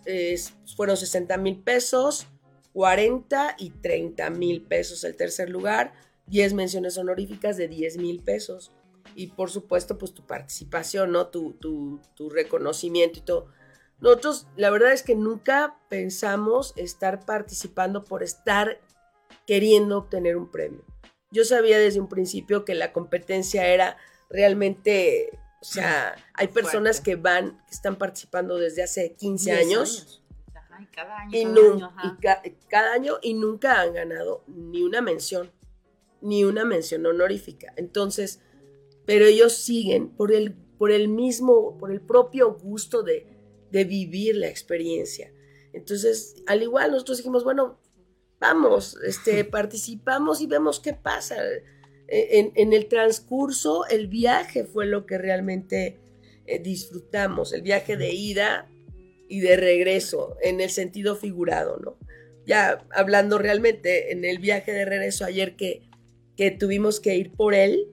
fueron 0.76 0.96
60 0.96 1.36
mil 1.36 1.62
pesos, 1.62 2.26
40 2.72 3.56
y 3.58 3.70
30 3.70 4.30
mil 4.30 4.62
pesos. 4.62 5.04
El 5.04 5.16
tercer 5.16 5.48
lugar, 5.48 5.92
10 6.26 6.54
menciones 6.54 6.98
honoríficas 6.98 7.56
de 7.56 7.68
10 7.68 7.98
mil 7.98 8.22
pesos. 8.22 8.72
Y 9.14 9.28
por 9.28 9.50
supuesto, 9.50 9.98
pues 9.98 10.14
tu 10.14 10.26
participación, 10.26 11.12
¿no? 11.12 11.28
Tu, 11.28 11.52
tu, 11.54 12.00
tu 12.14 12.30
reconocimiento 12.30 13.18
y 13.18 13.22
todo. 13.22 13.46
Nosotros, 14.00 14.46
la 14.56 14.70
verdad 14.70 14.92
es 14.92 15.02
que 15.02 15.14
nunca 15.14 15.78
pensamos 15.88 16.72
estar 16.76 17.24
participando 17.24 18.04
por 18.04 18.22
estar 18.22 18.80
queriendo 19.46 19.98
obtener 19.98 20.36
un 20.36 20.50
premio. 20.50 20.84
Yo 21.30 21.44
sabía 21.44 21.78
desde 21.78 22.00
un 22.00 22.08
principio 22.08 22.64
que 22.64 22.74
la 22.74 22.92
competencia 22.92 23.66
era 23.68 23.96
realmente, 24.28 25.38
o 25.60 25.64
sea, 25.64 26.14
hay 26.34 26.48
personas 26.48 27.00
que 27.00 27.16
van, 27.16 27.58
que 27.66 27.70
están 27.74 27.96
participando 27.96 28.58
desde 28.58 28.82
hace 28.82 29.14
15 29.14 29.50
Diez 29.50 29.66
años, 29.66 30.22
Ajá, 30.54 30.82
y 30.82 30.86
cada 30.86 31.16
año. 31.18 31.30
y, 31.38 31.42
cada 31.44 31.72
año, 31.72 31.86
ajá. 31.86 32.00
y 32.18 32.20
ca- 32.20 32.42
cada 32.68 32.92
año 32.92 33.14
y 33.22 33.34
nunca 33.34 33.80
han 33.80 33.94
ganado 33.94 34.42
ni 34.48 34.82
una 34.82 35.00
mención, 35.00 35.52
ni 36.20 36.44
una 36.44 36.64
mención 36.64 37.06
honorífica. 37.06 37.72
Entonces, 37.76 38.40
pero 39.06 39.26
ellos 39.26 39.54
siguen 39.54 40.08
por 40.10 40.32
el, 40.32 40.54
por 40.78 40.90
el 40.90 41.08
mismo, 41.08 41.76
por 41.78 41.92
el 41.92 42.00
propio 42.00 42.54
gusto 42.54 43.02
de, 43.02 43.26
de 43.70 43.84
vivir 43.84 44.36
la 44.36 44.48
experiencia. 44.48 45.32
Entonces, 45.72 46.36
al 46.46 46.62
igual 46.62 46.92
nosotros 46.92 47.18
dijimos, 47.18 47.44
bueno, 47.44 47.80
vamos, 48.38 48.96
este, 49.06 49.44
participamos 49.58 50.40
y 50.40 50.46
vemos 50.46 50.80
qué 50.80 50.92
pasa. 50.92 51.36
E, 52.08 52.38
En, 52.38 52.52
en 52.56 52.72
el 52.72 52.86
transcurso, 52.86 53.86
el 53.86 54.06
viaje 54.08 54.64
fue 54.64 54.86
lo 54.86 55.06
que 55.06 55.18
realmente 55.18 55.98
eh, 56.46 56.58
disfrutamos, 56.58 57.52
el 57.52 57.62
viaje 57.62 57.96
de 57.96 58.12
ida 58.12 58.68
y 59.28 59.40
de 59.40 59.56
regreso, 59.56 60.36
en 60.42 60.60
el 60.60 60.70
sentido 60.70 61.16
figurado, 61.16 61.78
¿no? 61.78 61.96
Ya 62.44 62.84
hablando 62.90 63.38
realmente, 63.38 64.12
en 64.12 64.24
el 64.24 64.38
viaje 64.38 64.72
de 64.72 64.84
regreso 64.84 65.24
ayer 65.24 65.56
que, 65.56 65.88
que 66.36 66.50
tuvimos 66.50 66.98
que 67.00 67.16
ir 67.16 67.32
por 67.32 67.54
él, 67.54 67.86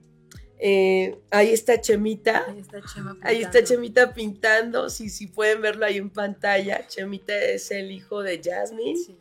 eh, 0.59 1.17
ahí 1.31 1.51
está 1.51 1.79
Chemita, 1.79 2.45
Ahí 2.47 2.59
está 2.59 2.81
Chema. 2.81 3.17
Ahí 3.21 3.37
está 3.37 3.51
pintando. 3.51 3.67
Chemita 3.67 4.13
pintando, 4.13 4.89
si, 4.89 5.09
si 5.09 5.27
pueden 5.27 5.61
verlo 5.61 5.85
ahí 5.85 5.97
en 5.97 6.09
pantalla. 6.09 6.85
Chemita 6.87 7.37
es 7.37 7.71
el 7.71 7.91
hijo 7.91 8.21
de 8.21 8.41
Jasmine. 8.43 8.97
Sí. 8.97 9.17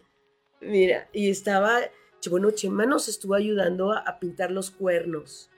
Mira, 0.61 1.09
y 1.12 1.30
estaba, 1.30 1.80
bueno, 2.28 2.51
Chema 2.51 2.84
nos 2.86 3.09
estuvo 3.09 3.34
ayudando 3.34 3.93
a, 3.93 4.01
a 4.01 4.18
pintar 4.18 4.51
los 4.51 4.70
cuernos. 4.70 5.51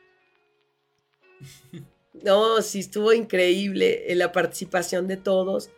No, 2.12 2.61
sí, 2.61 2.81
estuvo 2.81 3.12
increíble 3.12 4.12
eh, 4.12 4.14
la 4.14 4.33
participación 4.33 5.07
de 5.07 5.16
todos. 5.16 5.70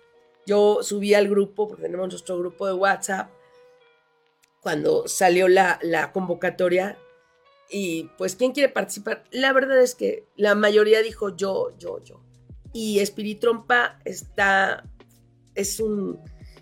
Yo 0.46 0.82
subí 0.82 1.14
al 1.14 1.28
grupo, 1.28 1.68
porque 1.68 1.82
tenemos 1.84 2.08
nuestro 2.08 2.38
grupo 2.38 2.66
de 2.66 2.72
WhatsApp, 2.72 3.30
cuando 4.60 5.06
salió 5.06 5.48
la, 5.48 5.78
la 5.82 6.10
convocatoria. 6.12 6.98
Y 7.70 8.10
pues, 8.18 8.36
¿quién 8.36 8.52
quiere 8.52 8.68
participar? 8.68 9.24
La 9.30 9.52
verdad 9.52 9.80
es 9.80 9.94
que 9.94 10.26
la 10.36 10.54
mayoría 10.54 11.02
dijo 11.02 11.34
yo, 11.34 11.72
yo, 11.78 12.02
yo. 12.04 12.20
Y 12.72 13.00
Espiritrompa 13.00 13.98
está, 14.04 14.84
es 15.54 15.80
un, 15.80 16.20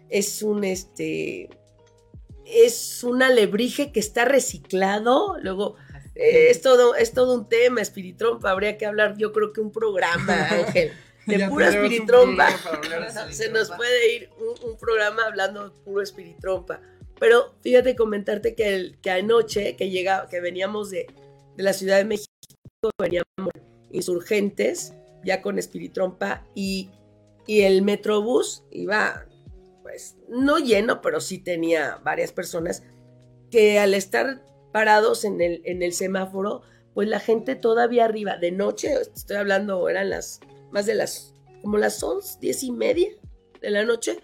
es 0.09 0.43
un, 0.43 0.65
este, 0.65 1.49
es 2.45 3.03
un 3.05 3.23
alebrije 3.23 3.93
que 3.93 4.01
está 4.01 4.25
reciclado. 4.25 5.37
Luego, 5.41 5.77
eh, 6.15 6.51
es, 6.51 6.61
todo, 6.63 6.95
es 6.95 7.13
todo 7.13 7.35
un 7.35 7.49
tema, 7.49 7.81
Espiritrompa. 7.81 8.51
Habría 8.51 8.77
que 8.77 8.87
hablar, 8.87 9.17
yo 9.17 9.33
creo 9.33 9.53
que 9.53 9.61
un 9.61 9.73
programa, 9.73 10.35
Ángel. 10.51 10.93
De 11.27 11.39
Ya 11.39 11.49
pura 11.49 11.69
espiritrompa. 11.69 12.49
de 12.49 13.33
Se 13.33 13.51
nos 13.51 13.71
puede 13.71 14.15
ir 14.15 14.31
un, 14.39 14.71
un 14.71 14.79
programa 14.79 15.27
hablando 15.27 15.69
de 15.69 15.71
puro 15.85 16.03
espiritrompa. 16.03 16.81
Pero 17.21 17.55
fíjate 17.61 17.95
comentarte 17.95 18.55
que, 18.55 18.75
el, 18.75 18.99
que 19.01 19.11
anoche, 19.11 19.77
que 19.77 19.91
llega, 19.91 20.27
que 20.29 20.41
veníamos 20.41 20.91
de, 20.91 21.07
de 21.57 21.63
la 21.63 21.75
Ciudad 21.75 21.99
de 21.99 22.07
México, 22.07 22.33
veníamos 22.99 23.53
insurgentes, 23.93 24.95
ya 25.23 25.43
con 25.43 25.59
espiritrompa, 25.59 26.47
y, 26.55 26.89
y 27.47 27.61
el 27.61 27.83
metrobús 27.83 28.65
iba, 28.71 29.27
pues, 29.83 30.17
no 30.29 30.59
lleno, 30.59 31.03
pero 31.03 31.21
sí 31.21 31.39
tenía 31.39 32.01
varias 32.03 32.33
personas 32.33 32.83
que 33.51 33.79
al 33.79 33.93
estar 33.93 34.43
parados 34.73 35.25
en 35.25 35.43
el, 35.43 35.61
en 35.67 35.83
el 35.83 35.93
semáforo, 35.93 36.63
pues 36.95 37.07
la 37.07 37.21
gente 37.21 37.55
todavía 37.55 38.07
arriba, 38.07 38.39
de 38.39 38.51
noche, 38.51 38.95
estoy 39.15 39.37
hablando, 39.37 39.89
eran 39.91 40.09
las 40.09 40.41
más 40.71 40.87
de 40.87 40.95
las, 40.95 41.35
como 41.61 41.77
las 41.77 42.03
11, 42.03 42.39
10 42.41 42.63
y 42.63 42.73
media 42.73 43.11
de 43.61 43.71
la 43.71 43.85
noche, 43.85 44.19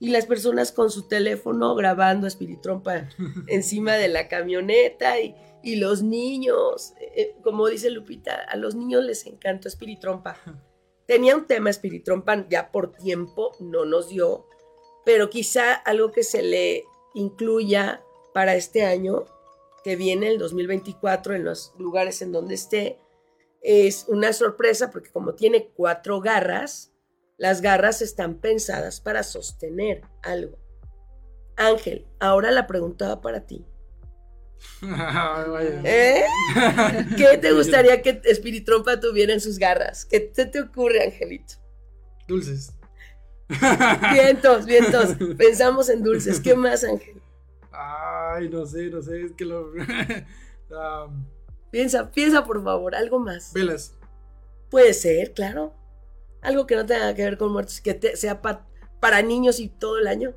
y 0.00 0.08
las 0.08 0.24
personas 0.26 0.72
con 0.72 0.90
su 0.90 1.06
teléfono 1.06 1.74
grabando 1.74 2.26
Espiritrompa 2.26 3.08
encima 3.46 3.94
de 3.94 4.08
la 4.08 4.26
camioneta 4.26 5.20
y, 5.20 5.36
y 5.62 5.76
los 5.76 6.02
niños, 6.02 6.94
eh, 7.14 7.36
como 7.44 7.68
dice 7.68 7.90
Lupita, 7.90 8.34
a 8.34 8.56
los 8.56 8.74
niños 8.74 9.04
les 9.04 9.26
encantó 9.26 9.68
Espiritrompa. 9.68 10.36
Tenía 11.06 11.36
un 11.36 11.46
tema 11.46 11.70
Espiritrompa, 11.70 12.48
ya 12.48 12.72
por 12.72 12.92
tiempo 12.92 13.52
no 13.60 13.84
nos 13.84 14.08
dio, 14.08 14.46
pero 15.04 15.28
quizá 15.28 15.74
algo 15.74 16.10
que 16.12 16.22
se 16.22 16.42
le 16.42 16.84
incluya 17.14 18.02
para 18.32 18.54
este 18.56 18.86
año, 18.86 19.26
que 19.84 19.96
viene 19.96 20.28
el 20.28 20.38
2024 20.38 21.34
en 21.34 21.44
los 21.44 21.74
lugares 21.78 22.22
en 22.22 22.32
donde 22.32 22.54
esté, 22.54 22.98
es 23.60 24.06
una 24.08 24.32
sorpresa 24.32 24.90
porque 24.90 25.10
como 25.10 25.34
tiene 25.34 25.68
cuatro 25.74 26.20
garras, 26.20 26.89
Las 27.40 27.62
garras 27.62 28.02
están 28.02 28.34
pensadas 28.34 29.00
para 29.00 29.22
sostener 29.22 30.02
algo. 30.22 30.58
Ángel, 31.56 32.06
ahora 32.18 32.50
la 32.50 32.66
pregunta 32.66 33.08
va 33.08 33.22
para 33.22 33.46
ti. 33.46 33.64
¿Eh? 35.84 36.22
¿Qué 37.16 37.38
te 37.38 37.52
gustaría 37.52 38.02
que 38.02 38.20
Espiritrompa 38.24 39.00
tuviera 39.00 39.32
en 39.32 39.40
sus 39.40 39.58
garras? 39.58 40.04
¿Qué 40.04 40.30
se 40.34 40.44
te 40.44 40.60
ocurre, 40.60 41.02
Angelito? 41.02 41.54
Dulces. 42.28 42.74
Vientos, 44.12 44.66
vientos. 44.66 45.16
Pensamos 45.38 45.88
en 45.88 46.02
dulces. 46.02 46.40
¿Qué 46.40 46.54
más, 46.54 46.84
Ángel? 46.84 47.22
Ay, 47.72 48.50
no 48.50 48.66
sé, 48.66 48.90
no 48.90 49.00
sé, 49.00 49.22
es 49.22 49.32
que 49.32 49.46
lo... 49.46 49.72
Um, 50.70 51.24
Piensa, 51.72 52.12
piensa 52.12 52.44
por 52.44 52.62
favor, 52.62 52.94
algo 52.94 53.18
más. 53.18 53.52
velas. 53.52 53.92
Puede 54.70 54.94
ser, 54.94 55.32
claro. 55.32 55.74
Algo 56.42 56.66
que 56.66 56.76
no 56.76 56.86
tenga 56.86 57.14
que 57.14 57.24
ver 57.24 57.36
con 57.38 57.52
muertos, 57.52 57.80
que 57.80 57.94
te- 57.94 58.16
sea 58.16 58.40
pa- 58.42 58.66
para 59.00 59.22
niños 59.22 59.60
y 59.60 59.68
todo 59.68 59.98
el 59.98 60.06
año. 60.06 60.34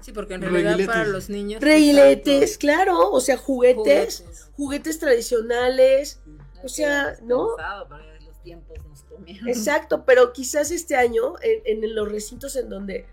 Sí, 0.00 0.12
porque 0.12 0.34
en 0.34 0.42
realidad 0.42 0.72
Reguiletes. 0.72 0.86
para 0.94 1.06
los 1.08 1.28
niños. 1.28 1.60
Reguiletes, 1.62 2.56
claro. 2.58 3.10
O 3.10 3.20
sea, 3.20 3.36
juguetes, 3.36 4.20
Juguetes. 4.20 4.50
juguetes, 4.56 4.98
tradicionales. 4.98 6.20
O 6.62 6.68
sea, 6.68 7.16
¿no? 7.22 7.48
Pensado, 7.56 7.88
para 7.88 8.20
los 8.20 8.42
tiempos 8.42 8.78
nos 8.88 9.02
comieron. 9.02 9.48
Exacto, 9.48 10.04
pero 10.04 10.32
quizás 10.32 10.70
este 10.70 10.94
año, 10.96 11.34
en, 11.42 11.82
en 11.84 11.94
los 11.94 12.10
recintos 12.10 12.56
en 12.56 12.68
donde 12.68 13.06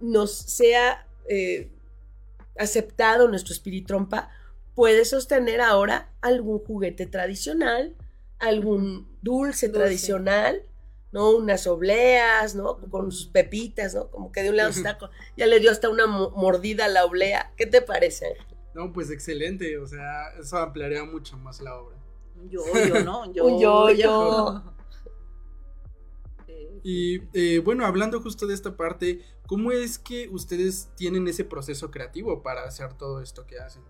nos 0.00 0.32
sea 0.32 1.06
eh, 1.28 1.70
aceptado 2.56 3.28
nuestro 3.28 3.52
espiritrompa, 3.52 4.30
puede 4.74 5.04
sostener 5.04 5.60
ahora 5.60 6.12
algún 6.20 6.60
juguete 6.60 7.06
tradicional, 7.06 7.96
algún 8.38 9.07
dulce, 9.22 9.68
Dulce. 9.68 9.68
tradicional, 9.70 10.62
¿no? 11.12 11.30
Unas 11.36 11.66
obleas, 11.66 12.54
¿no? 12.54 12.78
Con 12.90 13.10
sus 13.12 13.26
pepitas, 13.28 13.94
¿no? 13.94 14.10
Como 14.10 14.32
que 14.32 14.42
de 14.42 14.50
un 14.50 14.56
lado 14.56 14.70
está, 14.70 14.98
con- 14.98 15.10
ya 15.36 15.46
le 15.46 15.60
dio 15.60 15.70
hasta 15.70 15.88
una 15.88 16.06
mo- 16.06 16.30
mordida 16.30 16.86
a 16.86 16.88
la 16.88 17.04
oblea. 17.04 17.52
¿Qué 17.56 17.66
te 17.66 17.82
parece? 17.82 18.36
No, 18.74 18.92
pues 18.92 19.10
excelente, 19.10 19.78
o 19.78 19.86
sea, 19.86 20.28
eso 20.38 20.56
ampliaría 20.58 21.04
mucho 21.04 21.36
más 21.36 21.60
la 21.60 21.76
obra. 21.76 21.96
Un 22.36 22.48
yo-yo, 22.50 23.02
¿no? 23.02 23.22
Un 23.22 23.40
Un 23.40 23.58
yo-yo. 23.60 24.62
Sí, 26.46 26.80
Y 26.82 27.20
eh, 27.34 27.58
bueno, 27.60 27.84
hablando 27.86 28.20
justo 28.20 28.46
de 28.46 28.54
esta 28.54 28.76
parte, 28.76 29.22
¿cómo 29.46 29.72
es 29.72 29.98
que 29.98 30.28
ustedes 30.28 30.90
tienen 30.96 31.26
ese 31.28 31.44
proceso 31.44 31.90
creativo 31.90 32.42
para 32.42 32.64
hacer 32.64 32.94
todo 32.94 33.20
esto 33.20 33.46
que 33.46 33.58
hacen? 33.58 33.82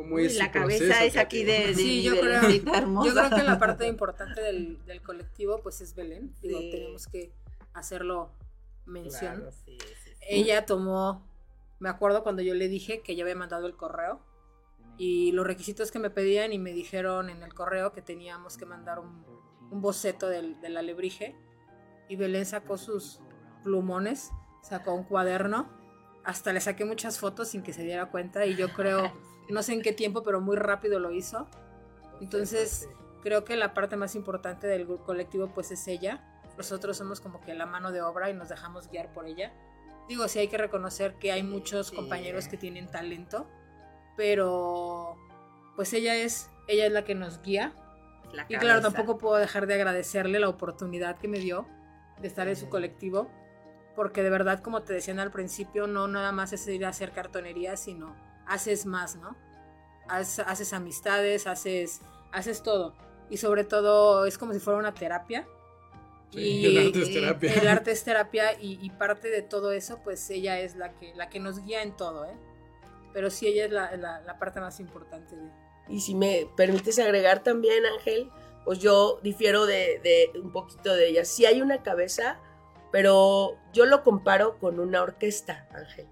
¿Cómo 0.00 0.14
Uy, 0.14 0.24
es 0.24 0.36
la 0.38 0.50
cabeza 0.50 0.84
proceso 0.86 1.04
es 1.04 1.16
aquí 1.18 1.44
de, 1.44 1.66
de, 1.68 1.74
Sí, 1.74 2.02
yo 2.02 2.14
de 2.14 2.20
creo-. 2.20 3.04
Yo 3.04 3.12
creo 3.12 3.30
que 3.30 3.42
la 3.42 3.58
parte 3.58 3.86
importante 3.86 4.40
del, 4.40 4.82
del 4.86 5.02
colectivo 5.02 5.60
pues 5.62 5.80
es 5.82 5.94
Belén. 5.94 6.34
Digo, 6.40 6.58
Sí. 6.58 6.70
tenemos 6.70 7.06
que 7.06 7.32
hacerlo 7.74 8.30
mención. 8.86 9.36
Claro, 9.36 9.52
sí, 9.52 9.76
sí, 9.78 9.94
sí. 10.04 10.10
Ella 10.22 10.64
tomó, 10.64 11.22
me 11.80 11.90
acuerdo 11.90 12.22
cuando 12.22 12.40
yo 12.40 12.54
le 12.54 12.68
dije 12.68 13.02
que 13.02 13.14
ya 13.14 13.24
había 13.24 13.36
mandado 13.36 13.66
el 13.66 13.76
correo 13.76 14.20
y 14.96 15.32
los 15.32 15.46
requisitos 15.46 15.90
que 15.90 15.98
me 15.98 16.08
pedían 16.08 16.52
y 16.54 16.58
me 16.58 16.72
dijeron 16.72 17.28
en 17.30 17.42
el 17.42 17.52
correo 17.52 17.92
que 17.92 18.00
teníamos 18.02 18.56
que 18.56 18.64
mandar 18.66 18.98
un, 19.00 19.24
un 19.70 19.80
boceto 19.82 20.28
del, 20.28 20.60
del 20.62 20.76
alebrije 20.78 21.36
y 22.08 22.16
Belén 22.16 22.46
sacó 22.46 22.78
sus 22.78 23.20
plumones, 23.64 24.30
sacó 24.62 24.94
un 24.94 25.04
cuaderno, 25.04 25.70
hasta 26.24 26.52
le 26.52 26.60
saqué 26.60 26.84
muchas 26.84 27.18
fotos 27.18 27.48
sin 27.48 27.62
que 27.62 27.72
se 27.72 27.82
diera 27.82 28.06
cuenta 28.10 28.44
y 28.46 28.56
yo 28.56 28.72
creo, 28.72 29.12
no 29.48 29.62
sé 29.62 29.72
en 29.72 29.82
qué 29.82 29.92
tiempo, 29.92 30.22
pero 30.22 30.40
muy 30.40 30.56
rápido 30.56 30.98
lo 31.00 31.10
hizo. 31.12 31.48
Entonces, 32.20 32.88
creo 33.22 33.44
que 33.44 33.56
la 33.56 33.74
parte 33.74 33.96
más 33.96 34.14
importante 34.14 34.66
del 34.66 34.86
colectivo 34.86 35.48
pues 35.54 35.70
es 35.70 35.86
ella. 35.88 36.24
Nosotros 36.56 36.96
somos 36.96 37.20
como 37.20 37.40
que 37.40 37.54
la 37.54 37.66
mano 37.66 37.90
de 37.92 38.02
obra 38.02 38.28
y 38.30 38.34
nos 38.34 38.48
dejamos 38.48 38.88
guiar 38.90 39.12
por 39.12 39.26
ella. 39.26 39.52
Digo, 40.08 40.28
sí 40.28 40.38
hay 40.40 40.48
que 40.48 40.58
reconocer 40.58 41.14
que 41.14 41.32
hay 41.32 41.42
muchos 41.42 41.88
Sí. 41.88 41.96
compañeros 41.96 42.48
que 42.48 42.56
tienen 42.56 42.90
talento, 42.90 43.48
pero 44.16 45.16
pues 45.76 45.92
ella 45.92 46.14
es 46.16 46.50
ella 46.68 46.86
es 46.86 46.92
la 46.92 47.04
que 47.04 47.14
nos 47.14 47.40
guía 47.42 47.72
La 48.32 48.44
y 48.48 48.56
claro, 48.56 48.80
tampoco 48.80 49.18
puedo 49.18 49.36
dejar 49.36 49.66
de 49.66 49.74
agradecerle 49.74 50.38
la 50.38 50.48
oportunidad 50.48 51.16
que 51.18 51.26
me 51.26 51.38
dio 51.38 51.66
de 52.20 52.28
estar 52.28 52.46
en 52.48 52.54
su 52.54 52.68
colectivo, 52.68 53.28
porque 53.96 54.22
de 54.22 54.30
verdad, 54.30 54.60
como 54.60 54.82
te 54.82 54.92
decían 54.92 55.18
al 55.18 55.30
principio, 55.30 55.86
no 55.86 56.06
nada 56.06 56.30
más 56.30 56.52
es 56.52 56.66
ir 56.68 56.84
a 56.84 56.90
hacer 56.90 57.12
cartonería, 57.12 57.76
sino 57.76 58.14
haces 58.50 58.84
más, 58.86 59.16
¿no? 59.16 59.36
Haz- 60.08 60.40
haces 60.46 60.72
amistades, 60.72 61.46
haces, 61.46 62.00
haces 62.32 62.62
todo. 62.62 62.94
Y 63.30 63.36
sobre 63.36 63.64
todo 63.64 64.26
es 64.26 64.36
como 64.38 64.52
si 64.52 64.58
fuera 64.60 64.78
una 64.78 64.92
terapia. 64.92 65.46
Sí, 66.32 66.66
el 66.66 66.78
arte 66.86 67.02
es 67.02 67.12
terapia. 67.12 67.54
El 67.54 67.68
arte 67.68 67.90
es 67.92 68.04
terapia 68.04 68.60
y, 68.60 68.78
y 68.84 68.90
parte 68.90 69.30
de 69.30 69.42
todo 69.42 69.72
eso, 69.72 70.00
pues 70.04 70.28
ella 70.30 70.60
es 70.60 70.76
la 70.76 70.92
que, 70.96 71.14
la 71.14 71.28
que 71.28 71.40
nos 71.40 71.64
guía 71.64 71.82
en 71.82 71.96
todo, 71.96 72.24
¿eh? 72.24 72.34
Pero 73.12 73.30
sí, 73.30 73.46
ella 73.48 73.64
es 73.66 73.72
la, 73.72 73.96
la- 73.96 74.20
la 74.20 74.38
parte 74.38 74.60
más 74.60 74.78
importante 74.80 75.34
de... 75.36 75.48
Y 75.88 76.00
si 76.00 76.14
me 76.14 76.48
permites 76.56 76.98
agregar 77.00 77.42
también, 77.42 77.84
Ángel, 77.84 78.30
pues 78.64 78.78
yo 78.78 79.18
difiero 79.22 79.66
de, 79.66 80.00
de 80.04 80.38
un 80.40 80.52
poquito 80.52 80.94
de 80.94 81.08
ella. 81.08 81.24
Sí 81.24 81.46
hay 81.46 81.62
una 81.62 81.82
cabeza, 81.82 82.38
pero 82.92 83.56
yo 83.72 83.86
lo 83.86 84.04
comparo 84.04 84.58
con 84.58 84.78
una 84.78 85.02
orquesta, 85.02 85.66
Ángel. 85.72 86.06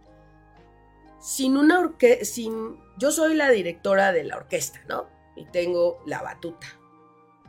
Sin 1.21 1.57
una 1.57 1.81
orquesta, 1.81 2.25
sin... 2.25 2.79
Yo 2.97 3.11
soy 3.11 3.35
la 3.35 3.51
directora 3.51 4.13
de 4.13 4.25
la 4.25 4.37
orquesta, 4.37 4.81
¿no? 4.89 5.09
Y 5.37 5.47
tengo 5.47 6.03
la 6.07 6.23
batuta. 6.23 6.67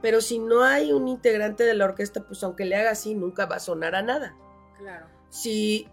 Pero 0.01 0.21
si 0.21 0.39
no 0.39 0.63
hay 0.63 0.91
un 0.91 1.07
integrante 1.07 1.63
de 1.63 1.73
la 1.73 1.85
orquesta, 1.85 2.25
pues 2.25 2.43
aunque 2.43 2.65
le 2.65 2.75
haga 2.75 2.91
así, 2.91 3.15
nunca 3.15 3.45
va 3.45 3.57
a 3.57 3.59
sonar 3.59 3.95
a 3.95 4.01
nada. 4.01 4.35
Claro. 4.77 5.07
si 5.29 5.89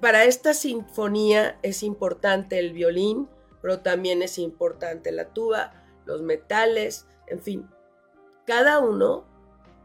para 0.00 0.24
esta 0.24 0.54
sinfonía 0.54 1.58
es 1.62 1.82
importante 1.82 2.58
el 2.58 2.72
violín, 2.72 3.28
pero 3.62 3.80
también 3.80 4.22
es 4.22 4.38
importante 4.38 5.12
la 5.12 5.26
tuba, 5.32 5.84
los 6.06 6.22
metales, 6.22 7.06
en 7.26 7.40
fin, 7.40 7.68
cada 8.46 8.78
uno 8.78 9.24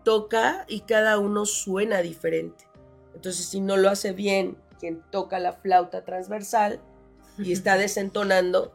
toca 0.04 0.66
y 0.68 0.82
cada 0.82 1.20
uno 1.20 1.46
suena 1.46 2.02
diferente. 2.02 2.68
Entonces, 3.14 3.46
si 3.46 3.60
no 3.60 3.78
lo 3.78 3.90
hace 3.90 4.14
bien 4.14 4.58
quien 4.82 5.02
toca 5.12 5.40
la 5.40 5.54
flauta 5.54 6.04
transversal 6.04 6.82
y 7.38 7.54
está 7.54 7.78
desentonando, 7.78 8.74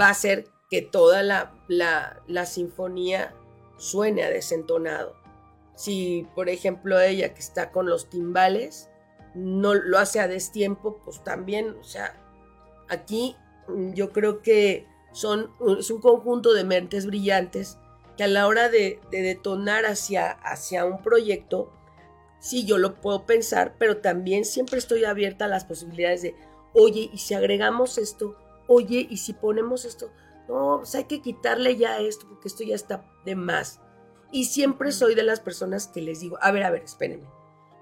va 0.00 0.08
a 0.08 0.10
hacer 0.10 0.48
que 0.68 0.82
toda 0.82 1.22
la, 1.22 1.54
la, 1.68 2.20
la 2.26 2.46
sinfonía 2.46 3.34
suene 3.76 4.24
a 4.24 4.30
desentonado. 4.30 5.14
Si, 5.76 6.26
por 6.34 6.48
ejemplo, 6.48 6.98
ella 7.00 7.34
que 7.34 7.40
está 7.40 7.70
con 7.70 7.86
los 7.86 8.08
timbales, 8.08 8.88
no 9.34 9.74
lo 9.74 9.98
hace 9.98 10.18
a 10.18 10.28
destiempo, 10.28 11.00
pues 11.04 11.22
también, 11.22 11.76
o 11.78 11.84
sea, 11.84 12.16
aquí 12.88 13.36
yo 13.94 14.10
creo 14.12 14.42
que 14.42 14.86
son, 15.12 15.50
es 15.78 15.90
un 15.90 16.00
conjunto 16.00 16.54
de 16.54 16.64
mentes 16.64 17.06
brillantes 17.06 17.78
que 18.16 18.24
a 18.24 18.28
la 18.28 18.46
hora 18.46 18.68
de, 18.68 19.00
de 19.10 19.22
detonar 19.22 19.84
hacia, 19.84 20.30
hacia 20.30 20.84
un 20.84 21.02
proyecto, 21.02 21.72
sí, 22.42 22.64
yo 22.66 22.76
lo 22.76 23.00
puedo 23.00 23.24
pensar, 23.24 23.76
pero 23.78 23.98
también 23.98 24.44
siempre 24.44 24.78
estoy 24.78 25.04
abierta 25.04 25.44
a 25.44 25.48
las 25.48 25.64
posibilidades 25.64 26.22
de, 26.22 26.34
oye, 26.74 27.08
¿y 27.12 27.18
si 27.18 27.34
agregamos 27.34 27.98
esto? 27.98 28.36
Oye, 28.66 29.06
¿y 29.08 29.18
si 29.18 29.32
ponemos 29.32 29.84
esto? 29.84 30.10
No, 30.48 30.78
pues 30.78 30.94
hay 30.96 31.04
que 31.04 31.22
quitarle 31.22 31.76
ya 31.76 32.00
esto, 32.00 32.26
porque 32.28 32.48
esto 32.48 32.64
ya 32.64 32.74
está 32.74 33.06
de 33.24 33.36
más. 33.36 33.80
Y 34.32 34.46
siempre 34.46 34.90
soy 34.90 35.14
de 35.14 35.22
las 35.22 35.38
personas 35.38 35.86
que 35.86 36.02
les 36.02 36.18
digo, 36.18 36.36
a 36.42 36.50
ver, 36.50 36.64
a 36.64 36.70
ver, 36.70 36.82
espérenme, 36.82 37.28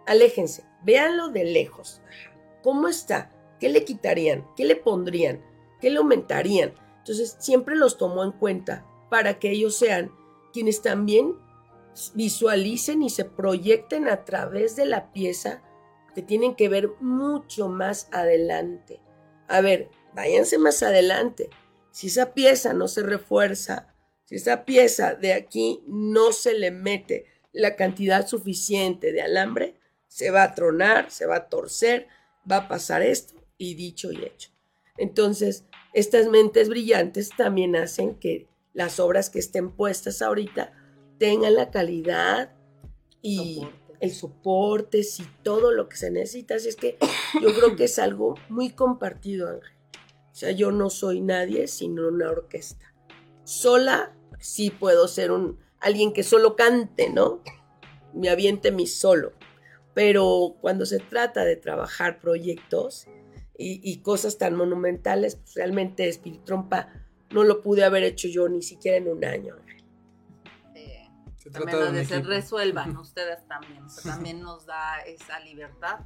aléjense, 0.07 0.65
véanlo 0.83 1.31
de 1.31 1.45
lejos. 1.45 2.03
¿Cómo 2.63 2.87
está? 2.87 3.33
¿Qué 3.59 3.71
le 3.71 3.85
quitarían? 3.87 4.47
¿Qué 4.57 4.67
le 4.67 4.77
pondrían? 4.77 5.43
¿Qué 5.81 5.89
le 5.89 5.99
aumentarían? 5.99 6.75
Entonces, 6.99 7.35
siempre 7.39 7.77
los 7.77 7.97
tomo 7.97 8.23
en 8.25 8.33
cuenta 8.33 8.85
para 9.09 9.39
que 9.39 9.51
ellos 9.53 9.75
sean 9.75 10.13
quienes 10.53 10.83
también 10.83 11.35
visualicen 12.15 13.03
y 13.03 13.11
se 13.11 13.25
proyecten 13.25 14.09
a 14.09 14.25
través 14.25 14.77
de 14.77 14.87
la 14.87 15.13
pieza 15.13 15.63
que 16.15 16.23
tienen 16.23 16.55
que 16.55 16.69
ver 16.69 16.91
mucho 17.01 17.69
más 17.69 18.09
adelante. 18.13 19.01
A 19.49 19.61
ver, 19.61 19.91
váyanse 20.15 20.59
más 20.59 20.83
adelante. 20.83 21.51
Si 21.91 22.09
esa 22.09 22.35
pieza 22.35 22.73
no 22.73 22.89
se 22.89 23.03
refuerza, 23.03 23.95
si 24.25 24.37
esa 24.37 24.65
pieza 24.65 25.15
de 25.15 25.33
aquí 25.33 25.83
no 25.87 26.33
se 26.33 26.55
le 26.55 26.71
mete 26.71 27.27
la 27.53 27.77
cantidad 27.77 28.27
suficiente 28.27 29.13
de 29.13 29.23
alambre, 29.23 29.75
se 30.07 30.31
va 30.31 30.45
a 30.45 30.55
tronar, 30.55 31.11
se 31.11 31.27
va 31.27 31.37
a 31.37 31.49
torcer, 31.49 32.07
va 32.51 32.59
a 32.59 32.69
pasar 32.69 33.03
esto 33.03 33.35
y 33.59 33.75
dicho 33.75 34.13
y 34.13 34.25
hecho. 34.25 34.51
Entonces, 34.97 35.65
estas 35.93 36.29
mentes 36.29 36.69
brillantes 36.69 37.31
también 37.37 37.75
hacen 37.77 38.17
que 38.17 38.49
las 38.73 39.01
obras 39.01 39.31
que 39.31 39.39
estén 39.39 39.71
puestas 39.73 40.23
ahorita 40.23 40.73
tengan 41.21 41.55
la 41.55 41.71
calidad 41.71 42.51
y 43.21 43.57
Soporte. 43.57 43.97
el 44.01 44.11
soporte 44.11 44.99
y 45.01 45.27
todo 45.43 45.71
lo 45.71 45.87
que 45.89 45.97
se 45.97 46.11
necesita. 46.11 46.55
Así 46.55 46.71
es 46.71 46.77
que 46.77 46.97
yo 47.43 47.55
creo 47.55 47.77
que 47.77 47.85
es 47.85 47.99
algo 47.99 48.35
muy 48.49 48.71
compartido, 48.71 49.49
Ángel. 49.49 49.77
O 50.33 50.35
sea, 50.35 50.51
yo 50.53 50.73
no 50.73 50.89
soy 50.89 51.21
nadie 51.21 51.69
sino 51.69 52.09
una 52.09 52.31
orquesta. 52.31 52.95
Sola 53.45 54.17
sí 54.39 54.71
puedo 54.71 55.07
ser 55.09 55.31
un 55.31 55.59
alguien 55.79 56.15
que 56.15 56.23
solo 56.23 56.57
cante, 56.57 57.11
¿no? 57.11 57.43
me 58.15 58.31
aviente 58.31 58.73
mi 58.73 58.87
solo. 58.87 59.35
Pero 59.93 60.57
cuando 60.63 60.87
se 60.87 61.01
trata 61.01 61.45
de 61.45 61.57
trabajar 61.57 62.19
proyectos 62.19 63.07
y, 63.59 63.81
y 63.83 63.99
cosas 63.99 64.39
tan 64.39 64.57
monumentales, 64.57 65.37
pues 65.37 65.55
realmente 65.55 66.09
Espiritrompa 66.09 66.89
no 67.31 67.45
lo 67.45 67.61
pude 67.61 67.85
haber 67.85 68.05
hecho 68.05 68.27
yo 68.29 68.49
ni 68.49 68.63
siquiera 68.63 68.97
en 68.97 69.09
un 69.09 69.23
año. 69.25 69.57
También 71.53 71.71
trata 71.71 71.77
de 71.79 71.85
lo 71.85 71.91
un 71.91 71.95
de 71.97 72.05
se 72.05 72.15
equipo. 72.17 72.29
resuelvan 72.31 72.97
ustedes 72.99 73.47
también. 73.49 73.85
O 73.85 73.89
sea, 73.89 74.15
también 74.15 74.41
nos 74.41 74.67
da 74.67 75.01
esa 75.01 75.41
libertad 75.41 76.01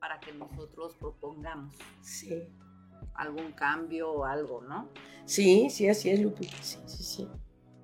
para 0.00 0.20
que 0.20 0.32
nosotros 0.32 0.94
propongamos 0.98 1.74
Sí, 2.02 2.48
algún 3.14 3.52
cambio 3.52 4.10
o 4.10 4.24
algo, 4.24 4.60
¿no? 4.62 4.90
sí, 5.24 5.68
sí, 5.70 5.88
así 5.88 6.10
es, 6.10 6.20
Lupita. 6.20 6.56
Sí, 6.60 6.78
sí, 6.86 7.02
sí. 7.02 7.28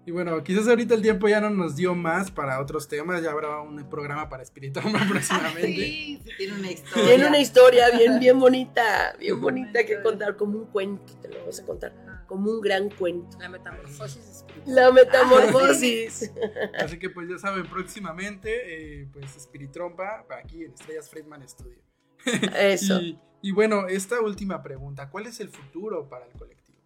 Y 0.06 0.12
bueno, 0.12 0.42
quizás 0.42 0.66
ahorita 0.66 0.94
el 0.94 1.02
tiempo 1.02 1.28
ya 1.28 1.40
no 1.40 1.50
nos 1.50 1.76
dio 1.76 1.94
más 1.94 2.30
para 2.30 2.58
otros 2.60 2.88
temas, 2.88 3.22
ya 3.22 3.30
habrá 3.30 3.60
un 3.60 3.88
programa 3.88 4.28
para 4.28 4.42
Espiritrompa 4.42 4.98
próximamente. 5.08 5.66
Sí, 5.66 6.20
sí, 6.24 6.30
tiene 6.38 6.54
una 6.54 6.70
historia. 6.72 7.06
Tiene 7.06 7.26
una 7.28 7.38
historia 7.38 7.90
bien, 7.96 8.18
bien 8.18 8.40
bonita, 8.40 9.14
bien 9.18 9.40
bonita 9.40 9.84
que 9.84 10.02
contar, 10.02 10.36
como 10.36 10.58
un 10.58 10.66
cuento, 10.66 11.12
te 11.20 11.28
lo 11.28 11.38
vamos 11.40 11.60
a 11.60 11.66
contar, 11.66 11.92
como 12.30 12.48
un 12.48 12.60
gran 12.60 12.88
cuento. 12.90 13.36
La 13.40 13.48
metamorfosis 13.48 14.24
espiritual. 14.24 14.76
La 14.76 14.92
metamorfosis. 14.92 16.32
Así 16.78 16.96
que 16.96 17.10
pues 17.10 17.28
ya 17.28 17.38
saben, 17.38 17.66
próximamente, 17.66 19.00
eh, 19.00 19.08
pues 19.12 19.34
Espiritrompa, 19.36 20.24
aquí 20.40 20.62
en 20.62 20.72
Estrellas 20.72 21.10
Friedman 21.10 21.46
Studio. 21.48 21.82
Eso. 22.56 23.00
Y, 23.00 23.18
y 23.42 23.50
bueno, 23.50 23.88
esta 23.88 24.20
última 24.20 24.62
pregunta, 24.62 25.10
¿cuál 25.10 25.26
es 25.26 25.40
el 25.40 25.48
futuro 25.48 26.08
para 26.08 26.26
el 26.26 26.32
colectivo? 26.34 26.78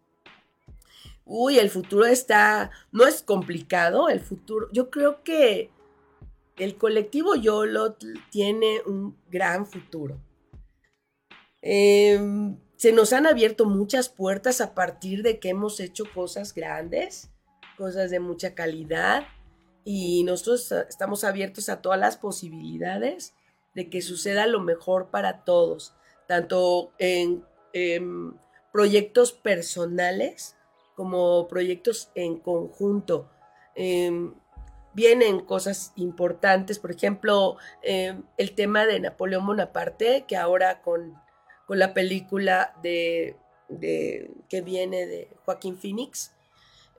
Uy, 1.26 1.58
el 1.58 1.68
futuro 1.68 2.06
está, 2.06 2.70
no 2.90 3.06
es 3.06 3.20
complicado, 3.20 4.08
el 4.08 4.20
futuro, 4.20 4.70
yo 4.72 4.88
creo 4.88 5.22
que 5.22 5.70
el 6.56 6.76
colectivo 6.76 7.34
YOLO 7.34 7.98
tiene 8.30 8.80
un 8.86 9.14
gran 9.28 9.66
futuro. 9.66 10.18
Em, 11.60 12.56
se 12.76 12.92
nos 12.92 13.12
han 13.12 13.26
abierto 13.26 13.66
muchas 13.66 14.08
puertas 14.08 14.60
a 14.60 14.74
partir 14.74 15.22
de 15.22 15.38
que 15.38 15.50
hemos 15.50 15.80
hecho 15.80 16.04
cosas 16.12 16.54
grandes, 16.54 17.30
cosas 17.76 18.10
de 18.10 18.20
mucha 18.20 18.54
calidad, 18.54 19.24
y 19.84 20.24
nosotros 20.24 20.72
eh, 20.72 20.86
estamos 20.88 21.24
abiertos 21.24 21.68
a 21.68 21.82
todas 21.82 22.00
las 22.00 22.16
posibilidades 22.16 23.34
de 23.74 23.90
que 23.90 24.02
suceda 24.02 24.46
lo 24.46 24.60
mejor 24.60 25.10
para 25.10 25.44
todos, 25.44 25.94
tanto 26.26 26.92
en 26.98 27.44
em, 27.72 28.34
proyectos 28.72 29.32
personales 29.32 30.56
como 30.94 31.48
proyectos 31.48 32.10
en 32.14 32.38
conjunto. 32.38 33.28
Em, 33.74 34.34
vienen 34.94 35.40
cosas 35.40 35.92
importantes, 35.96 36.78
por 36.78 36.92
ejemplo, 36.92 37.56
em, 37.82 38.22
el 38.38 38.54
tema 38.54 38.86
de 38.86 39.00
Napoleón 39.00 39.46
Bonaparte, 39.46 40.24
que 40.26 40.36
ahora 40.36 40.82
con, 40.82 41.14
con 41.66 41.78
la 41.78 41.94
película 41.94 42.74
de, 42.82 43.36
que 44.48 44.60
viene 44.60 45.06
de 45.06 45.28
Joaquín 45.44 45.76
Phoenix, 45.76 46.34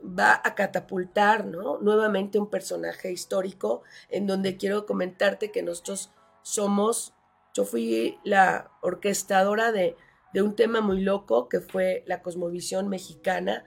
va 0.04 0.42
a 0.44 0.56
catapultar 0.56 1.46
¿no? 1.46 1.80
nuevamente 1.80 2.40
un 2.40 2.50
personaje 2.50 3.12
histórico 3.12 3.84
en 4.10 4.28
donde 4.28 4.58
quiero 4.58 4.86
comentarte 4.86 5.52
que 5.52 5.64
nosotros 5.64 6.12
somos, 6.42 7.14
yo 7.54 7.64
fui 7.64 8.20
la 8.24 8.72
orquestadora 8.82 9.72
de, 9.72 9.96
de 10.34 10.42
un 10.42 10.56
tema 10.56 10.82
muy 10.82 11.02
loco 11.02 11.48
que 11.48 11.62
fue 11.62 12.04
la 12.08 12.22
cosmovisión 12.22 12.90
mexicana, 12.90 13.64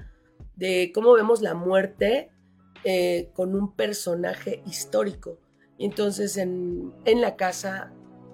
de 0.55 0.93
cómo 0.95 1.13
vemos 1.13 1.41
la 1.41 1.55
muerte 1.55 2.31
eh, 2.85 3.31
con 3.35 3.55
un 3.55 3.75
personaje 3.75 4.63
histórico. 4.67 5.39
Y 5.79 5.87
entonces 5.87 6.37
en, 6.37 6.93
en 7.05 7.21
la 7.21 7.37
casa 7.37 7.93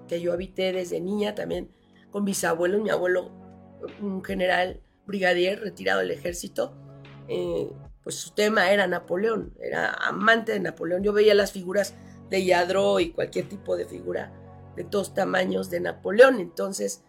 que 0.09 0.21
yo 0.21 0.33
habité 0.33 0.73
desde 0.73 1.01
niña, 1.01 1.35
también 1.35 1.71
con 2.15 2.23
mis 2.23 2.45
abuelos, 2.45 2.81
mi 2.81 2.91
abuelo, 2.91 3.33
un 4.01 4.23
general 4.23 4.81
brigadier 5.05 5.59
retirado 5.59 5.99
del 5.99 6.13
ejército, 6.13 6.73
eh, 7.27 7.69
pues 8.05 8.15
su 8.15 8.35
tema 8.35 8.71
era 8.71 8.87
Napoleón, 8.87 9.53
era 9.61 9.91
amante 9.95 10.53
de 10.53 10.61
Napoleón. 10.61 11.03
Yo 11.03 11.13
veía 11.13 11.35
las 11.35 11.51
figuras 11.51 11.93
de 12.31 12.45
Yadro 12.45 13.01
y 13.01 13.11
cualquier 13.11 13.49
tipo 13.49 13.77
de 13.77 13.87
figura 13.87 14.33
de 14.77 14.85
todos 14.85 15.13
tamaños 15.13 15.71
de 15.71 15.81
Napoleón. 15.81 16.39
Entonces, 16.39 17.03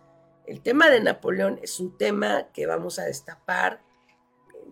el 0.48 0.62
tema 0.62 0.90
de 0.90 1.02
Napoleón 1.02 1.60
es 1.62 1.80
un 1.80 1.96
tema 1.96 2.48
que 2.52 2.66
vamos 2.66 2.98
a 2.98 3.04
destapar. 3.04 3.84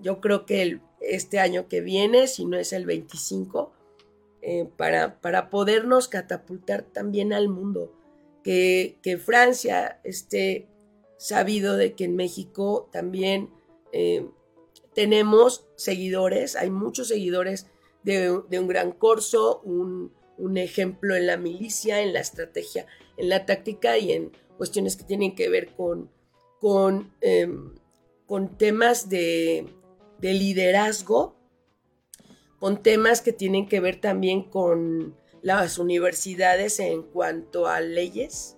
Yo 0.02 0.20
creo 0.20 0.48
que 0.48 0.82
este 1.00 1.40
año 1.40 1.68
que 1.68 1.82
viene, 1.82 2.26
si 2.26 2.46
no 2.46 2.58
es 2.58 2.74
el 2.74 2.88
25, 2.88 3.72
eh, 4.42 4.68
para, 4.78 5.22
para 5.22 5.52
podernos 5.52 6.08
catapultar 6.08 6.82
también 6.82 7.34
al 7.34 7.50
mundo. 7.50 7.94
Que, 8.44 8.98
Francia 9.24 10.02
esté 10.04 10.68
sabido 11.18 11.78
de 11.78 11.94
que 11.94 12.04
en 12.04 12.16
México 12.16 12.90
también 12.92 13.50
eh, 13.94 14.28
tenemos 14.94 15.66
seguidores, 15.76 16.56
hay 16.56 16.70
muchos 16.70 17.08
seguidores 17.08 17.68
de, 18.04 18.32
un 18.32 18.68
gran 18.68 18.92
corso, 18.92 19.62
un, 19.64 20.12
un 20.38 20.58
ejemplo 20.58 21.16
en 21.16 21.28
la 21.28 21.38
milicia, 21.38 22.02
en 22.02 22.14
la 22.14 22.20
estrategia, 22.20 22.86
en 23.18 23.30
la 23.30 23.46
táctica 23.46 23.98
y 23.98 24.12
en 24.12 24.32
cuestiones 24.58 24.96
que 24.96 25.04
tienen 25.04 25.36
que 25.36 25.50
ver 25.50 25.74
con, 25.76 26.10
con, 26.60 27.14
em, 27.22 27.76
con 28.28 28.58
temas 28.58 29.10
de, 29.10 29.68
de 30.20 30.34
liderazgo, 30.34 31.36
con 32.60 32.82
temas 32.82 33.22
que 33.22 33.34
tienen 33.34 33.68
que 33.68 33.80
ver 33.80 34.00
también 34.00 34.44
con 34.44 35.16
las 35.44 35.78
universidades 35.78 36.80
en 36.80 37.04
cuanto 37.04 37.68
a 37.68 37.80
leyes 37.82 38.58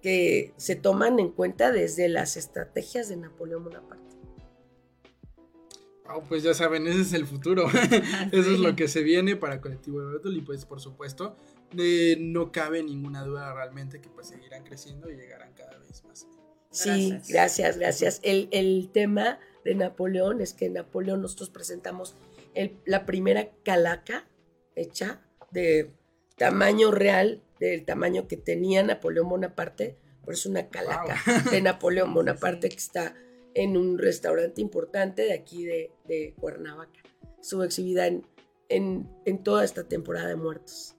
que 0.00 0.54
se 0.56 0.76
toman 0.76 1.18
en 1.18 1.30
cuenta 1.30 1.70
desde 1.72 2.08
las 2.08 2.36
estrategias 2.38 3.08
de 3.10 3.16
Napoleón 3.16 3.64
Bonaparte. 3.64 4.04
Ah, 6.06 6.20
pues 6.28 6.42
ya 6.42 6.52
saben, 6.52 6.86
ese 6.86 7.00
es 7.00 7.12
el 7.14 7.26
futuro. 7.26 7.66
Eso 8.32 8.50
es 8.50 8.60
lo 8.60 8.76
que 8.76 8.88
se 8.88 9.02
viene 9.02 9.36
para 9.36 9.60
Colectivo 9.62 10.06
Betul 10.12 10.36
y 10.36 10.42
pues 10.42 10.66
por 10.66 10.78
supuesto 10.80 11.34
eh, 11.78 12.16
no 12.20 12.52
cabe 12.52 12.82
ninguna 12.82 13.24
duda 13.24 13.54
realmente 13.54 14.00
que 14.02 14.10
pues 14.10 14.28
seguirán 14.28 14.64
creciendo 14.64 15.10
y 15.10 15.16
llegarán 15.16 15.54
cada 15.54 15.78
vez 15.78 16.04
más. 16.04 16.26
Sí, 16.70 17.08
Gracias. 17.10 17.28
gracias, 17.28 17.78
gracias. 17.78 18.20
El, 18.22 18.48
el 18.50 18.90
tema 18.92 19.38
de 19.64 19.74
Napoleón 19.76 20.42
es 20.42 20.52
que 20.52 20.68
Napoleón 20.68 21.22
nosotros 21.22 21.48
presentamos 21.48 22.16
el- 22.54 22.76
la 22.84 23.06
primera 23.06 23.48
calaca 23.64 24.26
hecha 24.76 25.22
de 25.52 25.90
tamaño 26.36 26.90
real, 26.90 27.42
del 27.60 27.84
tamaño 27.84 28.28
que 28.28 28.36
tenía 28.36 28.82
Napoleón 28.82 29.28
Bonaparte, 29.28 29.96
pero 30.20 30.32
es 30.32 30.46
una 30.46 30.68
calaca 30.68 31.20
de 31.50 31.60
Napoleón 31.60 32.12
Bonaparte 32.14 32.68
que 32.68 32.76
está 32.76 33.14
en 33.54 33.76
un 33.76 33.98
restaurante 33.98 34.60
importante 34.60 35.22
de 35.22 35.34
aquí 35.34 35.64
de, 35.64 35.92
de 36.06 36.34
Cuernavaca. 36.38 37.00
Estuvo 37.40 37.62
exhibida 37.62 38.06
en, 38.06 38.26
en, 38.68 39.08
en 39.24 39.42
toda 39.42 39.64
esta 39.64 39.84
temporada 39.84 40.28
de 40.28 40.36
muertos. 40.36 40.96